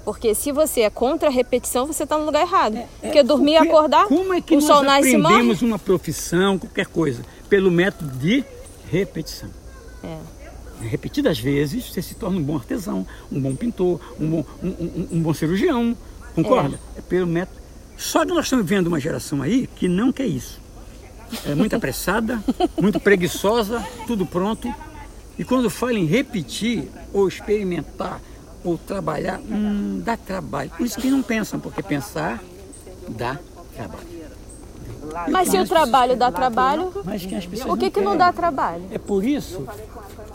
Porque 0.09 0.35
se 0.35 0.53
você 0.53 0.81
é 0.81 0.89
contra 0.89 1.29
a 1.29 1.31
repetição, 1.31 1.87
você 1.87 2.05
está 2.05 2.17
no 2.17 2.25
lugar 2.25 2.41
errado. 2.41 2.79
Porque 2.99 3.23
dormir 3.23 3.53
e 3.53 3.57
É, 3.57 3.59
acordar, 3.59 4.07
Como 4.07 4.33
é 4.33 4.41
que 4.41 4.55
o 4.55 4.57
nós 4.57 4.65
sol 4.65 4.83
nasce 4.83 5.11
e 5.11 5.19
morre. 5.19 5.35
aprendemos 5.35 5.61
uma 5.61 5.79
profissão, 5.79 6.59
qualquer 6.59 6.87
coisa? 6.87 7.23
Pelo 7.47 7.71
método 7.71 8.11
de 8.17 8.43
repetição. 8.91 9.51
É. 10.03 10.17
Repetidas 10.81 11.39
vezes, 11.39 11.91
você 11.93 12.01
se 12.01 12.15
torna 12.15 12.39
um 12.39 12.43
bom 12.43 12.57
artesão, 12.57 13.07
um 13.31 13.39
bom 13.39 13.55
pintor, 13.55 14.01
um 14.19 14.31
bom, 14.31 14.45
um, 14.63 14.69
um- 14.69 15.09
um 15.13 15.21
bom 15.21 15.35
cirurgião. 15.35 15.95
Concorda? 16.35 16.81
É. 16.97 17.03
pelo 17.03 17.27
método. 17.27 17.59
Só 17.95 18.25
que 18.25 18.33
nós 18.33 18.47
estamos 18.47 18.65
vendo 18.65 18.87
uma 18.87 18.99
geração 18.99 19.43
aí 19.43 19.67
que 19.77 19.89
não 19.89 20.11
quer 20.11 20.25
isso. 20.27 20.59
É 21.45 21.55
muito 21.55 21.77
apressada, 21.77 22.43
muito 22.81 22.99
preguiçosa, 22.99 23.85
tudo 24.07 24.25
pronto. 24.25 24.73
E 25.39 25.45
quando 25.45 25.69
fala 25.69 25.99
em 25.99 26.07
repetir, 26.07 26.89
ou 27.13 27.29
experimentar, 27.29 28.23
ou 28.65 28.77
trabalhar, 28.77 29.39
hum, 29.41 30.01
dá 30.05 30.17
trabalho. 30.17 30.71
Por 30.71 30.85
isso 30.85 30.99
que 30.99 31.11
não 31.11 31.23
pensam, 31.23 31.61
porque 31.61 31.83
pensar 31.83 32.43
dá 33.09 33.39
trabalho. 33.75 34.19
Mas 35.31 35.49
se 35.49 35.59
o 35.59 35.67
trabalho 35.67 36.17
dá 36.17 36.31
trabalho, 36.31 36.93
o 37.69 37.77
que, 37.77 37.91
que 37.91 38.01
não 38.01 38.17
dá 38.17 38.33
trabalho? 38.33 38.85
É 38.91 38.99
por 38.99 39.25
isso 39.25 39.67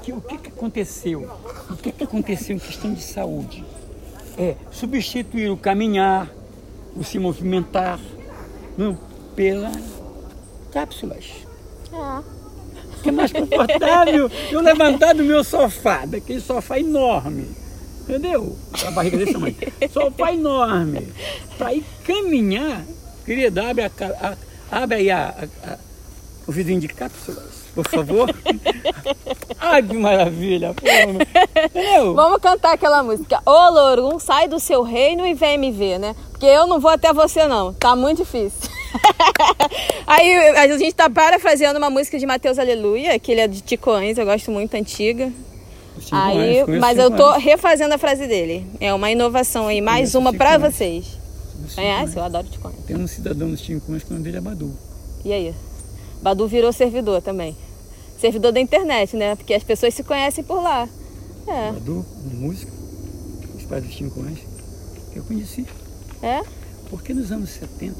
que 0.01 0.11
o 0.11 0.21
que, 0.21 0.37
que 0.37 0.49
aconteceu? 0.49 1.29
O 1.69 1.75
que, 1.75 1.91
que 1.91 2.03
aconteceu 2.03 2.55
em 2.55 2.59
questão 2.59 2.93
de 2.93 3.01
saúde? 3.01 3.63
É 4.37 4.55
substituir 4.71 5.49
o 5.49 5.57
caminhar, 5.57 6.29
o 6.95 7.03
se 7.03 7.19
movimentar, 7.19 7.99
não, 8.77 8.97
pela 9.35 9.71
cápsulas. 10.71 11.25
É. 11.91 12.23
Que 13.03 13.09
é 13.09 13.11
mais 13.11 13.31
confortável 13.31 14.31
eu 14.51 14.61
levantar 14.61 15.13
do 15.13 15.23
meu 15.23 15.43
sofá, 15.43 16.05
daquele 16.05 16.41
sofá 16.41 16.79
enorme. 16.79 17.62
Entendeu? 18.03 18.57
A 18.85 18.91
barriga 18.91 19.17
desse 19.17 19.33
tamanho. 19.33 19.55
Sofá 19.91 20.33
enorme. 20.33 21.07
Para 21.57 21.73
ir 21.73 21.85
caminhar, 22.05 22.83
querida, 23.25 23.69
abre, 23.69 23.83
a, 23.83 23.91
a- 24.21 24.37
abre 24.83 24.97
aí 24.97 25.11
a, 25.11 25.33
a- 25.65 25.77
o 26.45 26.51
vidrinho 26.51 26.81
de 26.81 26.89
cápsulas, 26.89 27.63
por 27.73 27.87
favor. 27.87 28.29
Ai, 29.59 29.81
que 29.81 29.93
maravilha. 29.93 30.75
Entendeu? 31.65 32.13
Vamos 32.13 32.39
cantar 32.41 32.73
aquela 32.73 33.01
música. 33.01 33.39
Ô 33.45 33.69
Lorum, 33.69 34.19
sai 34.19 34.49
do 34.49 34.59
seu 34.59 34.81
reino 34.83 35.25
e 35.25 35.33
vem 35.33 35.57
me 35.57 35.71
ver, 35.71 35.97
né? 35.99 36.13
Porque 36.31 36.45
eu 36.45 36.67
não 36.67 36.81
vou 36.81 36.91
até 36.91 37.13
você 37.13 37.47
não, 37.47 37.73
tá 37.73 37.95
muito 37.95 38.17
difícil. 38.17 38.69
Aí 40.05 40.35
a 40.57 40.77
gente 40.77 40.93
tá 40.93 41.09
parafraseando 41.09 41.79
uma 41.79 41.89
música 41.89 42.19
de 42.19 42.25
Mateus 42.25 42.59
Aleluia, 42.59 43.17
que 43.17 43.31
ele 43.31 43.41
é 43.41 43.47
de 43.47 43.61
Ticoães, 43.61 44.17
eu 44.17 44.25
gosto 44.25 44.51
muito, 44.51 44.75
antiga. 44.75 45.31
Cinco 46.03 46.15
Aí, 46.15 46.63
conheço 46.65 46.81
mas 46.81 46.97
eu 46.97 47.09
tô 47.11 47.25
anos. 47.25 47.43
refazendo 47.43 47.93
a 47.93 47.97
frase 47.97 48.27
dele. 48.27 48.67
É 48.79 48.93
uma 48.93 49.09
inovação 49.11 49.67
aí, 49.67 49.81
mais 49.81 50.11
Conheço 50.11 50.19
uma 50.19 50.31
anos. 50.31 50.75
vocês. 50.75 51.05
Conhece? 51.75 52.17
Eu 52.17 52.23
adoro 52.23 52.47
Ticoães. 52.47 52.75
Tem 52.85 52.95
um 52.97 53.07
cidadão 53.07 53.49
dos 53.49 53.61
cinco 53.61 53.89
anos 53.91 54.03
que 54.03 54.09
o 54.09 54.13
nome 54.13 54.23
dele 54.25 54.37
é 54.37 54.41
Badu. 54.41 54.71
E 55.23 55.31
aí? 55.31 55.53
Badu 56.21 56.47
virou 56.47 56.71
servidor 56.73 57.21
também. 57.21 57.55
Servidor 58.19 58.51
da 58.51 58.59
internet, 58.59 59.15
né? 59.15 59.35
Porque 59.35 59.53
as 59.53 59.63
pessoas 59.63 59.93
se 59.93 60.03
conhecem 60.03 60.43
por 60.43 60.61
lá. 60.61 60.87
É. 61.47 61.71
Badu, 61.71 62.05
um 62.25 62.35
músico, 62.37 62.71
os 63.55 63.63
pais 63.63 63.83
dos 63.83 63.95
cinco 63.95 64.19
anos, 64.21 64.39
eu 65.15 65.23
conheci. 65.23 65.65
É? 66.21 66.41
Porque 66.89 67.13
nos 67.13 67.31
anos 67.31 67.49
70, 67.49 67.95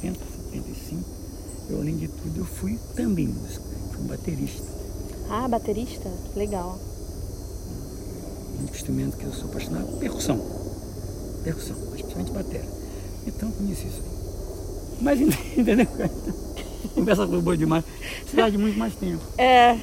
70, 0.00 0.18
75, 0.52 1.04
eu 1.70 1.80
além 1.80 1.96
de 1.96 2.08
tudo, 2.08 2.40
eu 2.40 2.44
fui 2.44 2.78
também 2.94 3.26
músico. 3.28 3.64
Fui 3.92 4.02
um 4.02 4.06
baterista. 4.06 4.66
Ah, 5.30 5.46
baterista? 5.48 6.10
Legal. 6.34 6.78
Um 8.60 8.64
instrumento 8.64 9.16
que 9.16 9.24
eu 9.24 9.32
sou 9.32 9.48
apaixonado, 9.48 9.86
percussão. 9.98 10.40
Percussão, 11.44 11.76
mas 11.90 12.00
principalmente 12.02 12.32
bateria. 12.32 12.68
Então 13.26 13.48
eu 13.48 13.54
conheci 13.54 13.86
isso 13.86 14.02
aí. 14.02 14.98
Mas 15.00 15.20
entendeu? 15.56 15.86
Conversa 16.94 17.26
foi 17.26 17.40
boa 17.40 17.56
demais. 17.56 17.84
Precisava 18.22 18.50
de 18.50 18.58
muito 18.58 18.78
mais 18.78 18.94
tempo. 18.94 19.20
É. 19.36 19.76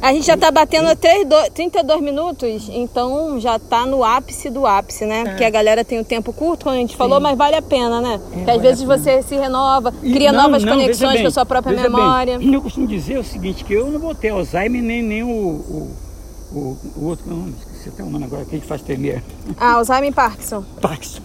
A 0.00 0.10
gente 0.14 0.24
já 0.26 0.38
tá 0.38 0.50
batendo 0.50 0.96
três 0.96 1.28
do- 1.28 1.50
32 1.52 2.00
minutos, 2.00 2.66
então 2.72 3.38
já 3.38 3.58
tá 3.58 3.84
no 3.84 4.02
ápice 4.02 4.48
do 4.48 4.64
ápice, 4.64 5.04
né? 5.04 5.22
Porque 5.26 5.44
a 5.44 5.50
galera 5.50 5.84
tem 5.84 6.00
um 6.00 6.04
tempo 6.04 6.32
curto, 6.32 6.64
como 6.64 6.74
a 6.74 6.78
gente 6.78 6.96
falou, 6.96 7.20
mas 7.20 7.36
vale 7.36 7.54
a 7.54 7.60
pena, 7.60 8.00
né? 8.00 8.18
Porque 8.18 8.38
às 8.40 8.46
vale 8.56 8.58
vezes 8.60 8.82
você 8.82 9.20
se 9.20 9.36
renova, 9.36 9.92
E 10.02 10.12
cria 10.14 10.32
não, 10.32 10.44
novas 10.44 10.64
não, 10.64 10.72
conexões 10.72 11.20
com 11.20 11.26
a 11.26 11.30
sua 11.30 11.44
própria 11.44 11.76
veja 11.76 11.90
bem, 11.90 11.98
memória. 12.00 12.38
eu 12.42 12.62
costumo 12.62 12.86
dizer 12.86 13.18
o 13.18 13.24
seguinte, 13.24 13.64
que 13.64 13.74
eu 13.74 13.90
não 13.90 14.00
vou 14.00 14.14
ter 14.14 14.30
Alzheimer 14.30 14.82
nem, 14.82 15.02
nem 15.02 15.22
o, 15.22 15.28
o, 15.28 15.90
o, 16.54 16.78
o 16.96 17.04
outro, 17.06 17.24
não, 17.28 17.48
esqueci 17.48 17.88
até 17.88 18.02
o 18.02 18.10
nome 18.10 18.24
agora, 18.24 18.44
que 18.44 18.60
faz 18.60 18.82
tremer. 18.82 19.22
Ah, 19.56 19.74
Alzheimer 19.74 20.10
e 20.10 20.14
Parkinson. 20.14 20.62
Parkinson. 20.80 21.22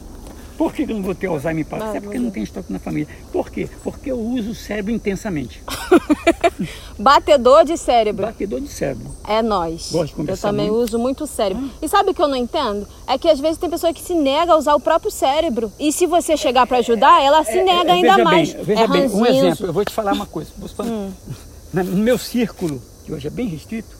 Por 0.57 0.73
que 0.73 0.81
eu 0.81 0.87
não 0.87 1.01
vou 1.01 1.15
ter 1.15 1.27
Alzheimer 1.27 1.61
e 1.61 1.63
Parkinson? 1.63 1.93
Ah, 1.93 1.97
é 1.97 2.01
porque 2.01 2.19
não 2.19 2.29
tem 2.29 2.43
estoque 2.43 2.71
na 2.73 2.79
família. 2.79 3.07
Por 3.31 3.49
quê? 3.49 3.69
Porque 3.81 4.11
eu 4.11 4.19
uso 4.19 4.51
o 4.51 4.55
cérebro 4.55 4.91
intensamente. 4.91 5.63
Batedor 6.99 7.63
de 7.63 7.77
cérebro. 7.77 8.25
Batedor 8.25 8.59
de 8.59 8.67
cérebro. 8.67 9.09
É 9.25 9.41
nós. 9.41 9.89
Gosto 9.91 10.07
de 10.07 10.11
Eu 10.13 10.17
conversar 10.17 10.49
também 10.49 10.69
muito. 10.69 10.83
uso 10.83 10.99
muito 10.99 11.23
o 11.23 11.27
cérebro. 11.27 11.69
E 11.81 11.87
sabe 11.87 12.11
o 12.11 12.13
que 12.13 12.21
eu 12.21 12.27
não 12.27 12.35
entendo? 12.35 12.85
É 13.07 13.17
que 13.17 13.29
às 13.29 13.39
vezes 13.39 13.57
tem 13.57 13.69
pessoa 13.69 13.93
que 13.93 14.01
se 14.01 14.13
nega 14.13 14.51
a 14.51 14.57
usar 14.57 14.75
o 14.75 14.81
próprio 14.81 15.09
cérebro. 15.09 15.71
E 15.79 15.93
se 15.93 16.05
você 16.05 16.35
chegar 16.35 16.67
pra 16.67 16.79
ajudar, 16.79 17.23
ela 17.23 17.41
se 17.45 17.63
nega 17.63 17.91
É, 17.91 17.93
ainda 17.93 18.17
mais. 18.23 18.51
Veja 18.51 18.81
é 18.81 18.87
bem, 18.87 19.09
um 19.09 19.25
exemplo, 19.25 19.65
eu 19.65 19.73
vou 19.73 19.85
te 19.85 19.93
falar 19.93 20.13
uma 20.13 20.25
coisa. 20.25 20.51
Hum. 20.83 21.11
No 21.71 21.83
meu 21.83 22.17
círculo, 22.17 22.81
que 23.05 23.13
hoje 23.13 23.27
é 23.27 23.29
bem 23.29 23.47
restrito, 23.47 23.95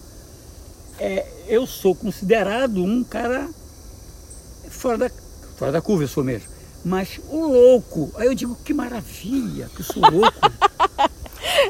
é, 0.99 1.25
eu 1.47 1.65
sou 1.65 1.95
considerado 1.95 2.83
um 2.83 3.03
cara 3.03 3.47
fora 4.69 4.97
da, 4.97 5.11
fora 5.57 5.71
da 5.71 5.81
curva, 5.81 6.03
eu 6.03 6.07
sou 6.07 6.23
mesmo. 6.23 6.47
Mas 6.85 7.19
um 7.29 7.47
louco. 7.47 8.11
Aí 8.15 8.27
eu 8.27 8.33
digo, 8.35 8.55
que 8.63 8.73
maravilha 8.73 9.69
que 9.75 9.81
eu 9.81 9.85
sou 9.85 10.01
louco. 10.09 10.37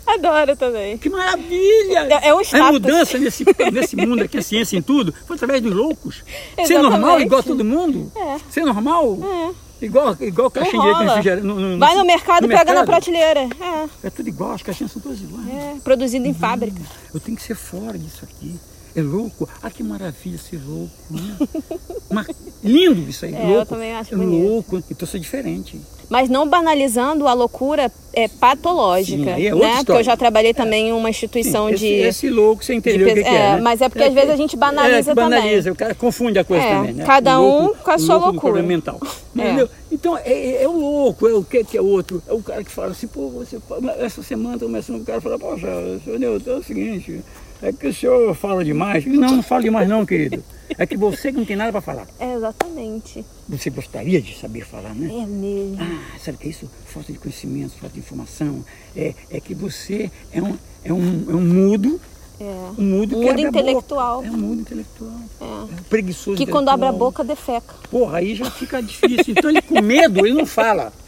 Adoro 0.05 0.55
também. 0.55 0.97
Que 0.97 1.09
maravilha! 1.09 1.99
É- 2.21 2.27
é 2.29 2.35
um 2.35 2.39
A 2.39 2.43
status. 2.43 2.71
mudança 2.71 3.17
nesse, 3.17 3.45
nesse 3.71 3.95
mundo 3.95 4.23
aqui, 4.23 4.37
a 4.37 4.41
ciência 4.41 4.77
em 4.77 4.81
tudo, 4.81 5.13
foi 5.25 5.35
através 5.35 5.61
dos 5.61 5.73
loucos. 5.73 6.23
Ser 6.55 6.61
Exatamente. 6.61 6.91
normal 6.91 7.21
igual 7.21 7.39
a 7.39 7.43
todo 7.43 7.63
mundo? 7.65 8.11
É. 8.15 8.37
Ser 8.51 8.65
normal? 8.65 9.17
É. 9.23 9.69
Igual, 9.85 10.15
igual 10.19 10.51
caixinha 10.51 10.81
de 10.81 11.03
refrigerante. 11.03 11.47
no- 11.47 11.59
no- 11.59 11.79
Vai 11.79 11.95
no 11.95 12.03
mercado 12.03 12.45
e 12.45 12.49
pega 12.49 12.73
na 12.73 12.83
prateleira. 12.85 13.41
É, 14.01 14.07
É 14.07 14.09
tudo 14.09 14.27
igual, 14.27 14.51
as 14.51 14.61
caixinhas 14.61 14.91
são 14.91 15.01
todas 15.01 15.19
iguais. 15.21 15.47
é, 15.47 15.75
produzido 15.83 16.27
em 16.27 16.33
fábrica. 16.33 16.81
Eu 17.13 17.19
tenho 17.19 17.37
que 17.37 17.43
ser 17.43 17.55
fora 17.55 17.97
disso 17.97 18.23
aqui. 18.23 18.59
É 18.95 19.01
louco? 19.01 19.47
Ah, 19.61 19.69
que 19.69 19.83
maravilha 19.83 20.37
ser 20.37 20.59
louco. 20.65 20.91
Né? 21.11 21.37
Mas 22.09 22.27
lindo 22.63 23.07
isso 23.09 23.23
aí, 23.25 23.35
É, 23.35 23.43
eu 23.43 23.47
louco. 23.49 23.65
também 23.67 23.93
acho 23.93 24.13
é 24.13 24.17
bonito. 24.17 24.47
louco, 24.49 24.77
então 24.77 24.97
eu 25.01 25.07
sou 25.07 25.19
diferente. 25.19 25.79
Mas 26.09 26.27
não 26.27 26.49
banalizando 26.49 27.27
a 27.27 27.33
loucura 27.33 27.91
é, 28.13 28.27
patológica, 28.27 29.23
Sim, 29.25 29.29
aí 29.29 29.45
é 29.45 29.49
né? 29.49 29.53
outra 29.53 29.67
Porque 29.69 29.77
eu 29.77 29.81
história. 29.81 30.03
já 30.03 30.17
trabalhei 30.17 30.55
também 30.55 30.89
em 30.89 30.91
uma 30.91 31.07
instituição 31.07 31.67
Sim, 31.67 31.73
esse, 31.75 31.85
de... 31.85 31.93
esse 31.93 32.29
louco, 32.31 32.63
você 32.65 32.73
entendeu 32.73 33.05
de 33.05 33.11
o 33.11 33.15
que, 33.15 33.21
que 33.23 33.29
é, 33.29 33.35
é, 33.35 33.55
né? 33.57 33.61
mas 33.61 33.79
é 33.79 33.89
porque 33.89 34.03
às 34.03 34.13
vezes 34.13 34.31
a 34.31 34.35
gente 34.35 34.57
banaliza 34.57 35.11
é, 35.11 35.13
banaliza, 35.15 35.57
também. 35.61 35.71
o 35.71 35.75
cara 35.75 35.93
confunde 35.93 36.39
a 36.39 36.43
coisa 36.43 36.65
É, 36.65 36.75
também, 36.75 36.93
né? 36.95 37.05
cada 37.05 37.39
O 37.39 37.43
um 37.43 37.61
louco- 37.65 37.83
com 37.83 37.91
a 37.91 37.97
sua 37.99 38.15
louco 38.15 38.31
loucura. 38.31 38.53
problema 38.53 38.67
mental. 38.67 38.99
É. 39.37 39.41
Entendeu? 39.45 39.69
Então, 39.91 40.17
é, 40.17 40.21
é- 40.33 40.63
é 40.63 40.67
o 40.67 40.71
louco, 40.73 41.25
é 41.27 41.33
o 41.33 41.43
que 41.43 41.63
que 41.63 41.77
é 41.77 41.81
outro. 41.81 42.21
É 42.27 42.33
o 42.33 42.41
cara 42.41 42.61
que 42.63 42.71
fala 42.71 42.91
assim, 42.91 43.07
pô, 43.07 43.29
você, 43.29 43.57
essa 43.99 44.21
semana 44.23 44.57
tá 44.57 44.65
começando, 44.65 44.99
o 45.01 45.05
cara 45.05 45.21
fala, 45.21 45.37
poxa, 45.39 45.67
senhor 46.03 46.19
Nilton, 46.19 46.49
é 46.51 46.55
o 46.55 46.63
seguinte, 46.63 47.21
é 47.61 47.71
que 47.73 47.87
o 47.87 47.93
senhor 47.93 48.33
fala 48.35 48.63
demais. 48.63 49.05
Não, 49.05 49.35
não 49.35 49.43
fala 49.43 49.63
demais 49.63 49.87
não, 49.87 50.05
querido. 50.05 50.43
É 50.77 50.85
que 50.85 50.95
você 50.95 51.31
que 51.31 51.37
não 51.37 51.45
tem 51.45 51.55
nada 51.55 51.71
para 51.71 51.81
falar. 51.81 52.07
É, 52.19 52.33
exatamente. 52.33 53.25
Você 53.47 53.69
gostaria 53.69 54.21
de 54.21 54.37
saber 54.37 54.65
falar, 54.65 54.93
né? 54.93 55.07
É 55.07 55.25
mesmo. 55.25 55.77
Ah, 55.81 56.17
sabe 56.19 56.37
o 56.37 56.39
que 56.39 56.47
é 56.47 56.51
isso? 56.51 56.69
Falta 56.85 57.11
de 57.11 57.19
conhecimento, 57.19 57.71
falta 57.71 57.93
de 57.93 57.99
informação. 57.99 58.63
É, 58.95 59.13
é 59.29 59.39
que 59.39 59.53
você 59.53 60.09
é 60.31 60.41
um, 60.41 60.57
é 60.83 60.93
um, 60.93 61.25
é 61.29 61.35
um 61.35 61.41
mudo, 61.41 61.99
É. 62.41 62.71
um 62.77 62.83
mudo, 62.83 63.17
mudo 63.17 63.39
intelectual. 63.41 64.23
É 64.23 64.29
um 64.31 64.37
mudo 64.37 64.61
intelectual. 64.61 65.11
É. 65.41 65.45
É 65.45 65.81
preguiçoso 65.89 66.37
Que 66.37 66.45
quando 66.45 66.69
abre 66.69 66.87
a 66.87 66.91
boca, 66.91 67.21
defeca. 67.23 67.75
Porra, 67.91 68.19
aí 68.19 68.33
já 68.35 68.49
fica 68.49 68.81
difícil. 68.81 69.33
Então 69.37 69.49
ele 69.49 69.61
com 69.61 69.81
medo, 69.81 70.25
ele 70.25 70.35
não 70.35 70.45
fala. 70.45 70.93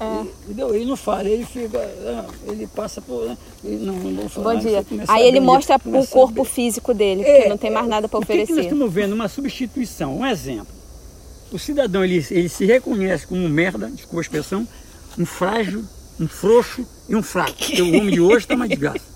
É. 0.00 0.22
Entendeu? 0.44 0.74
Ele 0.74 0.84
não 0.84 0.96
fala, 0.96 1.28
ele 1.28 1.46
fica. 1.46 1.78
ah, 1.78 2.24
Ele 2.48 2.66
passa 2.66 3.00
por. 3.00 3.30
ah, 3.30 3.36
Ele 3.62 3.86
não, 3.86 3.94
não 3.94 4.14
vou 4.22 4.28
falar. 4.28 4.54
Bom 4.54 4.60
dia. 4.60 4.84
Aí 5.06 5.24
ele 5.26 5.38
mostra 5.38 5.76
o 5.84 6.06
corpo 6.08 6.42
físico 6.42 6.92
dele, 6.92 7.22
porque 7.22 7.48
não 7.48 7.56
tem 7.56 7.70
mais 7.70 7.86
nada 7.86 8.08
para 8.08 8.18
o 8.18 8.20
que 8.20 8.26
que 8.26 8.32
nós 8.34 8.42
oferecer. 8.42 8.62
estamos 8.64 8.92
vendo? 8.92 9.12
Uma 9.14 9.28
substituição. 9.28 10.18
Um 10.18 10.26
exemplo. 10.26 10.66
o 11.52 11.58
cidadão 11.60 12.04
ele, 12.04 12.26
ele 12.28 12.48
se 12.48 12.66
reconhece 12.66 13.24
como 13.28 13.40
um 13.42 13.48
merda, 13.48 13.88
desculpa 13.88 14.18
a 14.18 14.22
expressão, 14.22 14.66
um 15.16 15.24
frágil, 15.24 15.84
um 16.20 16.26
frouxo 16.26 16.84
e 17.08 17.14
um 17.14 17.22
fraco. 17.22 17.52
Porque 17.56 17.80
o 17.80 17.88
homem 17.96 18.10
de 18.10 18.20
hoje 18.20 18.38
está 18.46 18.56
mais 18.56 18.68
desgraça. 18.70 19.13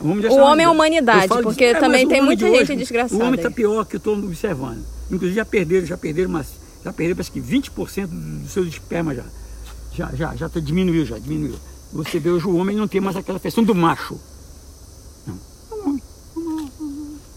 O 0.00 0.08
homem, 0.08 0.26
o 0.26 0.36
homem 0.36 0.66
é 0.66 0.68
humanidade, 0.68 1.28
porque 1.42 1.64
é, 1.64 1.74
também 1.74 2.06
tem 2.06 2.20
muita 2.20 2.46
gente 2.46 2.62
hoje, 2.62 2.76
desgraçada. 2.76 3.22
O 3.22 3.26
homem 3.26 3.38
está 3.38 3.50
pior 3.50 3.84
que 3.84 3.96
eu 3.96 3.98
estou 3.98 4.16
observando. 4.16 4.84
Inclusive 5.10 5.34
já 5.34 5.44
perderam, 5.44 5.86
já 5.86 5.96
perderam, 5.96 6.30
mas 6.30 6.48
já 6.84 6.92
perderam 6.92 7.16
parece 7.16 7.30
que 7.30 7.40
20% 7.40 8.06
do 8.06 8.48
seu 8.48 8.64
esperma 8.64 9.14
já. 9.14 9.24
Já, 9.92 10.10
já, 10.14 10.34
já 10.34 10.48
tá, 10.48 10.60
diminuiu, 10.60 11.06
já 11.06 11.18
diminuiu. 11.18 11.54
Você 11.92 12.18
vê 12.18 12.30
hoje 12.30 12.46
o 12.46 12.56
homem 12.56 12.76
não 12.76 12.88
tem 12.88 13.00
mais 13.00 13.16
aquela 13.16 13.38
questão 13.38 13.62
do 13.62 13.74
macho. 13.74 14.18
Não. 15.26 16.00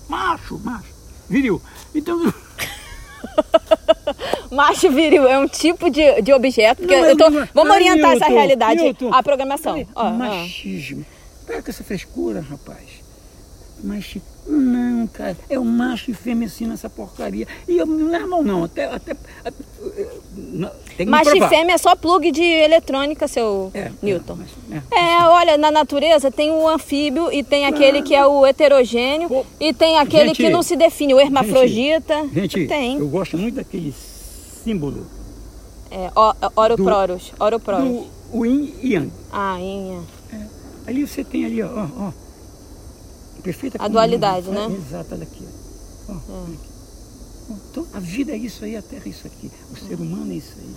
Macho, 0.09 0.59
macho. 0.63 0.89
Viril. 1.29 1.61
Então. 1.93 2.33
macho 4.51 4.89
viril 4.89 5.27
é 5.27 5.37
um 5.37 5.47
tipo 5.47 5.89
de, 5.89 6.21
de 6.21 6.33
objeto. 6.33 6.81
Não, 6.85 7.05
eu 7.05 7.15
tô, 7.15 7.29
não, 7.29 7.47
vamos 7.53 7.73
orientar 7.73 8.13
essa 8.13 8.27
realidade, 8.27 8.81
a 9.11 9.23
programação. 9.23 9.85
Ó, 9.93 10.09
machismo. 10.09 11.05
Para 11.47 11.63
com 11.63 11.71
essa 11.71 11.83
frescura, 11.83 12.41
rapaz. 12.41 13.07
Mas 13.83 14.17
não, 14.45 15.07
cara, 15.07 15.37
é 15.49 15.59
o 15.59 15.63
macho 15.63 16.09
e 16.09 16.13
fêmea 16.13 16.47
assim 16.47 16.65
nessa 16.65 16.89
porcaria. 16.89 17.47
E 17.67 17.77
eu 17.77 17.85
não 17.85 18.13
é 18.13 18.25
mal 18.25 18.43
não, 18.43 18.63
até. 18.63 18.85
até, 18.85 19.15
até 19.45 21.05
macho 21.05 21.35
e 21.37 21.47
fêmea 21.47 21.75
é 21.75 21.77
só 21.77 21.95
plug 21.95 22.31
de 22.31 22.41
eletrônica, 22.41 23.27
seu 23.27 23.71
é, 23.73 23.79
é 23.79 23.91
Newton. 24.01 24.39
É, 24.91 24.99
é, 24.99 25.19
olha, 25.27 25.57
na 25.57 25.69
natureza 25.69 26.31
tem 26.31 26.49
o 26.51 26.67
anfíbio 26.67 27.31
e 27.31 27.43
tem 27.43 27.65
aquele 27.65 28.01
que 28.01 28.15
é 28.15 28.25
o 28.25 28.45
heterogêneo 28.45 29.29
Pô, 29.29 29.45
e 29.59 29.73
tem 29.73 29.99
aquele 29.99 30.29
gente, 30.29 30.43
que 30.43 30.49
não 30.49 30.63
se 30.63 30.75
define, 30.75 31.13
o 31.13 31.19
hermafrodita. 31.19 32.27
Gente, 32.33 32.67
tem. 32.67 32.97
eu 32.97 33.07
gosto 33.07 33.37
muito 33.37 33.55
daquele 33.55 33.93
símbolo. 34.63 35.05
É, 35.91 36.11
oroproros, 36.55 37.31
oroproros. 37.39 38.07
O 38.31 38.45
yin 38.45 38.73
e 38.81 38.93
yang. 38.93 39.11
Ah, 39.31 39.57
yin. 39.57 40.01
Ali 40.87 41.05
você 41.05 41.21
tem 41.21 41.45
ali, 41.45 41.61
ó, 41.61 41.67
ó. 41.99 42.11
Perfeita 43.43 43.77
A 43.79 43.89
dualidade, 43.89 44.49
né? 44.49 44.69
É, 44.71 44.73
exato, 44.73 45.13
olha 45.13 45.23
aqui. 45.23 45.43
Ó, 46.07 46.13
é. 46.13 46.53
aqui. 46.53 46.77
Então, 47.49 47.87
a 47.93 47.99
vida 47.99 48.31
é 48.31 48.37
isso 48.37 48.63
aí, 48.63 48.75
a 48.77 48.81
terra 48.81 49.03
é 49.05 49.09
isso 49.09 49.27
aqui. 49.27 49.51
O 49.71 49.77
ser 49.77 49.95
humano 49.95 50.31
é 50.31 50.35
isso 50.35 50.53
aí. 50.57 50.75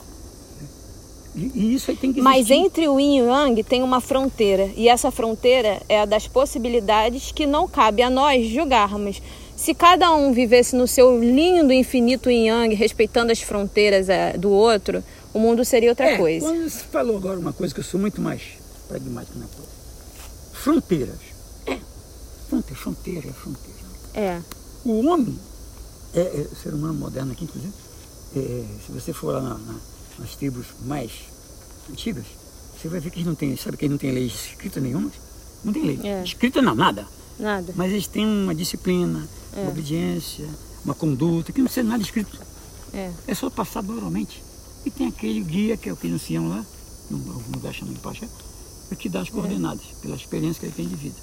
E, 1.36 1.52
e 1.54 1.74
isso 1.74 1.92
aí 1.92 1.96
tem 1.96 2.12
que 2.12 2.18
existir. 2.18 2.36
Mas 2.38 2.50
entre 2.50 2.88
o 2.88 2.98
yin 2.98 3.18
e 3.18 3.22
o 3.22 3.26
yang 3.26 3.62
tem 3.62 3.84
uma 3.84 4.00
fronteira. 4.00 4.68
E 4.76 4.88
essa 4.88 5.12
fronteira 5.12 5.80
é 5.88 6.00
a 6.00 6.04
das 6.04 6.26
possibilidades 6.26 7.30
que 7.30 7.46
não 7.46 7.68
cabe 7.68 8.02
a 8.02 8.10
nós 8.10 8.48
julgarmos. 8.48 9.22
Se 9.56 9.74
cada 9.74 10.12
um 10.12 10.32
vivesse 10.32 10.74
no 10.74 10.88
seu 10.88 11.20
lindo 11.20 11.72
infinito 11.72 12.28
yin 12.30 12.46
yang, 12.48 12.74
respeitando 12.74 13.30
as 13.30 13.40
fronteiras 13.40 14.08
é, 14.08 14.36
do 14.36 14.50
outro, 14.50 15.04
o 15.32 15.38
mundo 15.38 15.64
seria 15.64 15.90
outra 15.90 16.06
é, 16.06 16.16
coisa. 16.16 16.46
Quando 16.46 16.68
você 16.68 16.84
falou 16.84 17.16
agora 17.16 17.38
uma 17.38 17.52
coisa 17.52 17.72
que 17.72 17.78
eu 17.78 17.84
sou 17.84 18.00
muito 18.00 18.20
mais 18.20 18.42
pragmático 18.88 19.38
na 19.38 19.46
coisa 19.46 19.69
fronteiras. 20.60 21.18
É. 21.66 21.78
Fronteira, 22.48 22.80
fronteira, 22.80 23.32
fronteira. 23.32 23.80
É. 24.14 24.42
O 24.84 25.06
homem, 25.06 25.38
é, 26.14 26.20
é, 26.20 26.48
o 26.52 26.56
ser 26.56 26.74
humano 26.74 26.94
moderno 26.94 27.32
aqui, 27.32 27.44
inclusive, 27.44 27.72
é, 28.36 28.64
se 28.84 28.92
você 28.92 29.12
for 29.12 29.34
lá 29.34 29.40
na, 29.40 29.58
na, 29.58 29.74
nas 30.18 30.36
tribos 30.36 30.66
mais 30.84 31.10
antigas, 31.90 32.26
você 32.76 32.88
vai 32.88 33.00
ver 33.00 33.10
que 33.10 33.16
eles 33.16 33.26
não 33.26 33.34
têm, 33.34 33.56
sabe 33.56 33.76
que 33.76 33.84
eles 33.84 33.92
não 33.92 33.98
têm 33.98 34.12
lei 34.12 34.26
escrita 34.26 34.80
nenhuma? 34.80 35.10
Não 35.64 35.72
tem 35.72 35.84
lei. 35.84 36.00
É. 36.02 36.22
Escrita 36.22 36.62
não, 36.62 36.74
nada. 36.74 37.06
Nada. 37.38 37.72
Mas 37.76 37.92
eles 37.92 38.06
têm 38.06 38.26
uma 38.26 38.54
disciplina, 38.54 39.26
é. 39.54 39.60
uma 39.60 39.70
obediência, 39.70 40.48
uma 40.84 40.94
conduta, 40.94 41.52
que 41.52 41.58
não 41.58 41.66
precisa 41.66 41.86
nada 41.86 42.02
escrito. 42.02 42.38
É. 42.92 43.10
é 43.26 43.34
só 43.34 43.48
passar 43.48 43.84
oralmente. 43.88 44.42
E 44.84 44.90
tem 44.90 45.08
aquele 45.08 45.40
guia, 45.40 45.76
que 45.76 45.88
é 45.88 45.92
o 45.92 45.96
que 45.96 46.06
anunciam 46.06 46.48
lá, 46.48 46.64
no 47.10 47.18
lugar 47.52 47.72
chamado 47.72 47.94
de 47.94 48.00
Pacha, 48.00 48.28
é 48.94 48.96
que 48.96 49.08
dá 49.08 49.20
as 49.20 49.28
coordenadas, 49.28 49.84
pela 50.02 50.16
experiência 50.16 50.60
que 50.60 50.66
ele 50.66 50.74
tem 50.74 50.88
de 50.88 50.96
vida. 50.96 51.16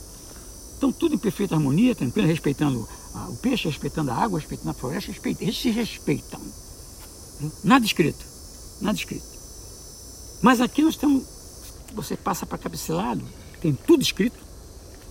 Então, 0.78 0.92
tudo 0.92 1.16
em 1.16 1.18
perfeita 1.18 1.56
harmonia, 1.56 1.96
tranquilo, 1.96 2.28
respeitando 2.28 2.88
o 3.30 3.36
peixe, 3.38 3.68
respeitando 3.68 4.12
a 4.12 4.16
água, 4.16 4.40
respeitando 4.40 4.70
a 4.70 4.74
floresta, 4.74 5.12
respeitando, 5.12 5.46
eles 5.46 5.60
se 5.60 5.70
respeitam. 5.72 6.40
Nada 7.64 7.86
escrito, 7.86 8.24
nada 8.80 8.96
escrito. 8.96 9.26
Mas 10.42 10.62
aqui 10.62 10.84
nós 10.84 10.96
temos, 10.96 11.24
você 11.94 12.16
passa 12.16 12.46
para 12.46 12.58
cá, 12.58 12.70
para 12.70 12.78
esse 12.78 12.92
lado, 12.92 13.24
tem 13.60 13.74
tudo 13.74 14.04
escrito, 14.04 14.38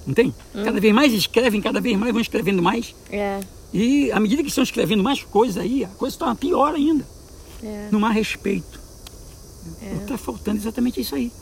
não 0.06 0.14
tem? 0.14 0.28
Hum. 0.54 0.64
Cada 0.64 0.80
vez 0.80 0.94
mais 0.94 1.12
escrevem, 1.12 1.60
cada 1.60 1.80
vez 1.80 1.98
mais 1.98 2.12
vão 2.12 2.20
escrevendo 2.20 2.62
mais. 2.62 2.94
É. 3.10 3.40
E 3.72 4.12
à 4.12 4.20
medida 4.20 4.42
que 4.42 4.48
estão 4.48 4.62
escrevendo 4.62 5.02
mais 5.02 5.22
coisas 5.24 5.56
aí, 5.56 5.84
a 5.84 5.88
coisa 5.88 6.14
está 6.14 6.32
pior 6.36 6.74
ainda. 6.74 7.04
É. 7.62 7.88
Não 7.90 8.04
há 8.06 8.10
respeito. 8.10 8.80
Está 9.82 9.86
é. 9.86 10.06
Tá 10.06 10.16
faltando 10.16 10.58
exatamente 10.58 11.00
isso 11.00 11.16
aí 11.16 11.32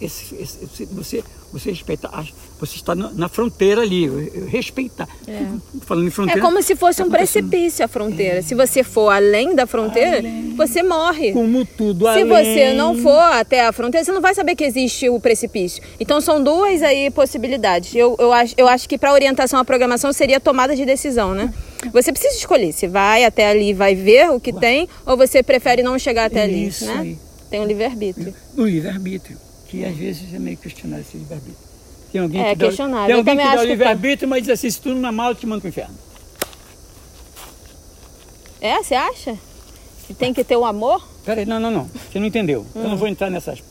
esse, 0.00 0.34
esse, 0.34 0.84
você, 0.86 1.24
você 1.52 1.70
respeitar, 1.70 2.24
você 2.60 2.76
está 2.76 2.94
na, 2.94 3.10
na 3.12 3.28
fronteira 3.28 3.80
ali, 3.80 4.08
respeitar. 4.46 5.08
É. 5.26 5.46
Falando 5.82 6.06
em 6.06 6.10
fronteira. 6.10 6.40
É 6.40 6.42
como 6.42 6.62
se 6.62 6.76
fosse 6.76 7.02
um 7.02 7.10
precipício 7.10 7.84
a 7.84 7.88
fronteira. 7.88 8.38
É. 8.38 8.42
Se 8.42 8.54
você 8.54 8.82
for 8.82 9.10
além 9.10 9.54
da 9.54 9.66
fronteira, 9.66 10.18
além. 10.18 10.54
você 10.54 10.82
morre. 10.82 11.32
Como 11.32 11.64
tudo 11.64 12.04
Se 12.04 12.10
além. 12.10 12.26
você 12.26 12.74
não 12.74 12.96
for 12.96 13.32
até 13.32 13.66
a 13.66 13.72
fronteira, 13.72 14.04
você 14.04 14.12
não 14.12 14.20
vai 14.20 14.34
saber 14.34 14.54
que 14.54 14.64
existe 14.64 15.08
o 15.08 15.18
precipício. 15.18 15.82
Então 15.98 16.20
são 16.20 16.42
duas 16.42 16.82
aí 16.82 17.10
possibilidades. 17.10 17.94
Eu, 17.94 18.16
eu, 18.18 18.32
acho, 18.32 18.54
eu 18.56 18.68
acho 18.68 18.88
que 18.88 18.98
para 18.98 19.12
orientação 19.12 19.58
à 19.58 19.64
programação 19.64 20.12
seria 20.12 20.38
tomada 20.38 20.76
de 20.76 20.84
decisão, 20.84 21.34
né? 21.34 21.52
Você 21.92 22.12
precisa 22.12 22.36
escolher 22.36 22.72
se 22.72 22.86
vai 22.86 23.24
até 23.24 23.48
ali, 23.48 23.72
vai 23.72 23.94
ver 23.94 24.30
o 24.30 24.40
que 24.40 24.52
tem, 24.52 24.88
ou 25.06 25.16
você 25.16 25.42
prefere 25.42 25.82
não 25.82 25.98
chegar 25.98 26.26
até 26.26 26.42
ali, 26.42 26.66
Isso 26.66 26.84
né? 26.84 26.98
Aí. 26.98 27.18
Tem 27.50 27.60
o 27.60 27.64
livre-arbítrio. 27.64 28.34
O 28.56 28.64
livre-arbítrio 28.64 29.45
que 29.76 29.84
às 29.84 29.94
vezes 29.94 30.32
é 30.32 30.38
meio 30.38 30.56
questionável 30.56 31.04
esse 31.06 31.18
livre-arbítrio. 31.18 31.66
Tem 32.10 32.20
alguém 32.20 32.42
é, 32.42 32.54
que 32.54 32.64
questionável. 32.64 33.00
Dá, 33.00 33.06
tem 33.06 33.16
alguém 33.16 33.36
que 33.36 33.56
dá 33.56 33.62
o 33.62 33.64
livre-arbítrio, 33.66 34.28
mas 34.28 34.42
diz 34.42 34.50
assim, 34.50 34.70
se 34.70 34.80
tu 34.80 34.94
não 34.94 35.08
é 35.08 35.12
mal, 35.12 35.30
eu 35.30 35.34
te 35.34 35.46
mando 35.46 35.60
pro 35.60 35.68
inferno. 35.68 35.94
É, 38.58 38.82
você 38.82 38.94
acha? 38.94 39.36
Que 40.06 40.14
tem 40.14 40.32
que 40.32 40.42
ter 40.42 40.56
o 40.56 40.64
amor? 40.64 41.06
Peraí, 41.26 41.44
não, 41.44 41.60
não, 41.60 41.70
não. 41.70 41.90
Você 42.10 42.18
não 42.18 42.26
entendeu. 42.26 42.64
Hum. 42.74 42.82
Eu 42.82 42.88
não 42.88 42.96
vou 42.96 43.06
entrar 43.06 43.28
nessas. 43.28 43.62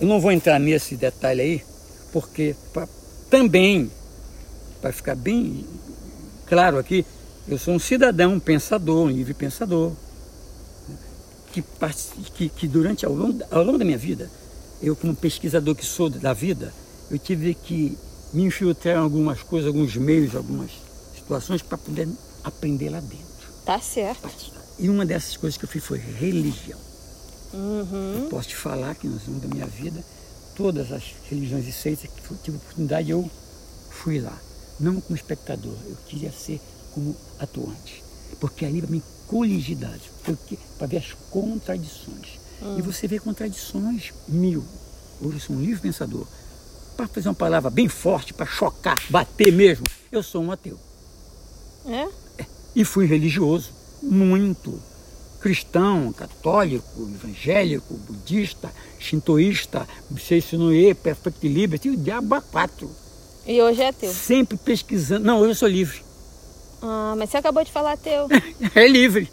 Eu 0.00 0.08
não 0.08 0.20
vou 0.20 0.32
entrar 0.32 0.58
nesse 0.58 0.96
detalhe 0.96 1.40
aí, 1.40 1.64
porque 2.12 2.56
pra, 2.72 2.88
também, 3.28 3.88
para 4.80 4.92
ficar 4.92 5.14
bem 5.14 5.64
claro 6.46 6.76
aqui, 6.76 7.06
eu 7.46 7.56
sou 7.56 7.74
um 7.74 7.78
cidadão, 7.78 8.32
um 8.32 8.40
pensador, 8.40 9.04
um 9.04 9.10
livre 9.10 9.34
pensador. 9.34 9.92
Que, 11.52 11.62
que, 12.34 12.48
que 12.48 12.68
durante, 12.68 13.04
ao 13.04 13.12
longo, 13.12 13.44
ao 13.50 13.62
longo 13.62 13.78
da 13.78 13.84
minha 13.84 13.98
vida, 13.98 14.30
eu 14.82 14.96
como 14.96 15.14
pesquisador 15.14 15.74
que 15.74 15.84
sou 15.84 16.08
da 16.08 16.32
vida, 16.32 16.72
eu 17.10 17.18
tive 17.18 17.54
que 17.54 17.98
me 18.32 18.44
infiltrar 18.44 18.96
em 18.96 18.98
algumas 18.98 19.42
coisas, 19.42 19.68
alguns 19.68 19.96
meios, 19.96 20.34
algumas 20.34 20.70
situações 21.14 21.62
para 21.62 21.76
poder 21.76 22.08
aprender 22.44 22.88
lá 22.88 23.00
dentro. 23.00 23.26
Tá 23.64 23.78
certo. 23.80 24.28
E 24.78 24.88
uma 24.88 25.04
dessas 25.04 25.36
coisas 25.36 25.58
que 25.58 25.64
eu 25.64 25.68
fiz 25.68 25.84
foi 25.84 25.98
religião. 25.98 26.78
Uhum. 27.52 28.22
Eu 28.22 28.28
posso 28.28 28.48
te 28.48 28.56
falar 28.56 28.94
que 28.94 29.06
no 29.06 29.20
longo 29.26 29.40
da 29.40 29.48
minha 29.48 29.66
vida, 29.66 30.02
todas 30.56 30.92
as 30.92 31.02
religiões 31.28 31.66
e 31.66 31.72
seitas 31.72 32.08
que 32.08 32.34
tive 32.42 32.56
oportunidade, 32.56 33.10
eu 33.10 33.28
fui 33.90 34.20
lá. 34.20 34.36
Não 34.78 35.00
como 35.00 35.16
espectador, 35.16 35.76
eu 35.86 35.96
queria 36.06 36.32
ser 36.32 36.60
como 36.92 37.14
atuante. 37.38 38.02
Porque 38.38 38.64
ali 38.64 38.80
para 38.80 38.90
mim, 38.90 39.02
coligidade, 39.26 40.10
para 40.78 40.86
ver 40.86 40.98
as 40.98 41.12
contradições. 41.30 42.40
Hum. 42.62 42.78
E 42.78 42.82
você 42.82 43.06
vê 43.06 43.18
contradições 43.18 44.12
mil. 44.28 44.64
Hoje 45.20 45.36
eu 45.36 45.40
sou 45.40 45.56
um 45.56 45.60
livre 45.60 45.82
pensador. 45.82 46.26
Para 46.96 47.08
fazer 47.08 47.28
uma 47.28 47.34
palavra 47.34 47.70
bem 47.70 47.88
forte, 47.88 48.34
para 48.34 48.46
chocar, 48.46 48.98
bater 49.08 49.52
mesmo, 49.52 49.84
eu 50.12 50.22
sou 50.22 50.42
um 50.42 50.52
ateu. 50.52 50.78
É? 51.86 52.08
é? 52.42 52.46
E 52.74 52.84
fui 52.84 53.06
religioso, 53.06 53.72
muito. 54.02 54.80
Cristão, 55.40 56.12
católico, 56.12 57.08
evangélico, 57.14 57.94
budista, 57.94 58.70
shintoísta, 58.98 59.88
Seisinoe, 60.18 60.92
Perfect 60.94 61.48
Liberty, 61.48 61.88
o 61.88 61.96
diabo 61.96 62.34
a 62.34 62.42
quatro. 62.42 62.90
E 63.46 63.60
hoje 63.62 63.80
é 63.80 63.88
ateu? 63.88 64.12
Sempre 64.12 64.58
pesquisando. 64.58 65.24
Não, 65.24 65.38
hoje 65.40 65.52
eu 65.52 65.54
sou 65.54 65.68
livre. 65.68 66.02
Ah, 66.82 67.14
mas 67.16 67.30
você 67.30 67.38
acabou 67.38 67.64
de 67.64 67.72
falar 67.72 67.92
ateu. 67.92 68.28
é 68.74 68.86
livre. 68.86 69.30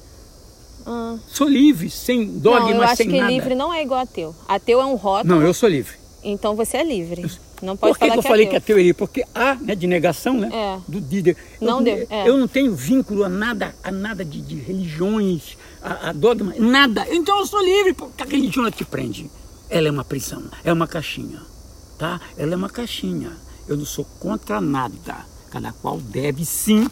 Ah. 0.87 1.17
Sou 1.27 1.49
livre, 1.49 1.89
sem 1.89 2.39
dogma, 2.39 2.61
sem 2.61 2.69
nada. 2.69 2.77
eu 2.77 2.83
acho 2.83 3.03
que 3.03 3.21
livre 3.21 3.55
não 3.55 3.73
é 3.73 3.83
igual 3.83 3.99
ateu. 3.99 4.33
Ateu 4.47 4.79
é 4.79 4.85
um 4.85 4.95
rótulo. 4.95 5.35
Não, 5.35 5.41
eu 5.45 5.53
sou 5.53 5.67
livre. 5.67 5.97
Então 6.23 6.55
você 6.55 6.77
é 6.77 6.83
livre. 6.83 7.29
Não 7.61 7.75
pode 7.75 7.93
Por 7.93 7.99
que, 7.99 8.05
falar 8.05 8.11
que 8.13 8.19
eu 8.19 8.21
que 8.21 8.27
falei 8.29 8.45
é 8.45 8.49
que 8.49 8.55
é 8.55 8.59
teoria? 8.59 8.93
Porque 8.93 9.25
há, 9.35 9.55
né, 9.55 9.75
de 9.75 9.85
negação, 9.85 10.35
né? 10.35 10.49
É. 10.53 10.79
Do, 10.87 11.01
de, 11.01 11.21
de, 11.21 11.37
não 11.59 11.79
eu, 11.79 11.83
deu. 11.83 12.07
É. 12.09 12.29
Eu 12.29 12.37
não 12.37 12.47
tenho 12.47 12.73
vínculo 12.73 13.23
a 13.23 13.29
nada, 13.29 13.75
a 13.83 13.91
nada 13.91 14.23
de, 14.23 14.39
de 14.41 14.55
religiões, 14.55 15.57
a, 15.81 16.09
a, 16.09 16.13
dogma, 16.13 16.53
nada. 16.57 17.05
Então 17.09 17.37
eu 17.39 17.45
sou 17.45 17.61
livre, 17.61 17.93
porque 17.93 18.23
a 18.23 18.25
religião 18.25 18.63
ela 18.63 18.71
te 18.71 18.85
prende. 18.85 19.29
Ela 19.69 19.89
é 19.89 19.91
uma 19.91 20.05
prisão, 20.05 20.43
é 20.63 20.71
uma 20.71 20.87
caixinha, 20.87 21.41
tá? 21.97 22.21
Ela 22.37 22.53
é 22.53 22.55
uma 22.55 22.69
caixinha. 22.69 23.31
Eu 23.67 23.75
não 23.75 23.85
sou 23.85 24.05
contra 24.19 24.61
nada. 24.61 25.25
Cada 25.49 25.73
qual 25.73 25.97
deve 25.97 26.45
sim, 26.45 26.87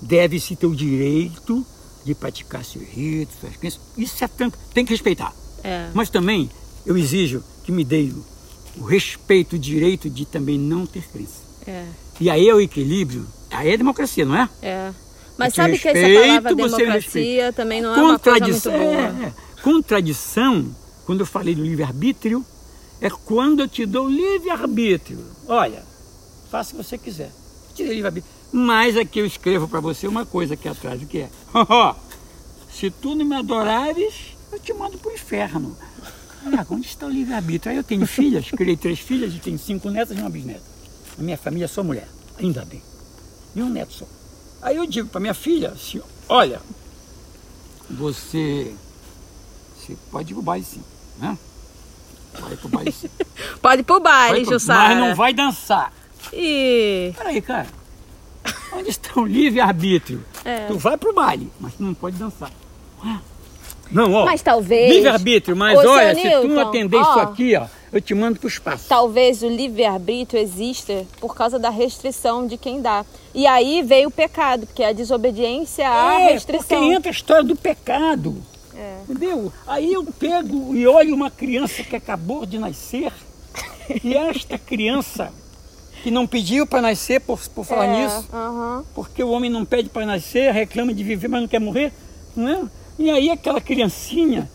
deve-se 0.00 0.56
ter 0.56 0.66
o 0.66 0.74
direito 0.74 1.66
de 2.04 2.14
praticar 2.14 2.64
seus 2.64 2.86
ritos, 2.88 3.36
suas 3.40 3.56
crenças. 3.56 3.80
Isso 3.96 4.22
é 4.22 4.28
tranquilo, 4.28 4.64
tem 4.72 4.84
que 4.84 4.92
respeitar. 4.92 5.34
É. 5.62 5.88
Mas 5.94 6.10
também 6.10 6.50
eu 6.86 6.96
exijo 6.96 7.42
que 7.64 7.72
me 7.72 7.84
dê 7.84 8.10
o 8.76 8.84
respeito, 8.84 9.56
o 9.56 9.58
direito 9.58 10.08
de 10.08 10.24
também 10.24 10.58
não 10.58 10.86
ter 10.86 11.02
crença. 11.02 11.42
É. 11.66 11.84
E 12.20 12.30
aí 12.30 12.48
é 12.48 12.54
o 12.54 12.60
equilíbrio, 12.60 13.26
aí 13.50 13.70
é 13.70 13.76
democracia, 13.76 14.24
não 14.24 14.36
é? 14.36 14.48
É. 14.62 14.92
Mas 15.36 15.54
sabe 15.54 15.78
que 15.78 15.88
essa 15.88 15.98
respeito, 15.98 16.20
palavra 16.20 16.54
democracia 16.54 17.52
também 17.52 17.80
não 17.80 17.94
é 17.94 18.02
uma 18.02 18.18
coisa 18.18 18.40
muito 18.40 18.62
Contradição, 18.62 18.72
boa. 18.72 18.92
é, 18.92 19.26
é. 19.26 19.62
Contradição, 19.62 20.76
quando 21.06 21.20
eu 21.20 21.26
falei 21.26 21.54
do 21.54 21.62
livre-arbítrio, 21.62 22.44
é 23.00 23.08
quando 23.08 23.60
eu 23.60 23.68
te 23.68 23.86
dou 23.86 24.08
livre-arbítrio. 24.08 25.24
Olha, 25.46 25.84
faça 26.50 26.74
o 26.74 26.78
que 26.78 26.84
você 26.84 26.98
quiser. 26.98 27.30
Te 27.74 27.84
dei 27.84 27.94
livre-arbítrio. 27.94 28.37
Mas 28.52 28.96
aqui 28.96 29.18
eu 29.18 29.26
escrevo 29.26 29.68
para 29.68 29.80
você 29.80 30.06
uma 30.08 30.24
coisa 30.24 30.54
aqui 30.54 30.68
atrás, 30.68 31.02
o 31.02 31.06
que 31.06 31.18
é? 31.18 31.30
Se 32.70 32.90
tu 32.90 33.14
não 33.14 33.24
me 33.24 33.36
adorares, 33.36 34.14
eu 34.52 34.58
te 34.58 34.72
mando 34.72 34.96
para 34.98 35.10
o 35.10 35.14
inferno. 35.14 35.76
Ah, 36.46 36.64
onde 36.70 36.86
está 36.86 37.06
o 37.06 37.10
livre-arbítrio? 37.10 37.72
Aí 37.72 37.76
eu 37.76 37.84
tenho 37.84 38.06
filhas, 38.06 38.50
criei 38.52 38.76
três 38.76 38.98
filhas 39.00 39.34
e 39.34 39.38
tenho 39.38 39.58
cinco 39.58 39.90
netas 39.90 40.16
e 40.16 40.20
uma 40.20 40.30
bisneta. 40.30 40.62
A 41.18 41.22
minha 41.22 41.36
família 41.36 41.64
é 41.64 41.68
só 41.68 41.82
mulher, 41.82 42.08
ainda 42.38 42.64
bem. 42.64 42.82
E 43.54 43.62
um 43.62 43.68
neto 43.68 43.92
só. 43.92 44.06
Aí 44.62 44.76
eu 44.76 44.86
digo 44.86 45.08
para 45.08 45.20
minha 45.20 45.34
filha, 45.34 45.70
assim, 45.70 46.00
olha, 46.28 46.60
você, 47.90 48.72
você 49.76 49.96
pode 50.10 50.32
ir 50.32 50.34
pro 50.34 50.42
baile 50.42 50.64
sim, 50.64 50.82
né? 51.18 51.36
Vai 52.40 52.56
pro 52.56 52.68
baile 52.68 52.92
sim. 52.92 53.08
Pode 53.60 53.80
ir 53.80 53.84
pro 53.84 54.00
baile, 54.00 54.44
Jussara. 54.44 54.94
mas 54.94 55.08
não 55.08 55.16
vai 55.16 55.32
dançar. 55.32 55.92
Ih, 56.32 57.12
Peraí, 57.16 57.40
cara. 57.40 57.66
Onde 58.78 58.90
está 58.90 59.20
o 59.20 59.24
livre-arbítrio? 59.26 60.24
É. 60.44 60.66
Tu 60.66 60.78
vai 60.78 60.96
pro 60.96 61.12
baile, 61.12 61.50
mas 61.60 61.74
tu 61.74 61.82
não 61.82 61.94
pode 61.94 62.16
dançar. 62.16 62.50
Não, 63.90 64.12
ó. 64.12 64.24
Mas 64.26 64.42
talvez- 64.42 64.92
Livre-arbítrio, 64.94 65.56
mas 65.56 65.78
Ô, 65.78 65.90
olha, 65.90 66.14
se 66.14 66.20
tu 66.20 66.46
não 66.48 66.56
Newton, 66.56 66.68
atender 66.68 66.96
ó. 66.96 67.02
isso 67.02 67.18
aqui, 67.20 67.56
ó, 67.56 67.66
eu 67.90 68.00
te 68.02 68.14
mando 68.14 68.38
pro 68.38 68.46
espaço. 68.48 68.84
talvez 68.88 69.42
o 69.42 69.48
livre-arbítrio 69.48 70.40
exista 70.42 71.06
por 71.20 71.34
causa 71.34 71.58
da 71.58 71.70
restrição 71.70 72.46
de 72.46 72.58
quem 72.58 72.82
dá. 72.82 73.04
E 73.34 73.46
aí 73.46 73.82
veio 73.82 74.08
o 74.08 74.12
pecado, 74.12 74.66
porque 74.66 74.84
a 74.84 74.92
desobediência 74.92 75.88
à 75.88 76.20
é, 76.20 76.32
restrição. 76.32 76.66
porque 76.78 76.92
entra 76.94 77.10
a 77.10 77.12
história 77.12 77.44
do 77.44 77.56
pecado. 77.56 78.36
É. 78.76 78.98
Entendeu? 79.08 79.50
Aí 79.66 79.92
eu 79.94 80.04
pego 80.04 80.76
e 80.76 80.86
olho 80.86 81.14
uma 81.14 81.30
criança 81.30 81.82
que 81.82 81.96
acabou 81.96 82.44
de 82.44 82.58
nascer, 82.58 83.10
e 84.04 84.14
esta 84.14 84.58
criança 84.58 85.32
que 86.02 86.10
não 86.10 86.26
pediu 86.26 86.66
para 86.66 86.80
nascer 86.82 87.20
por, 87.20 87.38
por 87.48 87.64
falar 87.64 87.86
É, 87.86 88.02
nisso, 88.04 88.28
aham. 88.32 88.84
porque 88.94 89.22
o 89.22 89.30
homem 89.30 89.50
não 89.50 89.64
pede 89.64 89.88
para 89.88 90.06
nascer, 90.06 90.52
reclama 90.52 90.92
de 90.94 91.02
viver, 91.02 91.28
mas 91.28 91.40
não 91.40 91.48
quer 91.48 91.60
morrer, 91.60 91.92
não 92.36 92.48
é? 92.48 92.62
E 92.98 93.10
aí 93.10 93.30
aquela 93.30 93.60
criancinha, 93.60 94.50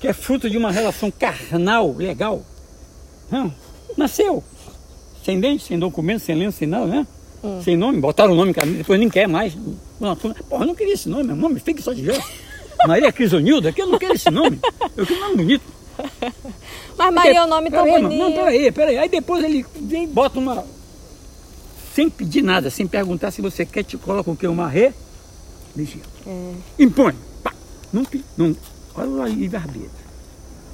que 0.00 0.06
é 0.08 0.12
fruto 0.12 0.48
de 0.50 0.56
uma 0.58 0.70
relação 0.70 1.10
carnal, 1.10 1.94
legal, 1.96 2.42
não, 3.30 3.52
nasceu. 3.96 4.42
Sem 5.24 5.38
dente, 5.40 5.64
sem 5.64 5.78
documento, 5.78 6.20
sem 6.20 6.34
lenço, 6.34 6.58
sem 6.58 6.68
nada, 6.68 6.86
né? 6.86 7.06
Sem 7.62 7.76
nome, 7.76 8.00
botaram 8.00 8.32
o 8.32 8.36
nome, 8.36 8.52
depois 8.52 8.98
nem 8.98 9.08
quer 9.08 9.28
mais. 9.28 9.56
Porra, 10.48 10.62
eu 10.62 10.66
não 10.66 10.74
queria 10.74 10.94
esse 10.94 11.08
nome, 11.08 11.24
meu 11.24 11.36
nome 11.36 11.60
fica 11.60 11.80
só 11.82 11.92
de 11.92 12.04
jeito. 12.04 12.26
Maria 12.86 13.12
Crisonilda, 13.12 13.72
que 13.72 13.82
eu 13.82 13.86
não 13.86 13.98
quero 13.98 14.14
esse 14.14 14.30
nome. 14.30 14.58
Eu 14.96 15.06
quero 15.06 15.18
um 15.18 15.22
nome 15.24 15.36
bonito. 15.36 15.64
Mas 16.96 17.14
Maria 17.14 17.38
é 17.38 17.44
um 17.44 17.48
nome 17.48 17.70
tão 17.70 17.86
mano, 17.88 18.08
bonito. 18.08 18.20
Não, 18.22 18.32
peraí, 18.32 18.72
peraí. 18.72 18.98
Aí 18.98 19.08
depois 19.08 19.44
ele 19.44 19.64
vem 19.82 20.04
e 20.04 20.06
bota 20.06 20.38
uma. 20.38 20.64
Sem 21.98 22.08
pedir 22.08 22.42
nada, 22.42 22.70
sem 22.70 22.86
perguntar 22.86 23.32
se 23.32 23.42
você 23.42 23.66
quer, 23.66 23.82
te 23.82 23.96
coloca 23.98 24.30
o 24.30 24.36
que? 24.36 24.46
Uma 24.46 24.68
re. 24.68 24.92
Ligia. 25.76 26.00
É. 26.24 26.52
Impõe. 26.78 27.12
Pá. 27.42 27.52
Não, 27.92 28.06
não. 28.36 28.56
Olha 28.94 29.08
o 29.08 29.26
livre-arbítrio. 29.26 29.90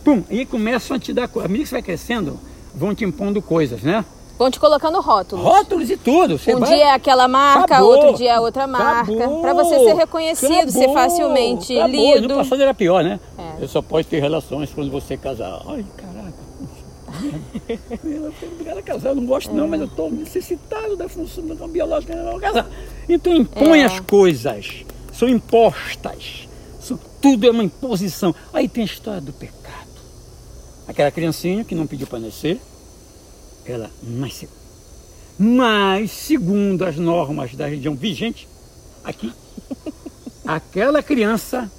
Pum. 0.04 0.22
Aí 0.28 0.44
começam 0.44 0.98
a 0.98 1.00
te 1.00 1.14
dar 1.14 1.26
coisas. 1.26 1.46
À 1.46 1.50
medida 1.50 1.62
que 1.64 1.68
você 1.70 1.74
vai 1.76 1.82
crescendo, 1.82 2.38
vão 2.74 2.94
te 2.94 3.06
impondo 3.06 3.40
coisas, 3.40 3.80
né? 3.82 4.04
Vão 4.38 4.50
te 4.50 4.60
colocando 4.60 5.00
rótulos. 5.00 5.42
Rótulos 5.42 5.88
e 5.88 5.96
tudo. 5.96 6.38
Você 6.38 6.54
Um 6.54 6.58
vai- 6.60 6.68
dia 6.74 6.84
é 6.88 6.90
aquela 6.92 7.26
marca, 7.26 7.64
Acabou. 7.76 7.92
outro 7.92 8.12
dia 8.18 8.32
é 8.34 8.40
outra 8.40 8.66
marca. 8.66 9.10
Pra 9.40 9.54
você 9.54 9.78
ser 9.78 9.94
reconhecido, 9.94 10.70
ser 10.70 10.78
Acabou. 10.80 10.92
facilmente 10.94 11.74
Acabou. 11.78 11.96
E 11.98 12.14
lido. 12.16 12.28
No 12.28 12.34
passado 12.34 12.60
era 12.60 12.74
pior, 12.74 13.02
né? 13.02 13.18
É. 13.38 13.60
Você 13.60 13.68
só 13.68 13.80
pode 13.80 14.06
ter 14.08 14.20
relações 14.20 14.70
quando 14.74 14.90
você 14.90 15.16
casar. 15.16 15.62
Ai, 15.68 15.86
caraca. 15.96 16.43
Eu 18.04 18.78
a 18.78 18.82
casar, 18.82 19.10
eu 19.10 19.14
não 19.16 19.26
gosto 19.26 19.52
não, 19.52 19.66
mas 19.68 19.80
eu 19.80 19.86
estou 19.86 20.10
necessitado 20.10 20.96
da 20.96 21.08
função 21.08 21.44
biológica, 21.68 22.12
eu 22.12 22.24
não 22.32 22.40
casar. 22.40 22.68
Então 23.08 23.34
impõe 23.34 23.80
É. 23.80 23.84
as 23.86 24.00
coisas, 24.00 24.84
são 25.12 25.28
impostas, 25.28 26.48
São- 26.80 26.98
tudo 27.20 27.46
é 27.46 27.50
uma 27.50 27.64
imposição. 27.64 28.34
Aí 28.52 28.68
tem 28.68 28.82
a 28.82 28.86
história 28.86 29.20
do 29.20 29.32
pecado. 29.32 29.88
Aquela 30.86 31.10
criancinha 31.10 31.64
que 31.64 31.74
não 31.74 31.86
pediu 31.86 32.06
para 32.06 32.18
nascer, 32.18 32.60
ela 33.64 33.90
nasceu. 34.02 34.50
Mas, 35.38 36.10
segundo 36.10 36.84
as 36.84 36.96
normas 36.96 37.54
da 37.54 37.66
região 37.66 37.94
vigente, 37.96 38.46
aqui, 39.02 39.32
aquela 40.46 41.02
criança 41.02 41.70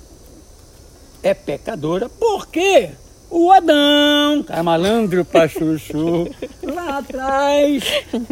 é 1.22 1.34
pecadora 1.36 2.10
porque 2.10 2.90
o 3.30 3.52
Adão, 3.52 4.44
cara 4.44 4.64
malandro 4.64 5.26
pra 5.26 5.48
chuchu, 5.48 6.30
lá 6.64 7.00
atrás, 7.00 7.84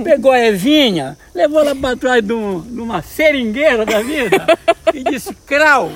pegou 0.03 0.31
a 0.31 0.39
Evinha, 0.39 1.17
levou 1.35 1.59
ela 1.61 1.75
para 1.75 1.95
trás 1.97 2.23
de, 2.23 2.33
um- 2.33 2.61
de 2.61 2.79
uma 2.79 3.01
seringueira 3.01 3.85
da 3.85 4.01
vida 4.01 4.45
e 4.93 5.03
disse, 5.03 5.33
crau, 5.33 5.91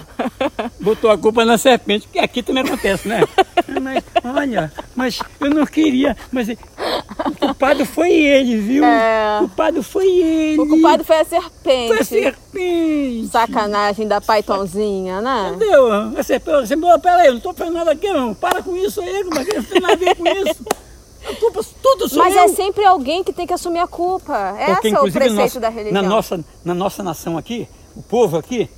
botou 0.80 1.10
a 1.12 1.18
culpa 1.18 1.46
na 1.46 1.58
serpente, 1.58 2.08
que 2.08 2.20
aqui 2.20 2.42
também 2.42 2.64
acontece, 2.64 3.08
né? 3.08 3.22
Mas, 3.82 4.04
olha, 4.24 4.72
mas 4.96 5.20
eu 5.42 5.50
não 5.50 5.66
queria, 5.66 6.16
mas 6.32 6.48
o 6.50 7.36
culpado 7.38 7.86
foi 7.86 8.12
ele, 8.12 8.58
viu? 8.58 8.84
É. 8.86 9.36
O 9.38 9.40
culpado 9.48 9.84
foi 9.84 10.08
ele. 10.08 10.62
O 10.62 10.68
culpado 10.68 11.04
foi 11.04 11.20
a 11.20 11.26
foi 11.26 11.38
a 11.38 11.42
serpente. 11.42 12.06
serpente. 12.06 13.28
Sacanagem 13.28 14.08
da 14.08 14.22
Pythonzinha, 14.22 15.22
né? 15.22 15.52
Entendeu? 15.54 16.12
Você, 16.12 16.40
você, 16.40 16.78
pô, 16.78 17.00
peraí, 17.00 17.28
eu 17.28 17.32
não 17.34 17.38
estou 17.38 17.54
fazendo 17.54 17.74
nada 17.74 17.92
aqui, 17.92 18.12
não. 18.12 18.34
Para 18.34 18.64
com 18.64 18.76
isso 18.78 19.02
aí, 19.02 19.24
mas 19.26 19.48
não 19.48 19.64
tem 19.64 19.82
nada 19.82 19.94
a 19.94 19.98
ver 19.98 20.16
com 20.16 20.28
isso. 20.28 20.66
A 21.30 21.36
culpa 21.36 21.62
tudo 21.84 22.08
sou 22.08 22.20
Mas 22.24 22.36
eu. 22.36 22.44
é 22.44 22.48
sempre 22.48 22.86
alguém 22.86 23.22
que 23.24 23.34
tem 23.34 23.46
que 23.46 23.54
assumir 23.54 23.80
a 23.80 23.88
culpa. 23.88 24.56
Porque, 24.66 24.88
Esse 24.88 24.96
é 24.98 25.00
o 25.02 25.12
preceito 25.12 25.36
nossa- 25.36 25.60
da 25.60 25.70
religião. 25.70 26.02
Na 26.02 26.08
nossa, 26.08 26.40
na 26.64 26.74
nossa 26.74 27.04
nação 27.04 27.38
aqui, 27.38 27.68
o 27.96 28.02
povo 28.02 28.38
aqui, 28.38 28.70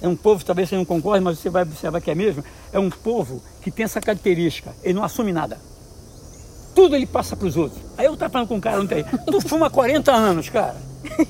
é 0.00 0.08
um 0.08 0.16
povo, 0.16 0.44
talvez 0.44 0.68
você 0.68 0.76
não 0.76 0.84
concorde, 0.84 1.24
mas 1.24 1.38
você 1.38 1.48
vai 1.48 1.62
observar 1.62 2.00
que 2.00 2.10
é 2.10 2.14
mesmo, 2.14 2.44
é 2.72 2.78
um 2.78 2.90
povo 2.90 3.42
que 3.62 3.70
tem 3.70 3.84
essa 3.84 4.00
característica, 4.00 4.74
ele 4.82 4.94
não 4.94 5.04
assume 5.04 5.32
nada. 5.32 5.58
Tudo 6.74 6.94
ele 6.94 7.06
passa 7.06 7.34
para 7.34 7.46
os 7.46 7.56
outros. 7.56 7.80
Aí 7.96 8.04
eu 8.04 8.14
estava 8.14 8.30
falando 8.30 8.48
com 8.48 8.56
um 8.56 8.60
cara 8.60 8.80
ontem, 8.80 9.04
tu 9.26 9.40
fuma 9.40 9.66
há 9.66 9.70
40 9.70 10.12
anos, 10.12 10.48
cara. 10.50 10.76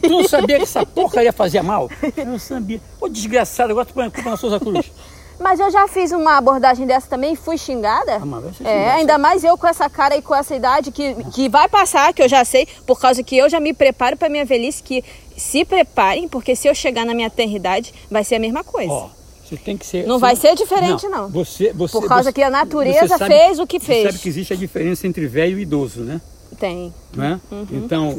Tu 0.02 0.08
não 0.08 0.26
sabia 0.26 0.56
que 0.56 0.64
essa 0.64 0.84
porcaria 0.84 1.32
fazia 1.32 1.62
mal? 1.62 1.88
Eu 2.16 2.26
não 2.26 2.38
sabia. 2.38 2.80
Ô 3.00 3.08
desgraçado, 3.08 3.70
agora 3.70 3.86
tu 3.86 3.94
põe 3.94 4.06
a 4.06 4.10
culpa 4.10 4.30
na 4.30 4.36
Souza 4.36 4.58
Cruz. 4.58 4.90
Mas 5.38 5.60
eu 5.60 5.70
já 5.70 5.86
fiz 5.86 6.12
uma 6.12 6.36
abordagem 6.38 6.86
dessa 6.86 7.06
também 7.08 7.34
e 7.34 7.36
fui 7.36 7.58
xingada. 7.58 8.16
Ah, 8.16 8.42
é, 8.48 8.52
xingada. 8.52 8.92
ainda 8.94 9.18
mais 9.18 9.44
eu 9.44 9.56
com 9.58 9.66
essa 9.66 9.88
cara 9.90 10.16
e 10.16 10.22
com 10.22 10.34
essa 10.34 10.54
idade 10.56 10.90
que, 10.90 11.14
que 11.32 11.48
vai 11.48 11.68
passar, 11.68 12.12
que 12.14 12.22
eu 12.22 12.28
já 12.28 12.44
sei, 12.44 12.66
por 12.86 12.98
causa 12.98 13.22
que 13.22 13.36
eu 13.36 13.48
já 13.48 13.60
me 13.60 13.72
preparo 13.74 14.16
para 14.16 14.28
minha 14.28 14.44
velhice, 14.44 14.82
que 14.82 15.04
se 15.36 15.64
preparem, 15.64 16.26
porque 16.28 16.56
se 16.56 16.66
eu 16.66 16.74
chegar 16.74 17.04
na 17.04 17.14
minha 17.14 17.28
tenridade, 17.28 17.92
vai 18.10 18.24
ser 18.24 18.36
a 18.36 18.38
mesma 18.38 18.64
coisa. 18.64 18.90
Ó, 18.90 19.08
você 19.44 19.56
tem 19.56 19.76
que 19.76 19.84
ser. 19.84 20.06
Não 20.06 20.16
você- 20.16 20.20
vai 20.20 20.36
ser 20.36 20.54
diferente, 20.54 21.06
não. 21.08 21.28
Você, 21.28 21.72
você, 21.72 21.92
Por 21.92 22.08
causa 22.08 22.24
você- 22.24 22.32
que 22.32 22.42
a 22.42 22.48
natureza 22.50 23.00
você 23.06 23.18
sabe- 23.18 23.26
fez 23.34 23.58
o 23.58 23.66
que 23.66 23.78
você 23.78 23.86
fez. 23.86 24.04
sabe 24.06 24.18
que 24.18 24.28
existe 24.28 24.52
a 24.54 24.56
diferença 24.56 25.06
entre 25.06 25.26
velho 25.26 25.58
e 25.58 25.62
idoso, 25.62 26.00
né? 26.00 26.20
Tem. 26.58 26.94
Não 27.14 27.24
é? 27.24 27.40
Uhum. 27.52 27.66
Então, 27.72 28.08
o, 28.08 28.14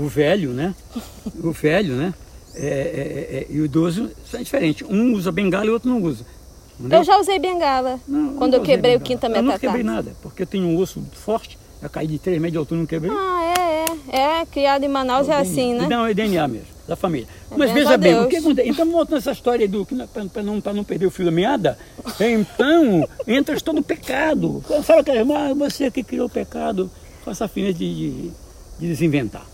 o- 0.00 0.04
o 0.04 0.08
velho, 0.08 0.50
né? 0.50 0.74
O 1.44 1.52
velho, 1.52 1.94
né? 1.94 2.12
É, 2.54 2.66
é- 2.66 3.36
é- 3.38 3.46
e 3.50 3.60
o 3.60 3.64
idoso 3.66 4.10
são 4.30 4.42
diferentes. 4.42 4.84
Um 4.90 5.12
usa 5.12 5.30
bengala 5.30 5.66
e 5.66 5.70
o 5.70 5.74
outro 5.74 5.88
não 5.90 6.02
usa. 6.02 6.24
Entendeu? 6.78 6.98
Eu 6.98 7.04
já 7.04 7.18
usei 7.18 7.38
bengala 7.38 7.98
Não, 8.06 8.34
quando 8.34 8.54
eu 8.54 8.60
usei 8.62 8.74
quebrei 8.74 8.96
o 8.96 8.98
bengala. 8.98 9.06
quinta 9.06 9.26
Eu 9.28 9.42
não 9.42 9.58
quebrei 9.58 9.82
nada, 9.82 10.12
porque 10.22 10.42
eu 10.42 10.46
tenho 10.46 10.66
um 10.66 10.78
osso 10.78 11.02
forte. 11.12 11.58
Eu 11.82 11.90
caí 11.90 12.06
de 12.06 12.18
3 12.18 12.38
metros 12.38 12.52
de 12.52 12.58
altura 12.58 12.78
e 12.78 12.80
não 12.80 12.86
quebrei. 12.86 13.12
Ah, 13.14 13.54
é, 13.58 13.84
é. 14.16 14.40
É, 14.40 14.46
criado 14.46 14.84
em 14.84 14.88
Manaus 14.88 15.28
é 15.28 15.36
assim, 15.36 15.74
né? 15.74 15.86
Não, 15.88 16.06
é 16.06 16.14
DNA 16.14 16.46
mesmo, 16.48 16.66
da 16.86 16.96
família. 16.96 17.26
Mas 17.50 17.70
benção 17.70 17.74
veja 17.74 17.98
bem, 17.98 18.18
o 18.18 18.28
que 18.28 18.36
acontece? 18.36 18.68
Então, 18.68 18.90
voltando 18.90 19.18
essa 19.18 19.32
história 19.32 19.68
do. 19.68 19.86
Para 20.32 20.42
não, 20.42 20.60
pra 20.60 20.72
não 20.72 20.84
perder 20.84 21.06
o 21.06 21.10
fio 21.10 21.24
da 21.24 21.30
meada, 21.30 21.78
então 22.20 23.06
entra 23.26 23.60
todo 23.60 23.78
o 23.78 23.82
pecado. 23.82 24.64
Sabe 24.84 25.00
aquela 25.00 25.18
irmã, 25.18 25.54
você 25.54 25.90
que 25.90 26.02
criou 26.02 26.26
o 26.26 26.30
pecado, 26.30 26.90
faça 27.24 27.44
a 27.44 27.48
fina 27.48 27.72
de, 27.72 27.94
de, 27.94 28.10
de 28.78 28.88
desinventar. 28.88 29.44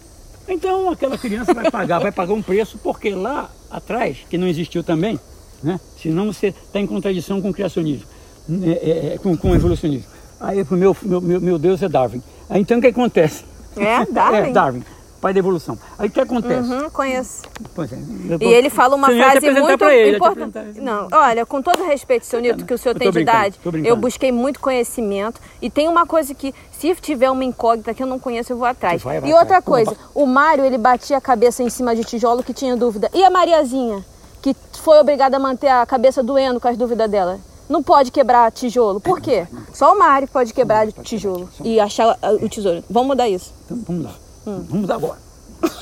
Então 0.49 0.91
aquela 0.91 1.17
criança 1.17 1.55
vai 1.55 1.71
pagar, 1.71 1.99
vai 1.99 2.13
pagar 2.13 2.35
um 2.35 2.43
preço, 2.43 2.79
porque 2.79 3.11
lá 3.11 3.51
atrás, 3.71 4.19
que 4.29 4.37
não 4.37 4.47
existiu 4.47 4.83
também, 4.85 5.19
né? 5.63 5.81
senão 5.97 6.33
você 6.33 6.49
está 6.49 6.81
em 6.81 6.87
contradição 6.87 7.41
com 7.41 7.51
o 7.51 7.53
criacionismo, 7.55 8.07
né, 8.49 8.73
é, 8.73 9.15
é, 9.15 9.19
com, 9.19 9.37
com 9.37 9.51
o 9.51 9.55
evolucionismo. 9.55 10.07
Aí 10.41 10.63
o 10.63 10.75
meu, 10.75 10.97
meu, 11.03 11.41
meu, 11.41 11.59
Deus 11.59 11.81
é 11.83 11.89
Darwin. 11.89 12.21
Aí, 12.51 12.61
então 12.61 12.79
o 12.79 12.81
que 12.81 12.89
acontece? 12.89 13.45
É, 13.77 14.05
Darwin? 14.11 14.37
É, 14.37 14.51
Darwin. 14.51 14.85
pai 15.21 15.33
da 15.33 15.39
evolução. 15.39 15.79
Aí 15.97 16.09
o 16.09 16.11
que 16.11 16.21
acontece? 16.21 16.69
Uhum, 16.69 16.91
conheço. 16.91 17.43
Pois 17.73 17.93
é, 17.93 17.97
E 18.41 18.45
ele 18.45 18.69
fala 18.69 18.97
uma 18.97 19.07
frase 19.07 19.49
muito 19.53 19.85
ele, 19.85 20.17
importante. 20.17 20.81
Não, 20.81 21.07
olha, 21.13 21.47
com 21.47 21.63
todo 21.63 21.85
respeito, 21.85 22.27
seu 22.27 22.41
Nilton, 22.41 22.67
que 22.67 22.75
o 22.75 22.79
senhor 22.79 22.97
Eu 22.97 22.99
tem 22.99 23.11
de 23.13 23.21
idade, 23.21 23.61
eu 23.85 23.95
busquei 23.95 24.33
muito 24.33 24.59
conhecimento. 24.59 25.41
E 25.61 25.71
tem 25.71 25.87
uma 25.87 26.05
coisa 26.05 26.35
que, 26.35 26.53
se 26.73 26.93
tiver 26.97 27.31
uma 27.31 27.45
incógnita 27.45 27.95
que 27.95 28.03
eu 28.03 28.07
não 28.09 28.19
conheço, 28.19 28.53
eu 28.53 28.57
vou 28.57 28.67
atrás. 28.67 29.01
Vai, 29.01 29.21
vai 29.21 29.31
e 29.31 29.33
outra 29.33 29.59
atrás. 29.59 29.65
coisa, 29.65 29.97
o 30.13 30.27
Mário, 30.27 30.65
ele 30.65 30.77
batia 30.77 31.17
a 31.19 31.21
cabeça 31.21 31.63
em 31.63 31.71
cima 31.71 31.95
de 31.95 32.03
tijolo 32.03 32.43
que 32.43 32.53
tinha 32.53 32.77
dúvida. 32.77 33.09
E 33.15 33.23
a 33.23 33.31
Mariazinha, 33.31 34.05
que 34.43 34.55
foi 34.83 34.99
obrigada 34.99 35.37
a 35.37 35.41
manter 35.41 35.69
a 35.69 35.87
cabeça 35.87 36.23
doendo 36.23 36.61
com 36.61 36.69
as 36.69 36.77
dúvidas 36.77 37.11
dela? 37.11 37.39
Não 37.69 37.83
pode 37.83 38.11
quebrar 38.11 38.51
tijolo. 38.53 39.01
Por 39.01 39.21
quê? 39.21 39.47
Só 39.73 39.95
o 39.95 39.99
Mário 39.99 40.29
pode 40.29 40.53
quebrar 40.53 40.91
tijolo 40.93 41.49
e 41.65 41.81
achar 41.81 42.19
ah, 42.21 42.33
o 42.33 42.49
tesouro. 42.49 42.85
Vamos 42.91 43.09
mudar 43.09 43.29
isso. 43.29 43.55
Então 43.65 43.79
vamos 43.87 44.05
lá. 44.05 44.15
Hum. 44.47 44.65
Vamos 44.69 44.89
lá 44.89 44.95
agora. 44.97 45.19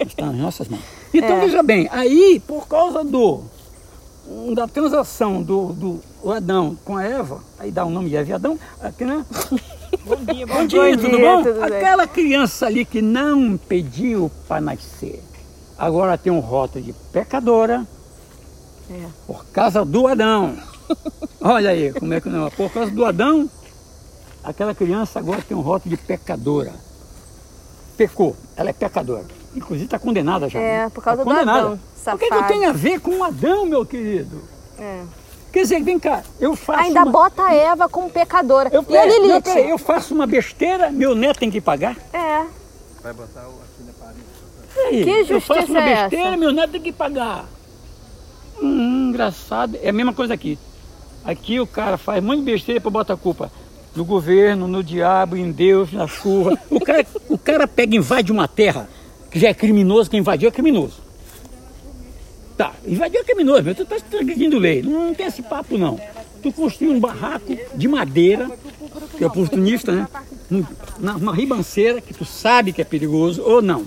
Está 0.00 0.26
nas 0.26 0.36
nossas 0.36 0.68
mãos. 0.68 0.82
Então 1.12 1.36
É. 1.36 1.40
veja 1.40 1.62
bem, 1.62 1.88
aí 1.90 2.40
por 2.46 2.68
causa 2.68 3.02
do 3.02 3.40
da 4.54 4.68
transação 4.68 5.42
do, 5.42 5.72
do 5.72 6.00
Adão 6.32 6.76
com 6.84 6.96
a 6.96 7.04
Eva, 7.04 7.40
aí 7.58 7.70
dá 7.72 7.84
o 7.84 7.90
nome 7.90 8.08
de 8.08 8.16
Eva 8.16 8.30
e 8.30 8.32
Adão, 8.32 8.58
aqui, 8.80 9.04
né? 9.04 9.26
Bom 10.06 10.16
dia, 10.16 10.46
bom 10.46 10.54
Bom 10.54 10.66
dia. 10.66 10.80
dia, 10.84 10.96
Bom 10.96 11.02
tudo 11.02 11.16
dia, 11.16 11.36
bom? 11.36 11.42
tudo 11.42 11.60
bem. 11.60 11.76
Aquela 11.78 12.06
criança 12.06 12.66
ali 12.66 12.84
que 12.84 13.02
não 13.02 13.56
pediu 13.56 14.30
para 14.48 14.60
nascer, 14.60 15.22
agora 15.82 16.16
tem 16.16 16.32
um 16.32 16.38
rótulo 16.38 16.84
de 16.84 16.92
pecadora 17.12 17.84
É. 18.90 19.06
por 19.26 19.44
causa 19.46 19.84
do 19.84 20.06
Adão. 20.06 20.56
Olha 21.40 21.70
aí, 21.70 21.92
como 21.92 22.14
é 22.14 22.20
que 22.20 22.28
não 22.28 22.46
é? 22.46 22.50
Por 22.50 22.70
causa 22.72 22.90
do 22.92 23.04
Adão, 23.04 23.50
aquela 24.44 24.74
criança 24.74 25.18
agora 25.18 25.42
tem 25.42 25.56
um 25.56 25.60
rótulo 25.60 25.96
de 25.96 26.02
pecadora. 26.02 26.72
Pecou, 27.96 28.36
ela 28.56 28.70
é 28.70 28.72
pecadora. 28.72 29.24
Inclusive 29.56 29.84
está 29.86 29.98
condenada 29.98 30.48
já. 30.48 30.58
É, 30.60 30.84
né? 30.84 30.90
por 30.90 31.02
causa 31.02 31.18
Tá 31.18 31.24
do 31.24 31.30
condenada. 31.34 31.58
Adão, 31.60 31.72
O 31.74 32.18
que, 32.18 32.28
que 32.28 32.34
safado. 32.34 32.48
tem 32.48 32.64
a 32.66 32.72
ver 32.72 33.00
com 33.00 33.18
o 33.18 33.24
Adão, 33.24 33.66
meu 33.66 33.84
querido? 33.84 34.40
É. 34.78 35.02
Quer 35.52 35.62
dizer, 35.62 35.82
vem 35.82 35.98
cá, 35.98 36.22
eu 36.40 36.56
faço. 36.56 36.80
Ainda 36.80 37.02
uma... 37.02 37.12
bota 37.12 37.42
a 37.42 37.54
Eva 37.54 37.88
como 37.88 38.08
pecadora. 38.08 38.70
eu, 38.72 38.84
e 38.88 38.96
a 38.96 39.06
não, 39.06 39.22
Lilith? 39.26 39.42
peraí, 39.42 39.68
eu 39.68 39.76
faço 39.78 40.14
uma 40.14 40.26
besteira, 40.26 40.90
meu 40.90 41.14
neto 41.14 41.38
tem 41.40 41.50
que 41.50 41.60
pagar. 41.60 41.96
É. 42.12 42.46
Peraí, 44.82 45.04
Que 45.04 45.32
eu 45.32 45.40
faço 45.40 45.60
justiça 45.60 45.78
uma 45.78 45.88
é 45.88 45.92
essa? 45.92 46.08
besteira, 46.08 46.36
meu 46.36 46.52
neto 46.52 46.70
tem 46.70 46.80
que 46.80 46.92
pagar. 46.92 47.46
Hum, 48.60 49.08
engraçado. 49.10 49.78
É 49.82 49.90
a 49.90 49.92
mesma 49.92 50.12
coisa 50.12 50.34
aqui. 50.34 50.58
Aqui 51.24 51.60
o 51.60 51.66
cara 51.66 51.96
faz 51.96 52.22
de 52.24 52.36
besteira 52.42 52.80
para 52.80 52.90
botar 52.90 53.14
a 53.14 53.16
culpa 53.16 53.50
no 53.94 54.04
governo, 54.04 54.66
no 54.66 54.82
diabo, 54.82 55.36
em 55.36 55.50
Deus, 55.52 55.92
na 55.92 56.06
chuva. 56.06 56.58
O 56.70 56.80
cara, 56.80 57.06
o 57.28 57.38
cara 57.38 57.68
pega 57.68 57.94
e 57.94 57.98
invade 57.98 58.32
uma 58.32 58.48
terra 58.48 58.88
que 59.30 59.38
já 59.38 59.48
é 59.48 59.54
criminoso, 59.54 60.10
quem 60.10 60.20
invadiu 60.20 60.48
é 60.48 60.52
criminoso. 60.52 61.00
Tá, 62.56 62.72
invadiu 62.86 63.20
é 63.20 63.24
criminoso, 63.24 63.62
mas 63.64 63.76
tu 63.76 63.84
tá 63.84 63.96
transgredindo 64.10 64.58
lei. 64.58 64.82
Não, 64.82 65.06
não 65.06 65.14
tem 65.14 65.26
esse 65.26 65.42
papo 65.42 65.78
não. 65.78 65.98
Tu 66.42 66.52
construiu 66.52 66.92
um 66.92 67.00
barraco 67.00 67.56
de 67.74 67.88
madeira, 67.88 68.50
que 69.16 69.22
é 69.22 69.26
oportunista, 69.26 69.92
né? 69.92 70.08
Uma 70.98 71.34
ribanceira 71.34 72.00
que 72.00 72.12
tu 72.12 72.24
sabe 72.24 72.72
que 72.72 72.82
é 72.82 72.84
perigoso 72.84 73.42
ou 73.42 73.62
não. 73.62 73.86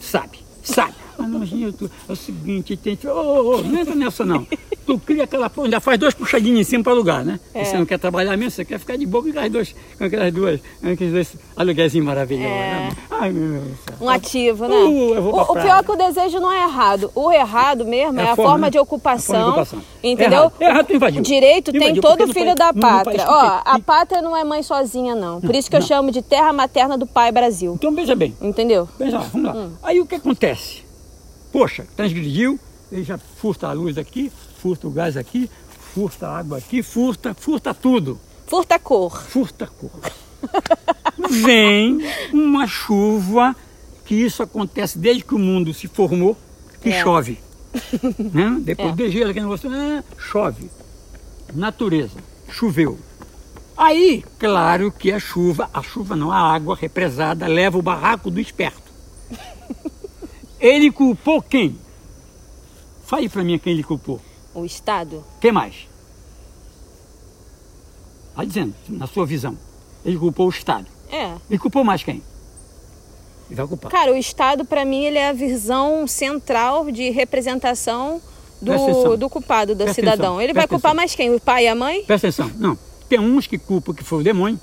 Sabe, 0.00 0.38
sabe. 0.62 0.94
Mas 1.18 1.28
não, 1.28 1.42
é 1.42 2.12
o 2.12 2.16
seguinte, 2.16 2.76
tem. 2.76 2.98
Ô, 3.04 3.08
ô, 3.08 3.56
ô, 3.56 3.62
não 3.62 3.78
entra 3.80 3.94
nessa 3.94 4.24
não. 4.24 4.46
Tu 4.88 4.98
cria 5.00 5.24
aquela 5.24 5.50
porra, 5.50 5.66
ainda 5.66 5.80
faz 5.80 5.98
dois 5.98 6.14
puxadinhos 6.14 6.60
em 6.60 6.64
cima 6.64 6.82
para 6.82 6.94
alugar, 6.94 7.22
né? 7.22 7.38
É. 7.52 7.62
Você 7.62 7.76
não 7.76 7.84
quer 7.84 7.98
trabalhar 7.98 8.34
mesmo, 8.38 8.52
você 8.52 8.64
quer 8.64 8.78
ficar 8.78 8.96
de 8.96 9.04
boa 9.04 9.22
com 9.22 9.28
aquelas 9.28 9.50
duas, 9.52 9.74
com 9.98 10.04
aquelas 10.04 10.32
duas, 10.32 10.60
com 10.80 10.88
aqueles 10.88 11.12
dois 11.12 11.36
aluguéis 11.54 11.94
maravilhosos. 11.96 12.50
É. 12.50 12.88
Né? 12.88 12.96
Ai, 13.10 13.30
meu 13.30 13.60
Deus. 13.60 13.78
Um 14.00 14.08
ativo, 14.08 14.66
né? 14.66 14.76
Uh, 14.76 15.14
eu 15.14 15.24
o, 15.24 15.40
o 15.42 15.52
pior 15.52 15.80
é 15.80 15.82
que 15.82 15.90
o 15.90 15.96
desejo 15.96 16.40
não 16.40 16.50
é 16.50 16.62
errado. 16.62 17.12
O 17.14 17.30
errado 17.30 17.84
mesmo 17.84 18.18
é, 18.18 18.30
a 18.30 18.34
forma, 18.34 18.68
né? 18.68 18.70
de 18.70 18.78
ocupação. 18.78 19.36
A 19.36 19.38
forma 19.40 19.52
de 19.52 19.60
ocupação. 19.60 19.82
Entendeu? 20.02 20.38
Errado, 20.38 20.62
errado 20.62 20.86
tu 20.86 20.94
invadiu. 20.94 21.20
O 21.20 21.22
direito 21.22 21.70
Tu 21.70 21.78
tem 21.78 21.90
invadiu, 21.90 22.02
todo 22.02 22.32
filho 22.32 22.46
país- 22.46 22.56
da 22.56 22.72
pátria. 22.72 23.26
Ó, 23.28 23.60
a 23.62 23.78
pátria 23.78 24.22
não 24.22 24.34
é 24.34 24.42
mãe 24.42 24.62
sozinha, 24.62 25.14
não. 25.14 25.38
Por 25.38 25.54
isso 25.54 25.68
que 25.68 25.76
eu 25.76 25.80
não. 25.80 25.86
chamo 25.86 26.10
de 26.10 26.22
terra 26.22 26.50
materna 26.50 26.96
do 26.96 27.06
pai 27.06 27.30
Brasil. 27.30 27.74
Então 27.74 27.94
veja 27.94 28.14
bem, 28.14 28.34
Entendeu? 28.40 28.88
Veja 28.98 29.18
lá, 29.18 29.26
vamos 29.30 29.54
lá. 29.54 29.68
Aí 29.82 30.00
o 30.00 30.06
que 30.06 30.14
acontece? 30.14 30.82
Poxa, 31.52 31.86
transgrediu, 31.94 32.58
ele 32.90 33.04
já 33.04 33.18
furta 33.18 33.68
a 33.68 33.72
luz 33.74 33.98
aqui, 33.98 34.32
furta 34.58 34.86
o 34.86 34.90
gás 34.90 35.16
aqui, 35.16 35.50
furta 35.94 36.28
a 36.28 36.38
água 36.38 36.58
aqui, 36.58 36.82
furta, 36.82 37.34
furta 37.34 37.72
tudo. 37.72 38.18
Furta 38.46 38.74
a 38.74 38.78
cor. 38.78 39.22
Furta 39.22 39.64
a 39.64 39.68
cor. 39.68 39.90
Vem 41.44 41.98
uma 42.32 42.66
chuva, 42.66 43.54
que 44.04 44.14
isso 44.14 44.42
acontece 44.42 44.98
desde 44.98 45.24
que 45.24 45.34
o 45.34 45.38
mundo 45.38 45.72
se 45.74 45.86
formou, 45.88 46.36
que 46.80 46.90
É. 46.90 47.02
chove. 47.02 47.38
Né? 48.32 48.58
Depois 48.62 48.90
É. 48.90 48.92
de 48.92 49.10
gelo 49.10 49.30
aqui 49.30 49.40
no 49.40 49.46
negócio, 49.46 49.70
ah, 49.72 50.02
chove. 50.18 50.70
Natureza, 51.54 52.16
choveu. 52.50 52.98
Aí, 53.76 54.24
claro 54.38 54.90
que 54.90 55.12
a 55.12 55.20
chuva, 55.20 55.68
a 55.72 55.82
chuva 55.82 56.16
não, 56.16 56.32
a 56.32 56.38
água 56.40 56.74
represada 56.74 57.46
leva 57.46 57.78
o 57.78 57.82
barraco 57.82 58.30
do 58.30 58.40
esperto. 58.40 58.90
Ele 60.58 60.90
culpou 60.90 61.40
quem? 61.40 61.78
Fale 63.04 63.28
para 63.28 63.44
mim 63.44 63.58
quem 63.58 63.72
ele 63.72 63.84
culpou. 63.84 64.20
O 64.60 64.64
Estado. 64.64 65.24
Quem 65.40 65.52
mais? 65.52 65.88
Vai 68.34 68.46
dizendo, 68.46 68.74
na 68.88 69.06
sua 69.06 69.26
visão. 69.26 69.56
Ele 70.04 70.18
culpou 70.18 70.46
o 70.46 70.50
Estado. 70.50 70.86
É. 71.10 71.34
Ele 71.50 71.58
culpou 71.58 71.82
mais 71.84 72.02
quem? 72.02 72.22
Ele 73.48 73.54
vai 73.56 73.66
culpar. 73.66 73.90
Cara, 73.90 74.12
o 74.12 74.16
Estado, 74.16 74.64
pra 74.64 74.84
mim, 74.84 75.04
ele 75.04 75.18
é 75.18 75.28
a 75.28 75.32
visão 75.32 76.06
central 76.06 76.90
de 76.90 77.10
representação 77.10 78.20
do, 78.60 79.16
do 79.16 79.28
culpado, 79.30 79.74
do 79.74 79.84
Presta 79.84 79.94
cidadão. 79.94 80.34
atenção. 80.34 80.42
Ele 80.42 80.52
vai 80.52 80.62
Presta 80.66 80.68
culpar 80.68 80.90
atenção. 80.90 80.96
mais 81.02 81.14
quem? 81.14 81.34
O 81.34 81.40
pai 81.40 81.64
e 81.64 81.68
a 81.68 81.74
mãe? 81.74 82.04
Presta 82.04 82.28
atenção. 82.28 82.50
Não. 82.56 82.78
Tem 83.08 83.18
uns 83.18 83.46
que 83.46 83.58
culpam 83.58 83.94
que 83.94 84.04
foi 84.04 84.20
o 84.20 84.22
demônio. 84.22 84.60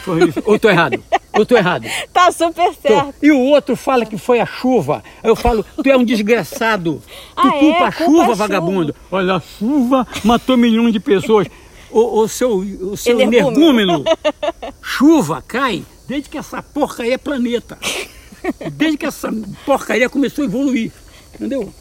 Foi. 0.00 0.32
Ou 0.44 0.58
tô 0.58 0.68
errado. 0.70 1.02
Ou 1.34 1.46
tô 1.46 1.56
errado. 1.56 1.86
Tá 2.12 2.30
super 2.30 2.74
Tô. 2.74 2.88
certo. 2.88 3.14
E 3.22 3.30
o 3.32 3.38
outro 3.38 3.74
fala 3.76 4.04
que 4.04 4.18
foi 4.18 4.40
a 4.40 4.46
chuva. 4.46 5.02
Aí 5.22 5.30
eu 5.30 5.36
falo, 5.36 5.64
tu 5.82 5.88
é 5.88 5.96
um 5.96 6.04
desgraçado. 6.04 7.02
Tu 7.34 7.48
Ah, 7.48 7.56
é? 7.56 7.58
culpa 7.60 7.84
a 7.86 7.90
chuva, 7.90 8.34
vagabundo. 8.34 8.94
Olha, 9.10 9.34
a 9.36 9.40
chuva 9.40 10.06
matou 10.24 10.56
milhões 10.56 10.92
de 10.92 11.00
pessoas. 11.00 11.46
O, 11.90 12.20
o 12.20 12.28
seu, 12.28 12.56
o 12.58 12.96
seu 12.96 13.20
Energúmeno. 13.20 14.04
chuva 14.82 15.42
cai 15.46 15.84
desde 16.08 16.28
que 16.28 16.38
essa 16.38 16.62
porcaria 16.62 17.14
é 17.14 17.18
planeta. 17.18 17.78
Desde 18.72 18.96
que 18.98 19.06
essa 19.06 19.30
porcaria 19.64 20.08
começou 20.08 20.42
a 20.42 20.46
evoluir. 20.46 20.90
Entendeu? 21.34 21.72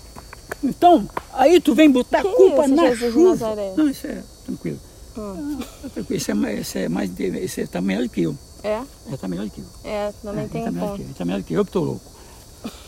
Então, 0.64 1.10
aí 1.34 1.60
tu 1.60 1.74
vem 1.74 1.90
botar 1.90 2.22
Que 2.22 2.30
culpa 2.30 2.66
isso, 2.66 2.76
na 2.76 2.88
Jesus 2.94 3.14
chuva. 3.14 3.30
Nazaré? 3.32 3.74
Não, 3.76 3.90
isso 3.90 4.06
é 4.08 4.22
tranquilo. 4.46 4.80
Ah, 5.18 5.90
tranquilo. 5.94 6.18
Isso 6.18 6.32
é 6.32 6.34
mais, 6.34 6.60
isso 6.60 6.78
é 6.78 6.90
mais, 6.90 7.12
isso 7.20 7.68
tá 7.68 7.82
melhor 7.82 8.04
do 8.04 8.10
que 8.10 8.22
eu. 8.24 8.38
É, 8.64 8.82
É, 9.12 9.18
tá 9.20 9.28
melhor 9.28 9.50
que 9.50 9.60
eu. 9.62 9.66
é, 9.84 10.12
também 10.22 10.46
É, 10.46 10.48
tem 10.48 10.62
ele 10.62 10.66
tá 10.66 10.72
um 10.72 10.74
melhor 10.74 10.88
ponto. 10.90 10.96
que 10.98 11.02
eu, 11.02 11.06
ele 11.08 11.14
tá 11.16 11.26
melhor 11.26 11.44
que 11.44 11.54
eu, 11.54 11.66
que 11.66 11.72
tô 11.72 11.80
louco. 11.82 12.12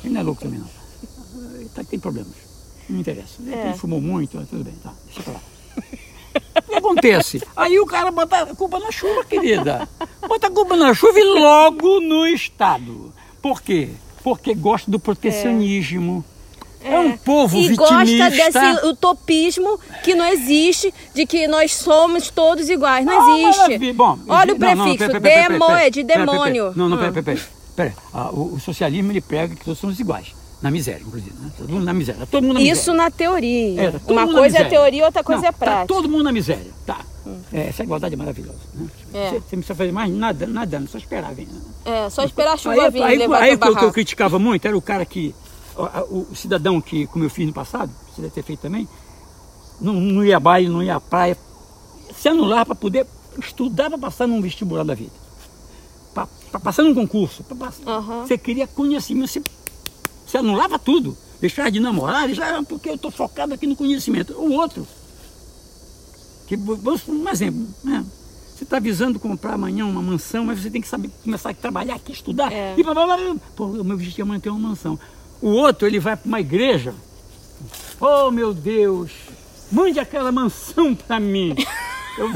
Ele 0.03 0.13
não 0.13 0.21
é 0.21 0.24
louco 0.24 0.41
também 0.41 0.59
não. 0.59 0.69
Ele 1.55 1.69
tá, 1.69 1.84
tem 1.84 1.99
problemas. 1.99 2.34
Não 2.88 2.95
me 2.95 3.01
interessa. 3.01 3.41
Ele, 3.41 3.53
É. 3.55 3.74
fumou 3.74 3.99
muito, 4.01 4.38
tudo 4.47 4.63
bem, 4.63 4.74
tá, 4.84 4.93
deixa 5.05 5.24
pra 5.24 5.34
lá. 5.34 5.41
O 6.57 6.61
que 6.63 6.76
acontece? 6.76 7.41
Aí 7.55 7.80
o 7.80 7.86
cara 7.86 8.11
bota 8.11 8.38
a 8.43 8.55
culpa 8.55 8.80
na 8.80 8.91
chuva, 8.91 9.24
querida. 9.24 9.88
Bota 10.28 10.47
a 10.47 10.51
culpa 10.51 10.76
na 10.76 10.93
chuva 10.93 11.19
e 11.19 11.24
logo 11.24 11.99
no 11.99 12.26
Estado. 12.28 13.13
Por 13.41 13.61
quê? 13.61 13.89
Porque 14.24 14.53
gosta 14.55 14.89
do 14.89 14.99
protecionismo. 14.99 16.24
É, 16.30 16.32
um 16.89 17.17
povo 17.17 17.57
e 17.57 17.69
vitimista. 17.69 18.29
gosta 18.29 18.29
desse 18.29 18.88
utopismo 18.88 19.79
que 20.03 20.13
não 20.15 20.25
existe, 20.25 20.93
de 21.13 21.25
que 21.25 21.47
nós 21.47 21.73
somos 21.73 22.29
todos 22.29 22.69
iguais. 22.69 23.05
Não 23.05 23.13
Ah, 23.21 23.39
existe. 23.39 23.59
maravilha. 23.61 23.93
Bom, 23.93 24.19
Olha 24.27 24.53
o 24.53 24.57
prefixo, 24.59 25.19
demo 25.19 25.71
é 25.71 25.89
de 25.89 26.03
demônio. 26.03 26.73
Não, 26.75 26.89
não, 26.89 26.97
Hum. 26.97 27.11
pera, 27.11 27.23
pera. 27.23 27.39
Pera, 27.75 27.93
ah, 28.13 28.29
o, 28.31 28.53
o 28.55 28.59
socialismo 28.59 29.11
ele 29.11 29.21
prega 29.21 29.55
que 29.55 29.63
todos 29.65 29.79
somos 29.79 29.99
iguais. 29.99 30.27
Na 30.61 30.71
miséria, 30.71 31.01
inclusive. 31.05 31.36
Né? 31.41 31.51
Todo 31.57 31.69
mundo 31.73 31.84
na 31.84 31.93
miséria. 31.93 32.25
Todo 32.25 32.41
mundo 32.43 32.53
na 32.53 32.61
Isso 32.61 32.91
miséria. 32.91 32.93
na 33.03 33.11
teoria. 33.11 33.81
É, 33.81 33.93
Uma 34.11 34.25
coisa 34.31 34.59
é 34.59 34.63
teoria, 34.63 35.03
outra 35.05 35.21
coisa 35.21 35.41
Não, 35.41 35.49
é 35.49 35.51
prática. 35.51 35.79
Tá 35.81 35.86
todo 35.93 36.07
mundo 36.07 36.23
na 36.23 36.31
miséria. 36.31 36.71
Tá. 36.86 36.99
É, 37.51 37.67
essa 37.67 37.84
igualdade 37.84 38.13
é 38.13 38.17
maravilhosa. 38.17 38.59
Né? 38.73 38.88
É. 39.13 39.17
Você, 39.29 39.29
você 39.31 39.36
não 39.36 39.39
precisa 39.61 39.75
fazer 39.75 39.91
mais 39.91 40.09
nada, 40.13 40.47
nada, 40.47 40.81
só 40.89 40.97
esperar 40.97 41.34
vir. 41.34 41.47
Né? 41.47 41.59
É, 42.05 42.09
só 42.09 42.23
esperar 42.23 42.53
a 42.53 42.57
chuva 42.57 42.81
Aí, 42.81 42.91
vir 42.91 43.03
aí, 43.03 43.21
aí 43.23 43.55
o 43.55 43.75
que 43.75 43.84
eu- 43.84 43.91
criticava 43.91 44.39
muito 44.39 44.65
era 44.65 44.77
o 44.77 44.81
cara 44.81 45.03
que. 45.05 45.36
O, 45.76 46.36
cidadão 46.36 46.80
que, 46.80 47.07
como 47.07 47.24
eu 47.24 47.30
fiz 47.30 47.47
no 47.47 47.53
passado, 47.53 47.91
você 48.13 48.21
deve 48.21 48.34
ter 48.34 48.43
feito 48.43 48.59
também, 48.61 48.88
não, 49.82 49.93
não 49.93 50.24
ia 50.24 50.38
a 50.38 50.39
baile, 50.39 50.69
não 50.69 50.84
ia 50.84 50.95
à 50.95 50.99
praia, 51.01 51.38
se 52.15 52.30
anular 52.30 52.65
para 52.65 52.76
poder 52.76 53.07
estudar 53.39 53.89
para 53.89 53.97
passar 53.97 54.28
num 54.28 54.41
vestibular 54.41 54.84
da 54.84 54.93
vida. 54.93 55.11
Para 56.13 56.59
passar 56.59 56.84
num 56.84 56.93
concurso. 56.93 57.43
passar- 57.43 57.88
Aham. 57.88 58.28
Você 58.28 58.38
queria 58.38 58.67
conhecimento, 58.67 59.28
você, 59.32 59.41
você 60.26 60.38
anulava 60.38 60.78
tudo. 60.78 61.17
Deixar 61.41 61.69
de 61.71 61.80
namorar, 61.80 62.30
já 62.30 62.61
porque 62.63 62.89
eu 62.89 62.95
estou 62.95 63.09
focado 63.11 63.53
aqui 63.53 63.65
no 63.67 63.76
conhecimento. 63.76 64.34
O 64.34 64.53
outro, 64.53 64.88
que, 66.47 66.55
vamos 66.55 67.07
um 67.07 67.28
exemplo, 67.28 67.67
né? 67.84 68.05
Você 68.05 68.59
Você 68.59 68.63
está 68.65 68.80
visando 68.80 69.19
comprar 69.19 69.55
amanhã 69.55 69.86
uma 69.86 70.01
mansão, 70.01 70.45
mas 70.45 70.61
você 70.61 70.69
tem 70.69 70.80
que 70.82 70.88
saber 70.88 71.09
começar 71.24 71.49
a 71.49 71.53
trabalhar 71.53 71.95
aqui, 71.95 72.11
estudar. 72.13 72.53
É. 72.53 72.76
E 72.78 72.84
blá, 72.84 72.93
blá, 72.93 73.05
blá. 73.17 73.36
Pô, 73.55 73.65
o 73.65 73.84
meu 73.84 73.95
objetivo 73.95 74.21
é 74.30 74.32
manter 74.32 74.49
uma 74.51 74.69
mansão. 74.69 74.97
O 75.43 75.49
outro, 75.49 75.85
ele 75.85 75.99
vai 75.99 76.15
para 76.15 76.25
uma 76.25 76.39
igreja. 76.39 76.93
Oh, 77.99 78.31
meu 78.31 78.53
Deus, 78.53 79.11
mande 79.69 79.99
aquela 79.99 80.31
mansão 80.31 80.95
para 80.95 81.19
mim. 81.19 81.53
Eu... 82.17 82.31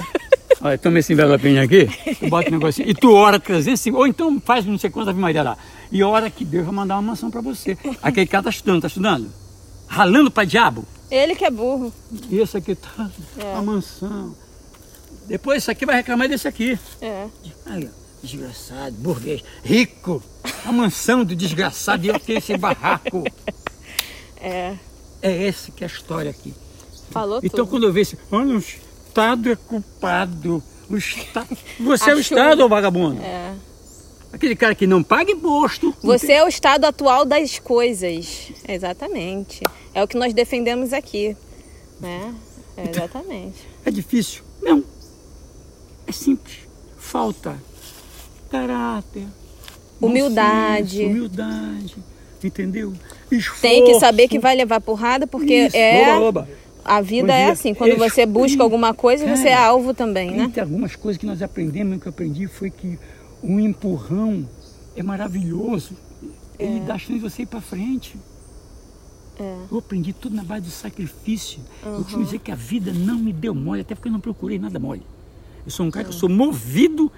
Olha, 0.60 0.78
toma 0.78 0.99
esse 0.99 1.14
envelopinho 1.14 1.64
aqui, 1.64 1.88
tu 2.20 2.28
bota 2.30 2.49
um 2.49 2.53
negocinho, 2.53 2.89
e 2.89 2.93
tu 2.93 3.14
ora 3.14 3.39
350, 3.39 3.97
ou 3.97 4.08
então 4.08 4.41
faz 4.43 4.66
não 4.66 4.78
sei 4.78 4.89
quantas 4.89 5.16
Maria 5.16 5.41
lá. 5.41 5.58
E 5.89 6.03
ora 6.03 6.30
que 6.30 6.43
Deus 6.43 6.66
vai 6.66 6.74
mandar 6.76 6.95
uma 6.95 7.03
mansão 7.03 7.32
para 7.32 7.39
você. 7.39 7.78
Aquele 8.01 8.28
cara 8.28 8.43
tá 8.43 8.49
estudando, 8.49 8.82
tá 8.82 8.88
estudando? 8.88 9.32
Ralando 9.88 10.30
para 10.30 10.43
diabo. 10.43 10.84
Ele 11.10 11.34
que 11.34 11.45
é 11.45 11.51
burro. 11.51 11.93
E 12.30 12.39
esse 12.39 12.58
aqui 12.58 12.76
tá 12.76 13.10
É. 13.38 13.53
a 13.55 13.62
mansão. 13.62 14.36
Depois 15.28 15.64
isso 15.64 15.72
aqui 15.72 15.86
vai 15.86 15.95
reclamar 15.95 16.28
desse 16.28 16.47
aqui. 16.47 16.78
É. 17.01 17.28
Aí, 17.68 17.88
ó, 17.88 18.07
desgraçado, 18.28 18.96
burguês, 18.98 19.44
rico. 19.64 20.22
A 20.66 20.72
mansão 20.72 21.24
do 21.24 21.36
desgraçado 21.36 22.06
e 22.06 22.10
eu 22.10 22.20
tenho 22.20 22.40
esse 22.40 22.58
barraco. 22.58 23.24
É. 24.40 24.76
É 25.22 25.44
esse 25.48 25.72
que 25.72 25.84
é 25.84 25.88
a 25.88 25.90
história 25.90 26.30
aqui. 26.30 26.54
Falou 27.10 27.40
Então 27.40 27.66
tudo. 27.66 27.70
quando 27.70 27.84
eu 27.88 27.94
vejo, 27.94 28.18
olha, 28.32 28.56
o 28.56 28.60
Estado 28.60 29.52
é 29.52 29.56
culpado. 29.56 30.64
O 30.90 30.98
Estado... 30.98 31.58
Você 31.80 32.12
é 32.12 32.16
o. 32.16 32.20
Estado, 32.20 32.64
ô 32.64 32.70
vagabundo. 32.70 33.22
É. 33.22 33.56
Aquele 34.32 34.56
cara 34.56 34.76
que 34.76 34.86
não 34.86 35.02
paga 35.02 35.32
imposto. 35.32 35.96
Você 36.04 36.34
é 36.34 36.44
o 36.44 36.48
estado 36.48 36.86
atual 36.86 37.26
das 37.26 37.60
coisas. 37.60 38.52
Exatamente. 38.68 39.64
É 39.94 40.04
o 40.04 40.08
que 40.08 40.18
nós 40.18 40.34
defendemos 40.34 40.92
aqui. 40.94 41.36
Né? 42.00 42.36
É, 42.76 42.90
exatamente. 42.90 43.68
É 43.86 43.90
difícil? 43.90 44.44
Não. 44.62 44.84
É 46.06 46.12
simples. 46.12 46.58
Falta 46.98 47.58
caráter. 48.48 49.26
Humildade. 50.02 50.98
senso, 50.98 51.10
humildade. 51.10 51.95
Entendeu? 52.43 52.93
Esforço. 53.32 53.62
Tem 53.62 53.84
que 53.84 54.00
saber 54.00 54.28
que 54.28 54.39
vai 54.39 54.56
levar 54.56 54.80
porrada, 54.80 55.26
porque 55.26 55.66
Isso, 55.66 55.76
é. 55.76 56.16
oba, 56.18 56.41
oba. 56.41 56.50
A 56.86 57.02
vida 57.02 57.34
é 57.34 57.41
é, 57.41 57.50
assim. 57.50 57.74
Quando 57.74 57.98
você 57.98 58.26
busca 58.26 58.64
alguma 58.64 58.93
coisa, 58.93 59.28
você 59.28 59.50
é 59.50 59.56
Cara, 59.56 59.68
alvo 59.68 59.93
também, 59.93 60.32
né? 60.32 60.43
Entre 60.43 60.62
algumas 60.62 60.95
coisas 60.95 61.20
que 61.20 61.26
nós 61.26 61.41
aprendemos, 61.41 62.00
que 62.02 62.08
eu 62.08 62.12
aprendi 62.12 62.48
foi 62.48 62.70
que 62.70 62.98
um 63.43 63.60
empurrão 63.60 64.48
é 64.95 65.04
maravilhoso. 65.04 65.98
Ele 66.58 66.80
dá 66.80 66.98
chance 66.98 67.14
de 67.14 67.20
você 67.20 67.41
ir 67.41 67.45
para 67.45 67.60
frente. 67.60 68.16
É. 69.39 69.58
Eu 69.70 69.78
aprendi 69.80 70.14
tudo 70.14 70.36
na 70.36 70.43
base 70.43 70.62
do 70.62 70.72
sacrifício. 70.72 71.60
Eu 71.86 72.04
costumo 72.04 72.24
dizer 72.24 72.39
que 72.39 72.52
a 72.52 72.56
vida 72.56 72.91
não 72.93 73.20
me 73.20 73.34
deu 73.34 73.54
mole, 73.54 73.82
até 73.82 73.93
porque 73.93 74.08
eu 74.08 74.14
não 74.14 74.20
procurei 74.20 74.58
nada 74.58 74.80
mole. 74.80 75.04
Eu 75.66 75.72
sou 75.72 75.86
um 75.86 75.91
cara 75.91 76.06
que 76.06 76.12
eu 76.12 76.18
sou 76.18 76.30
movido 76.30 77.12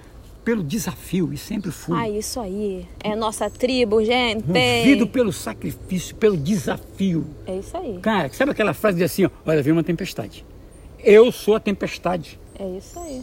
pelo 0.50 0.64
desafio 0.64 1.32
e 1.32 1.38
sempre 1.38 1.70
fui. 1.70 1.96
Ah, 1.96 2.10
isso 2.10 2.40
aí. 2.40 2.84
É 3.04 3.16
nossa 3.16 3.48
tribo, 3.52 4.04
gente. 4.04 4.44
movido 4.48 5.06
pelo 5.06 5.32
sacrifício, 5.32 6.16
pelo 6.16 6.36
desafio. 6.36 7.24
É 7.46 7.60
isso 7.60 7.78
aí. 7.78 8.00
Cara, 8.00 8.34
sabe 8.34 8.50
aquela 8.50 8.74
frase 8.74 8.98
de 8.98 9.04
assim, 9.04 9.26
ó, 9.26 9.30
olha, 9.46 9.62
veio 9.62 9.76
uma 9.76 9.84
tempestade. 9.84 10.44
Eu 10.98 11.32
sou 11.32 11.54
a 11.54 11.60
tempestade. 11.60 12.40
É 12.58 12.68
isso 12.68 12.98
aí. 12.98 13.22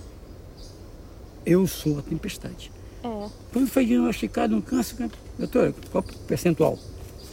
Eu 1.44 1.66
sou 1.66 1.98
a 1.98 2.02
tempestade. 2.02 2.70
É. 3.02 3.28
Quando 3.52 3.66
foi 3.66 3.84
diagnosticado 3.84 4.54
um 4.54 4.60
câncer, 4.60 4.94
né? 5.00 5.10
doutor, 5.36 5.74
qual 5.90 6.04
o 6.04 6.18
percentual? 6.28 6.78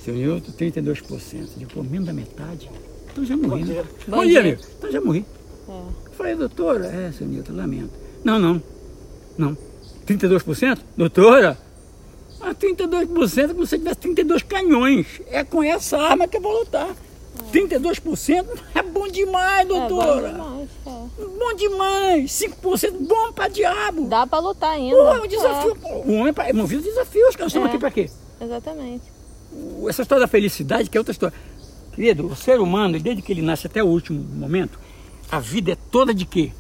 Seu 0.04 0.16
Newton, 0.16 0.54
32%. 0.54 1.34
Eu 1.34 1.48
digo, 1.56 1.72
pô, 1.72 1.84
menos 1.84 2.08
da 2.08 2.14
metade. 2.14 2.68
Então 3.12 3.24
já 3.24 3.38
morri, 3.38 3.64
né? 3.64 3.84
Bom 4.08 4.18
Bom 4.18 4.24
dia. 4.24 4.32
dia, 4.32 4.40
amigo. 4.40 4.62
Então 4.76 4.92
já 4.92 5.00
morri. 5.00 5.24
É. 5.70 5.72
Eu 5.72 6.14
falei, 6.14 6.34
doutora, 6.34 6.88
é, 6.88 7.12
seu 7.12 7.28
Newton, 7.28 7.54
lamento. 7.54 7.92
Não, 8.24 8.40
não. 8.40 8.60
Não. 9.38 9.56
32%? 10.06 10.80
Doutora? 10.98 11.58
Ah, 12.42 12.54
32% 12.54 13.38
é 13.52 13.54
como 13.54 13.66
se 13.66 13.78
tivesse 13.78 14.00
32 14.00 14.44
canhões. 14.44 15.08
É 15.30 15.44
com 15.44 15.64
essa 15.64 15.98
arma 15.98 16.28
que 16.28 16.38
eu 16.38 16.42
vou 16.42 16.60
lutar. 16.60 16.90
32% 17.52 18.46
é 18.76 18.82
bom 18.84 19.08
demais, 19.08 19.62
É 19.62 19.66
bom 19.66 19.88
doutora. 19.88 20.30
demais. 20.30 20.70
é. 20.86 20.90
bom 21.40 21.54
demais. 21.56 22.32
5% 22.32 22.92
bom 23.08 23.32
pra 23.34 23.48
diabo. 23.48 24.08
Dá 24.08 24.28
pra 24.28 24.40
lutar 24.40 24.72
ainda. 24.72 24.96
É 24.98 25.22
um 25.22 25.28
desafio. 25.28 25.78
O 26.06 26.14
homem 26.14 26.34
é 26.38 26.50
é 26.50 26.54
movido 26.54 26.82
a 26.82 26.86
desafios, 26.86 27.36
cara. 27.36 27.46
Nós 27.46 27.52
estamos 27.52 27.68
É. 27.68 27.70
aqui 27.72 27.80
pra 27.80 27.92
quê? 27.92 28.10
É, 28.40 28.46
exatamente. 28.46 29.04
Essa 29.88 30.02
história 30.02 30.22
da 30.22 30.28
felicidade, 30.28 30.90
que 30.90 30.98
é 30.98 31.00
outra 31.00 31.12
história. 31.12 31.36
Querido, 31.94 32.26
o 32.28 32.36
ser 32.36 32.60
humano, 32.60 33.00
desde 33.00 33.22
que 33.22 33.32
ele 33.32 33.42
nasce 33.42 33.68
até 33.68 33.84
o 33.84 33.88
último 33.88 34.20
momento, 34.36 34.80
a 35.32 35.40
vida 35.40 35.72
é 35.74 35.78
toda 35.92 36.14
de 36.14 36.26
quê? 36.26 36.52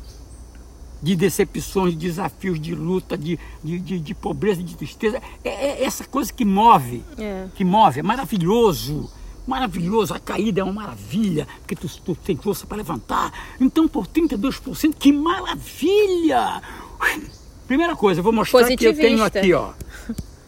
De 1.03 1.15
decepções, 1.15 1.91
de 1.91 1.99
desafios, 1.99 2.59
de 2.59 2.73
luta, 2.73 3.17
de, 3.17 3.37
de, 3.63 3.77
de, 3.77 3.99
de 3.99 4.13
pobreza, 4.15 4.63
de 4.63 4.75
tristeza. 4.75 5.21
É, 5.43 5.49
é 5.49 5.83
essa 5.83 6.05
coisa 6.05 6.31
que 6.31 6.45
move, 6.45 7.03
É. 7.17 7.47
que 7.53 7.63
move, 7.65 7.99
é 7.99 8.03
maravilhoso. 8.03 9.11
Maravilhoso, 9.45 10.13
a 10.13 10.19
caída 10.19 10.61
é 10.61 10.63
uma 10.63 10.71
maravilha, 10.71 11.45
porque 11.59 11.75
tu, 11.75 11.89
tu 12.01 12.15
tem 12.15 12.37
força 12.37 12.65
para 12.65 12.77
levantar. 12.77 13.33
Então, 13.59 13.89
por 13.89 14.07
32%, 14.07 14.93
que 14.97 15.11
maravilha! 15.11 16.61
Primeira 17.67 17.93
coisa, 17.95 18.19
eu 18.19 18.23
vou 18.23 18.31
mostrar 18.31 18.59
que 18.77 18.85
eu 18.85 18.95
tenho 18.95 19.21
aqui, 19.23 19.53
ó. 19.53 19.73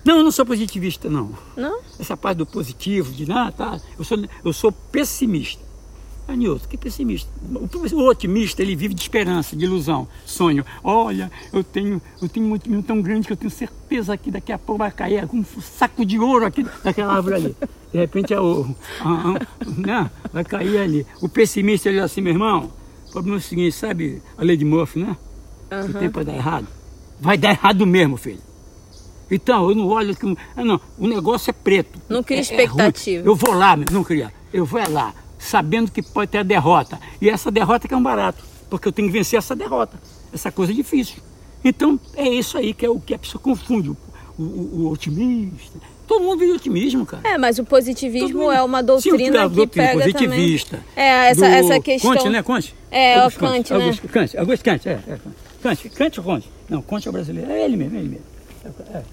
Não, 0.06 0.18
eu 0.20 0.24
não 0.24 0.32
sou 0.32 0.46
positivista, 0.46 1.10
não 1.10 1.32
Não? 1.58 1.80
essa 2.00 2.16
parte 2.16 2.38
do 2.38 2.46
positivo, 2.46 3.12
de 3.12 3.30
ah, 3.32 3.52
tá, 3.52 3.82
eu 3.98 4.06
sou, 4.06 4.18
eu 4.46 4.54
sou 4.54 4.72
pessimista. 4.72 5.65
Ah, 6.28 6.34
que 6.68 6.76
pessimista? 6.76 7.30
O, 7.54 7.96
o 7.96 8.10
otimista, 8.10 8.62
ele 8.62 8.76
vive 8.76 8.96
de 8.96 9.02
esperança, 9.02 9.56
de 9.56 9.64
ilusão, 9.64 10.08
sonho. 10.26 10.66
Olha, 10.84 11.32
eu 11.54 11.64
tenho, 11.64 12.02
eu 12.20 12.28
tenho 12.28 12.48
um 12.48 12.54
otimismo 12.54 12.82
tão 12.84 13.00
grande 13.00 13.28
que 13.28 13.34
eu 13.34 13.38
tenho 13.38 13.52
certeza 13.52 14.18
que 14.18 14.32
daqui 14.32 14.52
a 14.52 14.58
pouco 14.58 14.80
vai 14.80 14.92
cair 14.92 15.28
um 15.32 15.44
saco 15.62 16.04
de 16.04 16.18
ouro 16.20 16.46
aqui 16.46 16.66
daquela 16.84 17.14
árvore 17.14 17.36
ali. 17.36 17.56
De 17.92 18.00
repente 18.00 18.34
é 18.34 18.42
o. 18.42 18.76
ah, 19.02 19.36
ah, 19.36 19.66
né? 19.78 20.12
Vai 20.34 20.44
cair 20.44 20.78
ali. 20.80 21.06
O 21.22 21.30
pessimista, 21.30 21.90
ele 21.90 21.98
diz 21.98 22.06
assim, 22.06 22.22
meu 22.22 22.34
irmão, 22.34 22.72
o 23.08 23.12
problema 23.12 23.38
é 23.38 23.40
o 23.40 23.42
seguinte, 23.42 23.74
sabe 23.74 24.22
a 24.38 24.44
lei 24.44 24.58
de 24.58 24.66
Murphy, 24.66 25.00
né? 25.00 25.16
Que 25.86 25.94
tem 25.94 26.10
para 26.10 26.24
dar 26.24 26.36
errado. 26.36 26.68
Vai 27.20 27.38
dar 27.38 27.52
errado 27.52 27.86
mesmo, 27.86 28.18
filho. 28.18 28.42
Então, 29.30 29.70
eu 29.70 29.76
não 29.76 29.88
olho 29.88 30.16
que. 30.16 30.38
Ah, 30.56 30.64
não, 30.64 30.80
o 30.98 31.08
negócio 31.08 31.50
é 31.50 31.54
preto. 31.54 32.00
Não 32.10 32.24
cria 32.24 32.38
É- 32.38 32.40
é 32.40 32.42
expectativa. 32.42 33.22
ruim. 33.22 33.28
eu 33.32 33.36
vou 33.36 33.54
lá, 33.54 33.78
não 33.92 34.04
cria. 34.04 34.34
Eu 34.54 34.66
vou 34.66 34.80
é 34.80 34.88
lá, 34.88 35.14
sabendo 35.46 35.92
que 35.92 36.02
pode 36.02 36.32
ter 36.32 36.40
a 36.40 36.44
derrota. 36.44 37.00
E 37.22 37.30
essa 37.30 37.50
derrota 37.52 37.88
que 37.88 37.94
é 37.94 37.98
um 37.98 38.04
barato, 38.04 38.44
porque 38.70 38.88
eu 38.88 38.92
tenho 38.92 39.08
que 39.08 39.14
vencer 39.14 39.38
essa 39.38 39.56
derrota. 39.56 40.00
Essa 40.34 40.52
coisa 40.52 40.72
é 40.72 40.76
difícil. 40.76 41.18
Então, 41.64 42.00
é 42.16 42.28
isso 42.28 42.58
aí 42.58 42.74
que 42.74 42.86
é 42.86 42.90
o 42.90 43.00
que 43.00 43.14
a 43.14 43.20
pessoa 43.20 43.42
confunde. 43.42 43.90
O, 43.90 43.98
o- 44.38 44.72
o 44.88 44.92
otimista. 44.92 45.80
Todo 46.08 46.24
mundo 46.24 46.38
vive 46.40 46.52
otimismo, 46.52 47.06
cara. 47.06 47.28
É, 47.28 47.38
mas 47.38 47.58
o 47.58 47.64
positivismo 47.64 48.52
é 48.52 48.62
uma 48.62 48.82
Sim, 48.82 48.86
doutrina 48.86 49.46
a 49.46 49.50
que 49.50 49.56
doutrina 49.56 49.88
pega 49.88 50.00
positivista. 50.04 50.78
também. 50.78 50.86
É, 50.96 51.30
essa, 51.30 51.40
do 51.42 51.46
essa 51.56 51.80
questão... 51.80 52.12
Conte, 52.14 52.30
né? 52.30 52.44
Conte? 52.44 52.76
É, 52.92 53.16
Augusto 53.16 53.38
o 53.38 53.40
Kant, 53.50 53.74
né? 53.74 53.84
Augusto 53.84 54.08
Kant, 54.10 54.38
Augusto 54.38 54.64
Kant, 54.66 54.90
é. 54.90 54.92
é 55.08 55.18
Kant, 55.64 55.90
Kant 55.90 56.20
ou 56.20 56.24
Conte? 56.24 56.50
Não, 56.70 56.82
Conte 56.84 57.08
é 57.08 57.10
o 57.10 57.14
brasileiro. 57.14 57.50
É 57.52 57.66
ele 57.66 57.76
mesmo, 57.78 57.96
é 57.96 58.00
ele 58.00 58.10
mesmo. 58.10 58.26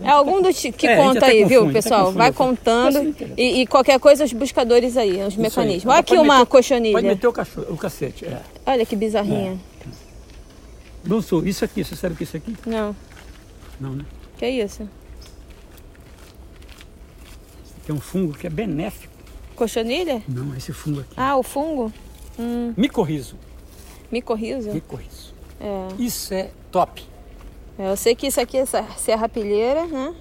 É 0.01 0.09
algum 0.09 0.41
dos 0.41 0.59
que 0.61 0.87
É, 0.87 0.97
conta 0.97 1.27
aí, 1.27 1.45
viu, 1.45 1.61
confunde, 1.61 1.79
até 1.79 1.83
pessoal? 1.83 2.01
confunde, 2.07 2.19
Vai 2.19 2.33
contando 2.33 3.15
e, 3.37 3.61
e 3.63 3.67
qualquer 3.67 3.99
coisa 4.01 4.25
os 4.25 4.33
buscadores 4.33 4.97
aí, 4.97 5.11
os 5.23 5.29
Isso 5.35 5.37
aí. 5.37 5.43
mecanismos. 5.43 5.85
Agora 5.85 5.95
Olha 5.97 6.01
aqui 6.01 6.15
uma 6.17 6.39
meter 6.39 6.47
cochonilha. 6.51 6.93
Pode 6.95 7.07
meter 7.07 7.27
o, 7.27 7.33
cachorro, 7.33 7.67
o 7.71 7.77
cacete, 7.77 8.25
é. 8.25 8.41
Olha 8.67 8.87
que 8.87 8.97
bizarrinha. 8.97 9.59
Não 11.05 11.21
sou. 11.21 11.45
Isso 11.47 11.65
aqui, 11.65 11.85
você 11.85 11.97
sabe 11.97 12.15
o 12.15 12.17
que 12.17 12.23
é 12.23 12.27
isso 12.27 12.37
aqui? 12.37 12.57
Não, 12.67 12.95
Não, 13.81 13.91
né? 13.95 14.05
que 14.39 14.49
isso? 14.49 14.89
Que 17.85 17.91
é 17.91 17.95
um 17.95 18.01
fungo 18.01 18.33
que 18.33 18.47
é 18.47 18.51
benéfico. 18.51 19.13
Cochonilha? 19.57 20.23
Não, 20.29 20.55
esse 20.57 20.73
fungo 20.73 21.01
aqui. 21.01 21.11
Ah, 21.17 21.37
o 21.37 21.43
fungo? 21.43 21.93
Hum, 22.39 22.73
Micorrizo. 22.77 23.37
micorriza? 24.11 24.73
Micorrizo. 24.73 25.35
É. 25.61 25.89
Isso 25.99 26.33
é 26.33 26.51
top. 26.71 27.05
É, 27.79 27.91
Eu 27.91 27.97
sei 27.97 28.15
que 28.15 28.27
isso 28.27 28.41
aqui 28.41 28.59
é 28.59 28.65
serrapilheira, 28.97 29.87
né? 29.87 30.15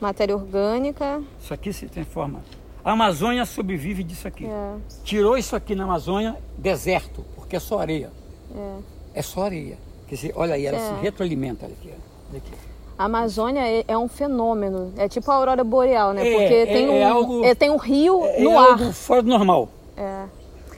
Matéria 0.00 0.34
orgânica. 0.36 1.22
Isso 1.40 1.54
aqui 1.54 1.72
se 1.72 1.86
transforma. 1.86 2.42
A 2.84 2.92
Amazônia 2.92 3.44
sobrevive 3.46 4.02
disso 4.04 4.28
aqui. 4.28 4.44
É, 4.46 4.74
Tirou 5.04 5.38
isso 5.38 5.56
aqui 5.56 5.74
na 5.74 5.84
Amazônia, 5.84 6.36
deserto, 6.58 7.24
porque 7.34 7.56
é 7.56 7.60
só 7.60 7.78
areia. 7.78 8.10
é. 8.54 8.94
É 9.16 9.22
só 9.22 9.44
areia. 9.44 9.78
Quer 10.08 10.16
dizer, 10.16 10.32
olha 10.34 10.54
aí, 10.56 10.66
ela 10.66 10.76
É. 10.76 10.80
se 10.80 10.94
retroalimenta. 11.00 11.66
Olha 11.66 11.74
aqui. 11.74 11.88
Olha 12.30 12.38
aqui. 12.38 12.50
A 12.98 13.04
Amazônia 13.04 13.60
é, 13.60 13.84
é 13.86 13.96
um 13.96 14.08
fenômeno. 14.08 14.92
É 14.96 15.08
tipo 15.08 15.30
a 15.30 15.34
aurora 15.36 15.62
boreal, 15.62 16.12
né? 16.12 16.22
Porque 16.32 16.66
tem, 16.66 16.88
um, 16.90 17.06
algo- 17.08 17.44
é, 17.44 17.54
tem 17.54 17.70
um 17.70 17.76
rio 17.76 18.20
no 18.40 18.58
ar. 18.58 18.70
algo 18.72 18.92
fora 18.92 19.22
do 19.22 19.28
normal. 19.28 19.68
É. 19.96 20.24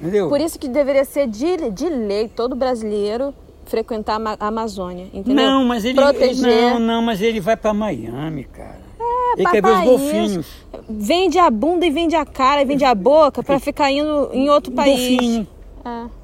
Entendeu? 0.00 0.28
Por 0.28 0.38
isso 0.40 0.59
que 0.59 0.68
deveria 0.68 1.04
ser 1.07 1.26
de, 1.28 1.70
de 1.70 1.88
lei 1.88 2.28
todo 2.28 2.54
brasileiro 2.54 3.32
frequentar 3.67 4.14
a 4.14 4.19
Ma- 4.19 4.37
a 4.41 4.47
Amazônia, 4.49 5.07
entendeu? 5.12 5.35
Não, 5.45 5.64
mas 5.64 5.85
ele. 5.85 5.95
Proteger. 5.95 6.47
Não, 6.73 6.79
não, 6.79 7.03
mas 7.03 7.21
ele 7.21 7.41
vai 7.41 7.57
para 7.57 7.75
Miami, 7.75 8.45
cara. 8.45 8.81
É, 8.99 9.33
ele 9.41 9.51
quer 9.51 9.62
ver 9.62 9.71
os 9.73 9.85
golfinhos. 9.85 10.47
Vende 10.89 11.39
a 11.39 11.51
bunda 11.51 11.85
e 11.87 11.91
vende 11.91 12.14
a 12.17 12.25
cara 12.25 12.62
e 12.62 12.64
vende 12.64 12.85
a 12.85 12.95
boca 12.95 13.43
pra 13.43 13.59
ficar 13.61 13.91
indo 13.91 14.31
em 14.33 14.49
outro 14.49 14.73
país. 14.73 15.11
Golfinho. 15.17 15.47
É. 15.85 16.17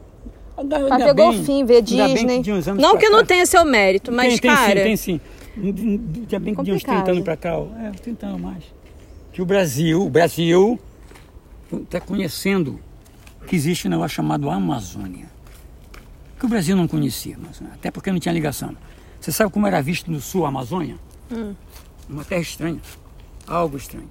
Ainda 0.56 0.96
pegou 0.98 1.30
bem- 1.32 1.40
o 1.40 1.44
fim, 1.44 1.64
ver 1.64 1.82
Disney. 1.82 2.42
anos 2.50 2.66
Não 2.66 2.90
pra 2.92 3.00
que 3.00 3.08
não 3.08 3.20
cá- 3.20 3.26
tenha 3.26 3.46
seu 3.46 3.64
mérito, 3.64 4.12
mas, 4.12 4.28
tem, 4.28 4.38
tem 4.38 4.50
cara. 4.50 4.76
sim, 4.78 4.82
tem 4.84 4.96
sim. 4.96 5.20
Ainda 5.56 6.38
bem 6.38 6.54
que 6.54 6.62
de 6.62 6.72
uns 6.72 6.82
Complicado. 6.82 6.94
30 7.04 7.10
anos 7.10 7.24
para 7.24 7.36
cá, 7.36 7.58
ó, 7.58 7.66
é, 7.82 7.90
uns 7.90 8.00
30 8.00 8.26
anos 8.26 8.40
mais. 8.40 8.64
Que 9.32 9.42
o 9.42 9.46
Brasil, 9.46 10.02
o 10.02 10.10
Brasil 10.10 10.78
está 11.72 12.00
conhecendo 12.00 12.78
que 13.46 13.56
existe 13.56 13.88
um 13.88 13.90
negócio 13.90 14.14
chamado 14.14 14.48
Amazônia. 14.50 15.26
Que 16.42 16.46
o 16.46 16.48
Brasil 16.48 16.74
não 16.74 16.88
conhecia, 16.88 17.38
mas, 17.40 17.62
até 17.72 17.88
porque 17.88 18.10
não 18.10 18.18
tinha 18.18 18.34
ligação. 18.34 18.76
Você 19.20 19.30
sabe 19.30 19.52
como 19.52 19.64
era 19.64 19.80
visto 19.80 20.10
no 20.10 20.20
sul 20.20 20.44
a 20.44 20.48
Amazônia? 20.48 20.96
Hum. 21.30 21.54
Uma 22.10 22.24
terra 22.24 22.40
estranha. 22.40 22.80
Algo 23.46 23.76
estranho. 23.76 24.08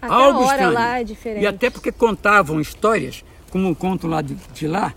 Até 0.00 0.12
a 0.12 0.16
Algo 0.16 0.40
hora 0.40 0.50
estranho. 0.50 0.72
lá 0.72 0.98
é 0.98 1.04
diferente. 1.04 1.44
E 1.44 1.46
até 1.46 1.70
porque 1.70 1.92
contavam 1.92 2.60
histórias, 2.60 3.24
como 3.52 3.70
o 3.70 3.76
conto 3.76 4.08
lá 4.08 4.20
de, 4.20 4.34
de 4.52 4.66
lá, 4.66 4.92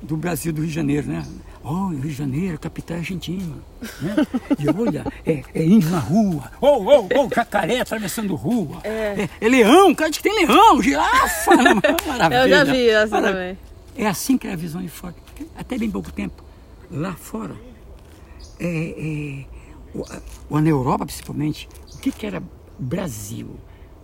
do 0.00 0.16
Brasil 0.16 0.52
do 0.52 0.60
Rio 0.60 0.68
de 0.68 0.74
Janeiro, 0.76 1.08
né? 1.08 1.26
Oh, 1.64 1.88
Rio 1.88 2.02
de 2.02 2.12
Janeiro, 2.12 2.56
capital 2.56 2.98
argentina. 2.98 3.56
Né? 4.00 4.14
E 4.56 4.68
olha, 4.70 5.04
é, 5.26 5.42
é 5.52 5.64
índio 5.64 5.90
na 5.90 5.98
rua. 5.98 6.48
Oh, 6.60 6.76
oh, 6.78 7.08
oh, 7.12 7.34
jacaré 7.34 7.80
atravessando 7.80 8.36
rua. 8.36 8.78
É, 8.84 9.28
é 9.40 9.48
leão, 9.48 9.92
cara 9.96 10.12
que 10.12 10.22
tem 10.22 10.46
leão, 10.46 10.80
girafa. 10.80 11.50
Maravilha. 12.06 12.38
Eu 12.38 12.48
já 12.48 12.62
vi 12.62 12.88
essa 12.88 13.20
Maravilha. 13.20 13.32
também. 13.32 13.58
É 13.96 14.06
assim 14.06 14.38
que 14.38 14.46
é 14.46 14.52
a 14.52 14.56
visão 14.56 14.80
de 14.80 14.88
fora. 14.88 15.16
Até 15.56 15.78
bem 15.78 15.90
pouco 15.90 16.12
tempo, 16.12 16.42
lá 16.90 17.14
fora, 17.14 17.54
é, 18.58 18.66
é, 18.66 19.44
o- 19.94 20.04
a- 20.04 20.60
na 20.60 20.68
Europa 20.68 21.06
principalmente, 21.06 21.68
o 21.94 21.98
que, 21.98 22.10
que 22.12 22.26
era 22.26 22.42
Brasil? 22.78 23.48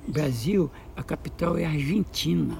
Brasil, 0.07 0.71
a 0.97 1.03
capital 1.03 1.57
é 1.59 1.65
Argentina. 1.65 2.57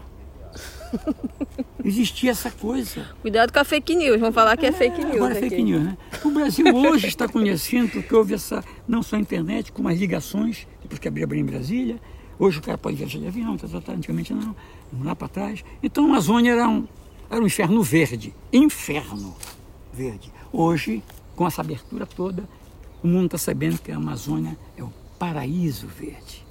Existia 1.85 2.31
essa 2.31 2.51
coisa. 2.51 3.07
Cuidado 3.23 3.53
com 3.53 3.59
a 3.59 3.65
fake 3.65 3.95
news, 3.95 4.19
vão 4.21 4.33
falar 4.33 4.57
que 4.57 4.67
é 4.67 4.73
fake 4.73 4.99
news. 4.99 5.17
Agora 5.17 5.35
é 5.35 5.39
aqui. 5.39 5.51
fake 5.51 5.63
news, 5.63 5.83
né? 5.85 5.99
O 6.25 6.31
Brasil 6.31 6.75
hoje 6.75 7.07
está 7.07 7.29
conhecendo 7.29 7.91
porque 7.91 8.15
houve 8.15 8.35
essa, 8.35 8.65
não 8.89 9.03
só 9.03 9.17
a 9.17 9.19
internet, 9.21 9.71
como 9.73 9.89
as 9.89 9.99
ligações, 9.99 10.67
depois 10.83 10.99
que 10.99 11.07
abriu 11.09 11.35
em 11.35 11.45
Brasília. 11.45 12.01
Hoje 12.39 12.59
o 12.59 12.63
cara 12.63 12.77
pode 12.77 12.97
viajar 12.97 13.19
de 13.19 13.27
avião, 13.27 13.57
tá, 13.57 13.67
tá, 13.69 13.81
tá, 13.81 13.93
antigamente 13.93 14.33
não, 14.35 14.55
lá 15.03 15.15
para 15.15 15.29
trás. 15.29 15.65
Então 15.83 16.05
a 16.05 16.09
Amazônia 16.09 16.53
era 16.53 16.69
um, 16.69 16.87
era 17.31 17.41
um 17.41 17.47
inferno 17.47 17.83
verde. 17.83 18.35
Inferno 18.53 19.37
verde. 19.93 20.33
Hoje, 20.53 21.03
com 21.35 21.47
essa 21.47 21.61
abertura 21.61 22.07
toda, 22.07 22.45
o 23.03 23.09
mundo 23.09 23.27
está 23.27 23.39
sabendo 23.39 23.79
que 23.79 23.91
a 23.91 23.97
Amazônia 23.97 24.57
é 24.77 24.83
o 24.83 24.93
paraíso 25.19 25.87
verde. 25.87 26.45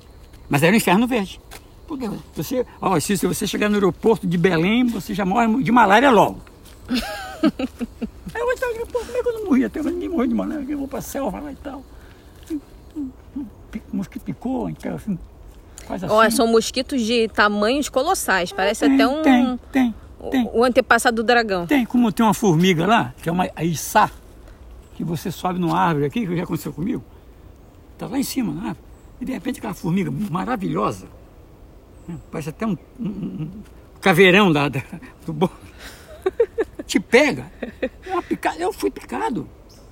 Mas 0.50 0.64
era 0.64 0.74
um 0.74 0.78
inferno 0.78 1.08
verde. 1.08 1.40
Porque 1.88 2.10
você, 2.36 2.66
ó, 2.82 3.00
se 3.00 3.18
se 3.18 3.28
você 3.28 3.46
chegar 3.46 3.70
no 3.70 3.76
aeroporto 3.76 4.26
de 4.26 4.38
Belém, 4.38 4.86
você 4.86 5.14
já 5.14 5.26
morre 5.26 5.64
de 5.64 5.72
malária 5.72 6.10
logo. 6.10 6.42
Aí 6.90 7.52
eu 8.42 8.52
estava 8.52 8.74
pô, 8.88 9.00
como 9.00 9.18
é 9.18 9.22
que 9.22 9.30
eu 9.30 9.34
não 9.34 9.46
morri 9.46 9.66
até 9.66 9.80
agora? 9.80 9.94
Ninguém 9.94 10.10
morreu 10.10 10.28
de 10.28 10.34
malária, 10.34 10.66
eu 10.68 10.78
vou 10.78 10.88
pra 10.88 11.02
selva 11.02 11.40
lá 11.40 11.52
e 11.52 11.56
tal. 11.56 11.84
O 12.52 13.98
mosquito 13.98 14.24
picou, 14.24 14.70
então 14.70 14.96
assim, 14.96 15.20
faz 15.86 16.04
assim. 16.04 16.14
Ó, 16.14 16.30
são 16.30 16.48
mosquitos 16.48 17.02
de 17.02 17.28
tamanhos 17.28 17.90
colossais. 17.90 18.52
Parece 18.52 18.86
tem, 18.86 18.96
até 18.96 19.08
um. 19.08 19.22
Tem, 19.22 19.60
tem, 19.72 19.96
tem. 20.30 20.50
O 20.54 20.64
antepassado 20.64 21.16
do 21.18 21.24
dragão. 21.24 21.66
Tem, 21.68 21.86
como 21.86 22.12
tem 22.12 22.26
uma 22.26 22.34
formiga 22.34 22.86
lá, 22.86 23.14
que 23.22 23.30
é 23.30 23.32
uma 23.32 23.50
a 23.56 23.64
içá, 23.64 24.10
que 24.96 25.04
você 25.04 25.32
sobe 25.32 25.60
numa 25.60 25.78
árvore 25.80 26.06
aqui, 26.06 26.26
que 26.26 26.36
já 26.36 26.44
aconteceu 26.44 26.72
comigo. 26.74 27.04
Tá 27.98 28.08
lá 28.08 28.18
em 28.20 28.24
cima 28.24 28.54
na 28.54 28.62
árvore. 28.70 28.86
E 29.22 29.26
de 29.26 29.32
repente 29.32 29.60
aquela 29.60 29.74
formiga 29.74 30.12
maravilhosa, 30.12 31.08
né, 32.08 32.18
parece 32.32 32.50
até 32.50 32.66
um, 32.68 32.78
um- 33.00 33.06
um 33.06 33.50
caveirão 34.02 34.52
da, 34.52 34.68
da- 34.70 34.84
do 35.26 35.32
bom. 35.34 35.50
Te 36.86 37.00
pega. 37.00 37.52
É 37.82 37.90
picada. 38.28 38.58
Eu 38.60 38.72
fui 38.74 38.92
picado. 38.92 39.48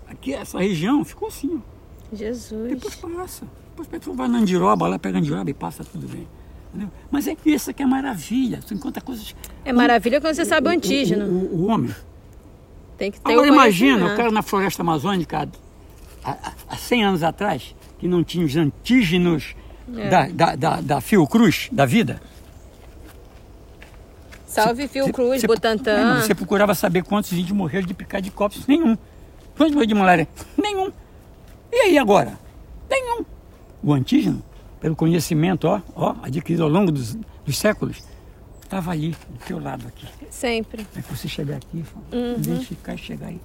Aqui, 0.07 0.33
essa 0.33 0.59
região 0.59 1.03
ficou 1.03 1.27
assim, 1.29 1.57
ó. 1.59 2.15
Jesus. 2.15 2.69
Depois 2.69 2.95
passa. 2.95 3.45
Depois 3.77 4.01
tu 4.03 4.13
vai 4.13 4.27
na 4.27 4.37
andiroba 4.37 4.87
lá, 4.87 4.99
pega 4.99 5.17
a 5.17 5.19
andiroba 5.19 5.49
e 5.49 5.53
passa 5.53 5.83
tudo 5.83 6.07
bem. 6.07 6.27
Entendeu? 6.73 6.89
Mas 7.11 7.27
é 7.27 7.37
isso 7.45 7.71
que 7.73 7.83
é 7.83 7.85
maravilha. 7.85 8.59
Tu 8.65 8.73
encontra 8.73 8.99
coisas. 9.01 9.35
É 9.63 9.71
maravilha 9.71 10.19
quando 10.19 10.33
você 10.33 10.43
sabe 10.45 10.67
o 10.67 10.71
antígeno. 10.71 11.25
O, 11.25 11.55
o- 11.55 11.61
o 11.61 11.67
homem. 11.67 11.93
Tem 12.97 13.11
que 13.11 13.19
ter 13.19 13.31
Agora 13.31 13.47
o 13.49 13.53
imagina 13.53 14.11
o 14.13 14.15
cara 14.15 14.31
na 14.31 14.41
floresta 14.41 14.81
amazônica 14.81 15.47
há, 16.23 16.31
há- 16.31 16.53
há 16.69 16.75
100 16.75 17.03
anos 17.05 17.23
atrás, 17.23 17.75
que 17.99 18.07
não 18.07 18.23
tinha 18.23 18.45
os 18.45 18.55
antígenos 18.55 19.55
É. 19.95 20.09
da, 20.09 20.27
da, 20.27 20.55
da, 20.55 20.81
da 20.81 21.01
Fiocruz, 21.01 21.69
da 21.71 21.85
vida. 21.85 22.19
Salve 24.47 24.87
Fiocruz. 24.87 25.43
É, 25.43 25.47
mas 25.47 26.25
Você 26.25 26.35
procurava 26.35 26.75
saber 26.75 27.03
quantos 27.03 27.31
índios 27.33 27.51
morreram 27.51 27.87
de 27.87 27.93
picar 27.93 28.21
de 28.21 28.29
copos? 28.31 28.65
Nenhum. 28.67 28.95
Quantos 29.57 29.73
morreram 29.73 29.87
de 29.87 29.93
malária? 29.95 30.27
Nenhum. 30.57 30.91
E 31.71 31.75
aí 31.75 31.97
agora? 31.97 32.37
Nenhum. 32.89 33.25
O 33.83 33.93
antígeno, 33.93 34.43
pelo 34.83 34.97
conhecimento 34.97 35.65
ó, 35.65 35.79
ó, 35.95 36.13
adquirido 36.21 36.61
ao 36.63 36.67
longo 36.69 36.91
dos, 36.91 37.15
dos 37.45 37.57
séculos, 37.57 38.03
estava 38.61 38.91
ali, 38.91 39.11
do 39.29 39.45
teu 39.47 39.57
lado 39.57 39.87
aqui. 39.87 40.05
Sempre. 40.29 40.85
É 40.93 41.01
que 41.01 41.09
você 41.15 41.25
chegar 41.29 41.55
aqui, 41.55 41.85
Uhum. 42.11 42.33
identificar 42.35 42.93
e 42.93 42.97
chegar 42.97 43.27
aí. 43.27 43.39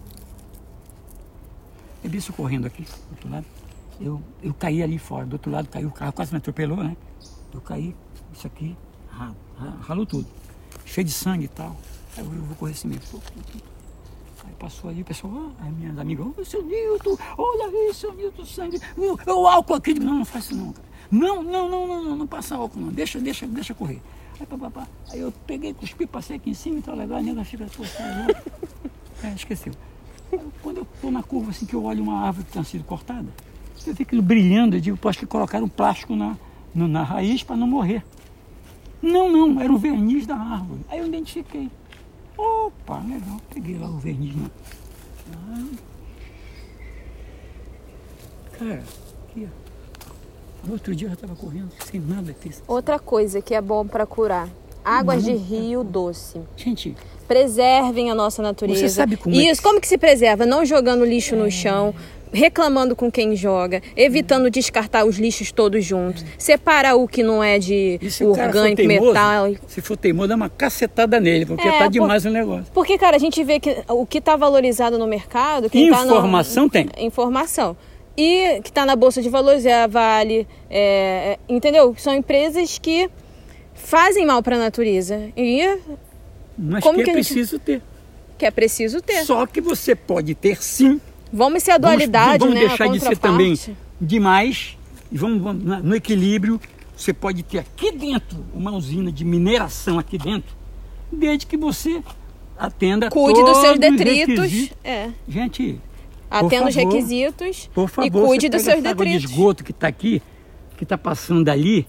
Eu 2.02 2.10
vi 2.10 2.18
isso 2.18 2.32
correndo 2.32 2.66
aqui, 2.66 2.82
do 2.82 3.10
outro 3.12 3.30
lado. 3.30 3.46
Eu, 4.00 4.20
eu 4.42 4.52
caí 4.52 4.82
ali 4.82 4.98
fora, 4.98 5.26
do 5.26 5.34
outro 5.34 5.48
lado 5.52 5.68
caiu 5.68 5.88
o 5.88 5.92
carro, 5.92 6.12
quase 6.12 6.32
me 6.32 6.38
atropelou, 6.38 6.78
né? 6.82 6.96
Eu 7.54 7.60
caí, 7.60 7.94
isso 8.34 8.46
aqui, 8.48 8.76
ra- 9.08 9.32
ra- 9.60 9.76
ralou 9.82 10.04
tudo. 10.06 10.26
Cheio 10.84 11.04
de 11.04 11.12
sangue 11.12 11.44
e 11.44 11.48
tal. 11.48 11.76
Aí 12.16 12.24
eu, 12.24 12.32
eu 12.34 12.42
vou 12.42 12.56
correr 12.56 12.72
assim 12.72 12.88
mesmo. 12.88 13.22
Aí 14.44 14.54
passou 14.58 14.90
ali, 14.90 15.02
o 15.02 15.04
pessoal, 15.04 15.32
ah, 15.60 15.64
aí 15.64 15.70
minhas 15.70 15.96
amigas, 15.98 16.26
ô 16.36 16.44
seu 16.44 16.64
Nilton, 16.64 17.16
olha 17.36 17.90
isso, 17.90 18.00
seu 18.00 18.14
Nilton, 18.14 18.44
sangue, 18.44 18.80
o, 18.96 19.32
o 19.32 19.46
álcool 19.46 19.74
aqui. 19.74 19.94
Não, 19.94 20.18
não 20.18 20.24
faz 20.24 20.46
isso 20.46 20.56
não, 20.56 20.72
cara. 20.72 20.87
Não, 21.10 21.42
não, 21.42 21.68
não, 21.70 21.86
não, 21.86 22.04
não, 22.04 22.16
não 22.16 22.26
passa 22.26 22.54
álcool 22.56 22.80
não, 22.80 22.88
deixa, 22.88 23.18
deixa, 23.18 23.46
deixa 23.46 23.74
correr. 23.74 24.00
Aí, 24.38 24.46
pá, 24.46 24.56
pá, 24.58 24.70
pá. 24.70 24.86
aí 25.10 25.20
eu 25.20 25.32
peguei, 25.46 25.72
cuspi, 25.74 26.06
passei 26.06 26.36
aqui 26.36 26.50
em 26.50 26.54
cima 26.54 26.78
e 26.78 26.82
tal, 26.82 26.94
legal, 26.94 27.18
a 27.18 27.22
nega 27.22 27.44
fica, 27.44 27.66
pô, 27.76 27.82
louco. 27.82 28.68
É, 29.24 29.32
esqueceu. 29.34 29.72
Quando 30.62 30.76
eu 30.76 30.86
estou 30.94 31.10
na 31.10 31.24
curva 31.24 31.50
assim 31.50 31.66
que 31.66 31.74
eu 31.74 31.82
olho 31.82 32.04
uma 32.04 32.20
árvore 32.20 32.44
que 32.46 32.52
tinha 32.52 32.62
sido 32.62 32.84
cortada, 32.84 33.26
eu 33.84 33.92
vi 33.94 34.04
aquilo 34.04 34.22
brilhando, 34.22 34.76
eu 34.76 34.80
digo, 34.80 34.96
pô, 34.96 35.08
acho 35.08 35.18
que 35.18 35.26
colocaram 35.26 35.64
um 35.64 35.68
plástico 35.68 36.14
na, 36.14 36.36
no- 36.72 36.86
na 36.86 37.02
raiz 37.02 37.42
para 37.42 37.56
não 37.56 37.66
morrer. 37.66 38.04
Não, 39.02 39.28
não, 39.30 39.60
era 39.60 39.72
o 39.72 39.76
verniz 39.78 40.24
da 40.24 40.36
árvore. 40.36 40.82
Aí 40.88 41.00
eu 41.00 41.06
identifiquei. 41.08 41.68
Opa, 42.36 42.98
legal, 43.00 43.40
peguei 43.52 43.76
lá 43.76 43.88
o 43.88 43.98
verniz. 43.98 44.36
Né? 44.36 44.50
Ah. 45.32 45.64
Cara, 48.58 48.84
aqui, 49.28 49.48
ó. 49.48 49.67
No 50.66 50.72
outro 50.74 50.94
dia 50.94 51.06
eu 51.06 51.10
já 51.10 51.14
estava 51.14 51.34
correndo 51.34 51.68
sem 51.90 52.00
nada. 52.00 52.34
Outra 52.66 52.98
coisa 52.98 53.40
que 53.40 53.54
é 53.54 53.60
bom 53.60 53.86
para 53.86 54.04
curar. 54.06 54.48
Águas 54.84 55.24
de 55.24 55.32
rio 55.32 55.82
doce. 55.84 56.40
Gente, 56.56 56.94
Preservem 57.26 58.10
a 58.10 58.14
nossa 58.14 58.40
natureza. 58.42 58.80
Você 58.80 58.88
sabe 58.88 59.16
como 59.18 59.34
é 59.36 59.38
Isso, 59.38 59.60
que- 59.60 59.68
como 59.68 59.78
que 59.80 59.86
se 59.86 59.98
preserva? 59.98 60.46
Não 60.46 60.64
jogando 60.64 61.04
lixo 61.04 61.36
no 61.36 61.50
chão, 61.50 61.94
reclamando 62.32 62.96
com 62.96 63.10
quem 63.12 63.36
joga, 63.36 63.82
evitando 63.94 64.50
descartar 64.50 65.04
os 65.04 65.18
lixos 65.18 65.52
todos 65.52 65.84
juntos, 65.84 66.24
separar 66.38 66.94
o 66.96 67.06
que 67.06 67.22
não 67.22 67.44
é 67.44 67.58
de 67.58 67.98
orgânico, 68.22 68.76
teimoso, 68.76 69.12
metal. 69.12 69.54
se 69.66 69.82
for 69.82 69.96
teimoso, 69.98 70.28
dá 70.28 70.36
uma 70.36 70.48
cacetada 70.48 71.20
nele, 71.20 71.44
porque 71.44 71.68
É, 71.68 71.72
tá 71.72 71.84
por- 71.84 71.90
demais 71.90 72.24
o 72.24 72.30
negócio. 72.30 72.66
Porque, 72.72 72.96
cara, 72.96 73.16
a 73.16 73.20
gente 73.20 73.44
vê 73.44 73.60
que 73.60 73.76
o 73.88 74.06
que 74.06 74.18
está 74.18 74.34
valorizado 74.34 74.98
no 74.98 75.06
mercado. 75.06 75.68
Quem 75.68 75.90
tá 75.90 76.04
no- 76.06 76.12
Informação 76.16 76.66
tem. 76.66 76.88
Informação. 76.98 77.76
E 78.20 78.60
que 78.62 78.70
está 78.70 78.84
na 78.84 78.96
Bolsa 78.96 79.22
de 79.22 79.28
Valores 79.28 79.64
é 79.64 79.84
a 79.84 79.86
Vale, 79.86 80.44
é, 80.68 81.38
é, 81.38 81.38
entendeu? 81.48 81.94
São 81.96 82.12
empresas 82.12 82.76
que 82.76 83.08
fazem 83.74 84.26
mal 84.26 84.42
para 84.42 84.56
a 84.56 84.58
natureza. 84.58 85.30
E 85.36 85.78
Mas 86.58 86.82
Como 86.82 86.96
que 86.96 87.02
é 87.02 87.04
que 87.04 87.22
gente- 87.22 87.32
preciso 87.34 87.58
ter. 87.60 87.80
que 88.36 88.44
é 88.44 88.50
preciso 88.50 89.00
ter. 89.00 89.24
Só 89.24 89.46
que 89.46 89.60
você 89.60 89.94
pode 89.94 90.34
ter 90.34 90.60
sim. 90.60 91.00
Vamos 91.32 91.62
ser 91.62 91.70
a 91.70 91.74
Vamos- 91.78 91.90
dualidade, 91.96 92.38
vamos, 92.40 92.54
né? 92.56 92.66
deixar 92.66 92.84
a 92.84 92.88
de 92.88 92.98
ser 92.98 93.16
também 93.18 93.54
demais. 94.00 94.76
E 95.12 95.16
vamos, 95.16 95.40
vamos 95.40 95.84
no 95.84 95.94
equilíbrio. 95.94 96.60
Você 96.96 97.12
pode 97.12 97.44
ter 97.44 97.58
aqui 97.60 97.92
dentro 97.92 98.44
uma 98.52 98.72
usina 98.72 99.12
de 99.12 99.24
mineração 99.24 99.96
aqui 100.00 100.18
dentro, 100.18 100.56
desde 101.12 101.46
que 101.46 101.56
você 101.56 102.02
atenda 102.58 103.08
Cuide 103.08 103.40
dos 103.44 103.58
seus 103.58 103.74
os 103.74 103.78
detritos. 103.78 104.70
É. 104.82 105.10
Gente, 105.28 105.80
Atenda 106.30 106.68
os 106.68 106.74
requisitos 106.74 107.70
por 107.74 107.88
favor, 107.88 108.06
e 108.06 108.10
cuide 108.10 108.48
dos 108.48 108.62
seus 108.62 108.78
água 108.84 108.92
de 108.92 109.12
detritos. 109.12 109.30
esgoto 109.30 109.64
que 109.64 109.70
está 109.70 109.88
aqui, 109.88 110.22
que 110.76 110.84
está 110.84 110.98
passando 110.98 111.44
dali, 111.44 111.86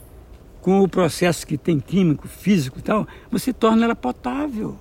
com 0.61 0.81
o 0.81 0.87
processo 0.87 1.45
que 1.45 1.57
tem 1.57 1.79
químico, 1.79 2.27
físico 2.27 2.79
e 2.79 2.81
tal, 2.81 3.07
você 3.31 3.51
torna 3.53 3.85
ela 3.85 3.95
potável. 3.95 4.75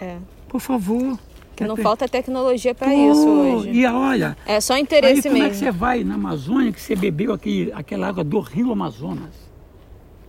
É. 0.00 0.16
Por 0.48 0.60
favor. 0.60 1.18
Que 1.54 1.64
não 1.64 1.76
falta 1.76 2.08
tecnologia 2.08 2.74
para 2.74 2.94
isso 2.94 3.28
hoje. 3.28 3.70
E 3.70 3.84
olha, 3.86 4.34
É 4.46 4.60
só 4.62 4.74
aí 4.74 4.80
interesse 4.80 5.22
como 5.28 5.36
é 5.36 5.40
que 5.40 5.46
mesmo. 5.48 5.58
você 5.58 5.70
vai 5.70 6.02
na 6.02 6.14
Amazônia 6.14 6.72
que 6.72 6.80
você 6.80 6.96
bebeu 6.96 7.34
aquele, 7.34 7.70
aquela 7.72 8.08
água 8.08 8.24
do 8.24 8.40
rio 8.40 8.72
Amazonas? 8.72 9.50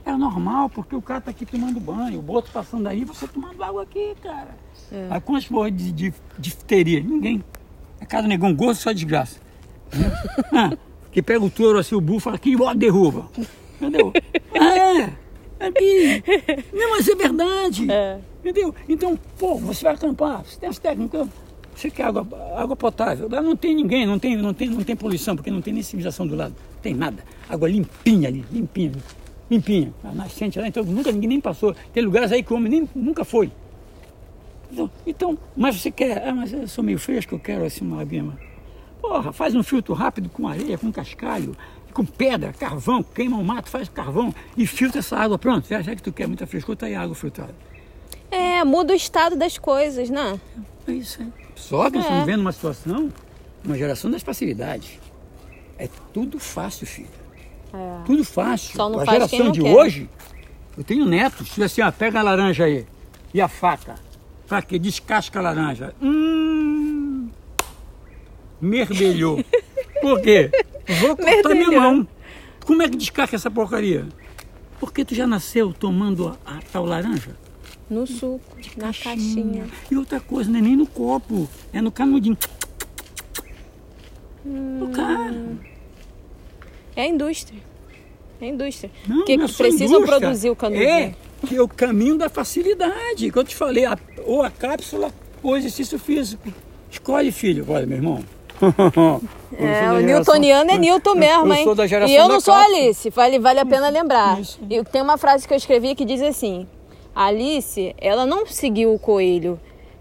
É 0.05 0.11
normal, 0.11 0.69
porque 0.69 0.93
o 0.95 1.01
cara 1.01 1.21
tá 1.21 1.31
aqui 1.31 1.45
tomando 1.45 1.79
banho, 1.79 2.19
o 2.19 2.21
boto 2.21 2.51
passando 2.51 2.87
aí, 2.87 3.05
você 3.05 3.27
tomando 3.27 3.63
água 3.63 3.83
aqui, 3.83 4.13
cara. 4.21 4.49
É. 4.91 5.07
Aí 5.09 5.21
quantas 5.21 5.45
porra 5.45 5.71
de, 5.71 5.91
de 5.91 6.13
difteria? 6.37 6.99
Ninguém. 7.01 7.41
É 8.01 8.05
cada 8.05 8.27
negão 8.27 8.53
gosto, 8.53 8.81
só 8.81 8.91
desgraça. 8.91 9.39
Ah, 10.53 10.71
que 11.11 11.21
pega 11.21 11.43
o 11.43 11.49
touro 11.49 11.77
assim, 11.77 11.95
o 11.95 12.01
burro, 12.01 12.19
fala 12.19 12.37
que 12.37 12.55
ó, 12.61 12.73
derruba. 12.73 13.29
Entendeu? 13.79 14.11
Ah, 14.59 14.77
é. 14.77 15.13
Aqui. 15.59 16.23
Não, 16.73 16.91
mas 16.91 17.07
é 17.07 17.15
verdade. 17.15 17.89
É. 17.89 18.19
Entendeu? 18.39 18.75
Então, 18.87 19.17
pô, 19.39 19.55
você 19.55 19.83
vai 19.83 19.93
acampar, 19.93 20.43
você 20.43 20.59
tem 20.59 20.69
as 20.69 20.77
técnicas, 20.77 21.27
você 21.75 21.89
quer 21.89 22.03
água, 22.03 22.27
água 22.55 22.75
potável. 22.75 23.27
Lá 23.29 23.41
não 23.41 23.55
tem 23.55 23.75
ninguém, 23.75 24.05
não 24.05 24.19
tem, 24.19 24.35
não, 24.35 24.53
tem, 24.53 24.69
não 24.69 24.83
tem 24.83 24.95
poluição, 24.95 25.35
porque 25.35 25.49
não 25.49 25.61
tem 25.61 25.73
nem 25.73 25.81
civilização 25.81 26.27
do 26.27 26.35
lado. 26.35 26.53
Não 26.75 26.81
tem 26.81 26.93
nada. 26.93 27.23
Água 27.49 27.69
limpinha 27.69 28.27
ali, 28.27 28.45
limpinha. 28.51 28.91
Limpinha. 29.49 29.93
A 30.03 30.13
nascente 30.13 30.59
lá, 30.59 30.67
então 30.67 30.83
nunca 30.83 31.11
ninguém 31.11 31.29
nem 31.29 31.41
passou. 31.41 31.75
Tem 31.93 32.03
lugares 32.03 32.31
aí 32.31 32.43
que 32.43 32.53
o 32.53 32.55
homem 32.55 32.71
nem, 32.71 32.89
nunca 32.95 33.23
foi. 33.23 33.51
Então, 34.71 34.89
então, 35.05 35.37
mas 35.55 35.81
você 35.81 35.91
quer, 35.91 36.27
ah, 36.27 36.33
mas 36.33 36.53
eu 36.53 36.67
sou 36.67 36.83
meio 36.83 36.97
fresco, 36.97 37.35
eu 37.35 37.39
quero 37.39 37.65
assim 37.65 37.83
uma 37.85 38.01
mas- 38.05 38.35
Porra, 39.01 39.33
faz 39.33 39.55
um 39.55 39.63
filtro 39.63 39.93
rápido 39.93 40.29
com 40.29 40.47
areia, 40.47 40.77
com 40.77 40.91
cascalho, 40.91 41.55
com 41.91 42.05
pedra, 42.05 42.53
carvão, 42.53 43.01
queima 43.03 43.37
o 43.37 43.43
mato, 43.43 43.67
faz 43.69 43.89
carvão 43.89 44.33
e 44.55 44.65
filtra 44.67 44.99
essa 44.99 45.17
água. 45.17 45.37
Pronto, 45.39 45.67
já, 45.67 45.81
que 45.95 46.01
tu 46.03 46.11
quer 46.13 46.27
muita 46.27 46.45
frescura, 46.47 46.77
tá 46.77 46.85
aí 46.85 46.95
a 46.95 47.01
água 47.01 47.15
filtrada. 47.15 47.53
É, 48.29 48.63
muda 48.63 48.93
o 48.93 48.95
estado 48.95 49.35
das 49.35 49.57
coisas, 49.57 50.09
né? 50.09 50.39
É 50.87 50.91
isso 50.93 51.21
aí. 51.21 51.27
Só 51.55 51.89
que 51.89 51.97
nós 51.97 52.05
É. 52.05 52.07
estamos 52.07 52.25
vivendo 52.25 52.41
uma 52.41 52.51
situação, 52.51 53.11
uma 53.65 53.77
geração 53.77 54.09
das 54.09 54.21
facilidades. 54.21 54.99
É 55.77 55.89
tudo 56.13 56.39
fácil, 56.39 56.85
filho. 56.87 57.09
É. 57.73 58.03
Tudo 58.05 58.23
fácil. 58.23 58.75
Só 58.75 58.87
não 58.87 58.99
a 58.99 59.05
faz 59.05 59.17
geração 59.29 59.51
de 59.51 59.61
quer. 59.61 59.75
hoje, 59.75 60.09
eu 60.77 60.83
tenho 60.83 61.05
netos, 61.05 61.47
diz 61.47 61.59
assim, 61.59 61.81
ó, 61.81 61.91
pega 61.91 62.19
a 62.19 62.23
laranja 62.23 62.65
aí. 62.65 62.85
E 63.33 63.41
a 63.41 63.47
faca. 63.47 63.95
Pra 64.51 64.61
quê? 64.61 64.77
Descasca 64.77 65.39
a 65.39 65.41
laranja. 65.43 65.95
Hum. 66.01 67.29
Merdelhou. 68.59 69.41
Por 70.01 70.19
quê? 70.21 70.51
Vou 70.99 71.15
cortar 71.15 71.55
minha 71.55 71.71
mão. 71.71 72.05
Como 72.65 72.81
é 72.81 72.89
que 72.89 72.97
descasca 72.97 73.37
essa 73.37 73.49
porcaria? 73.49 74.05
Porque 74.77 75.05
tu 75.05 75.15
já 75.15 75.25
nasceu 75.25 75.71
tomando 75.71 76.27
a, 76.27 76.57
a 76.57 76.59
tal 76.69 76.83
laranja? 76.85 77.33
No 77.89 78.05
suco, 78.05 78.57
na 78.75 78.91
caixinha. 78.93 79.67
E 79.89 79.95
outra 79.95 80.19
coisa, 80.19 80.51
não 80.51 80.59
é 80.59 80.61
nem 80.61 80.75
no 80.75 80.85
copo, 80.85 81.47
é 81.71 81.79
no 81.81 81.89
canudinho. 81.89 82.37
O 84.81 84.89
cara. 84.89 85.45
É 86.93 87.03
a 87.03 87.07
indústria. 87.07 87.61
É 88.41 88.45
a 88.45 88.47
indústria. 88.49 88.91
Não, 89.07 89.23
que 89.23 89.37
não 89.37 89.45
é 89.45 89.47
precisam 89.47 89.87
indústria, 89.99 90.19
produzir 90.19 90.49
o 90.49 90.55
canudinho. 90.57 90.89
É, 90.89 91.15
que 91.47 91.55
é 91.55 91.61
o 91.61 91.67
caminho 91.69 92.17
da 92.17 92.29
facilidade. 92.29 93.31
Que 93.31 93.37
eu 93.39 93.43
te 93.43 93.55
falei, 93.55 93.85
a- 93.85 93.97
ou 94.25 94.41
a 94.43 94.49
cápsula 94.49 95.11
ou 95.43 95.57
exercício 95.57 95.97
físico. 95.99 96.47
Escolhe, 96.89 97.31
filho. 97.31 97.65
Olha, 97.69 97.85
meu 97.85 97.97
irmão. 97.97 98.23
É, 99.53 99.91
o 99.91 99.99
newtoniano 99.99 100.71
é 100.71 100.77
Newton 100.77 101.13
mesmo, 101.15 101.47
eu 101.47 101.53
hein? 101.53 101.63
sou 101.65 101.75
da 101.75 101.85
geração 101.85 102.15
e 102.15 102.17
eu 102.17 102.29
não 102.29 102.39
sou 102.39 102.53
cápsula. 102.53 102.77
Alice, 102.77 103.09
vale, 103.09 103.37
vale 103.37 103.59
a 103.59 103.65
pena 103.65 103.89
lembrar. 103.89 104.39
Isso. 104.39 104.57
E 104.69 104.81
tem 104.85 105.01
uma 105.01 105.17
frase 105.17 105.45
que 105.45 105.53
eu 105.53 105.57
escrevi 105.57 105.93
que 105.93 106.05
diz 106.05 106.21
assim: 106.21 106.65
Alice, 107.13 107.93
ela 107.97 108.25
não 108.25 108.45
seguiu 108.45 108.93
o 108.93 108.97
coelho, 108.99 109.59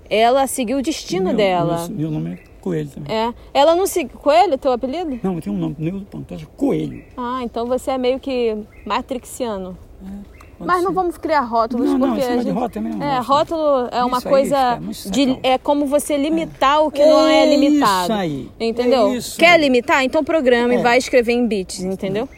ela 0.08 0.46
seguiu 0.46 0.78
o 0.78 0.82
destino 0.82 1.26
Meu- 1.26 1.36
dela. 1.36 1.88
Meu, 1.88 1.96
meu 1.98 2.10
nome 2.12 2.34
é 2.34 2.50
Coelho 2.60 2.90
também. 2.90 3.16
É. 3.16 3.34
Ela 3.52 3.74
não 3.74 3.86
seguiu. 3.86 4.16
Coelho, 4.18 4.56
teu 4.58 4.70
apelido? 4.70 5.18
Não, 5.22 5.34
eu 5.34 5.40
tenho 5.40 5.56
um 5.56 5.58
nome, 5.58 5.76
Neudo 5.78 6.04
Pantoja 6.06 6.46
Coelho. 6.56 7.02
Ah, 7.16 7.40
então 7.42 7.66
você 7.66 7.90
é 7.92 7.98
meio 7.98 8.20
que 8.20 8.56
matrixiano. 8.84 9.76
Pode 10.00 10.39
Mas 10.66 10.82
não 10.84 10.92
vamos 10.92 11.16
criar 11.16 11.40
rótulos, 11.40 11.86
Não, 11.90 11.98
não, 11.98 12.08
porque. 12.08 12.20
esse 12.22 12.30
a 12.30 12.36
gente- 12.42 12.50
rótulo 12.50 12.88
não 12.88 13.02
É, 13.02 13.16
gosto. 13.16 13.28
rótulo 13.28 13.88
é 13.90 14.04
uma 14.04 14.18
Isso 14.18 14.28
coisa. 14.28 14.80
muito 14.80 15.10
de, 15.10 15.38
é 15.42 15.58
como 15.58 15.86
você 15.86 16.16
limitar 16.16 16.82
o 16.84 16.90
que 16.90 17.04
não 17.04 17.26
é 17.26 17.42
É 17.44 17.46
limitado. 17.56 18.02
isso 18.04 18.12
aí, 18.12 18.50
Entendeu? 18.60 19.08
é 19.08 19.16
isso 19.16 19.38
Quer 19.38 19.58
limitar? 19.58 20.04
Então 20.04 20.22
programa 20.22 20.74
e 20.74 20.78
É. 20.78 20.82
vai 20.82 20.98
escrever 20.98 21.32
em 21.32 21.46
bits, 21.46 21.80
entendeu? 21.80 22.28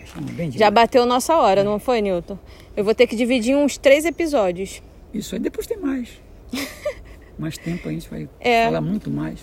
Já 0.51 0.71
bateu 0.71 1.05
nossa 1.05 1.37
hora, 1.37 1.65
não 1.65 1.79
foi, 1.79 2.01
Newton? 2.01 2.39
Eu 2.77 2.85
vou 2.85 2.95
ter 2.95 3.07
que 3.07 3.17
dividir 3.17 3.57
uns 3.57 3.77
três 3.77 4.05
episódios. 4.05 4.83
Isso 5.13 5.35
aí 5.35 5.41
depois 5.41 5.67
tem 5.67 5.77
mais. 5.79 6.09
mais 7.39 7.59
tempo 7.59 7.89
aí, 7.89 7.97
a 7.97 7.99
gente 7.99 8.09
vai 8.11 8.29
É. 8.41 8.67
falar 8.67 8.81
muito 8.81 9.11
mais. 9.11 9.41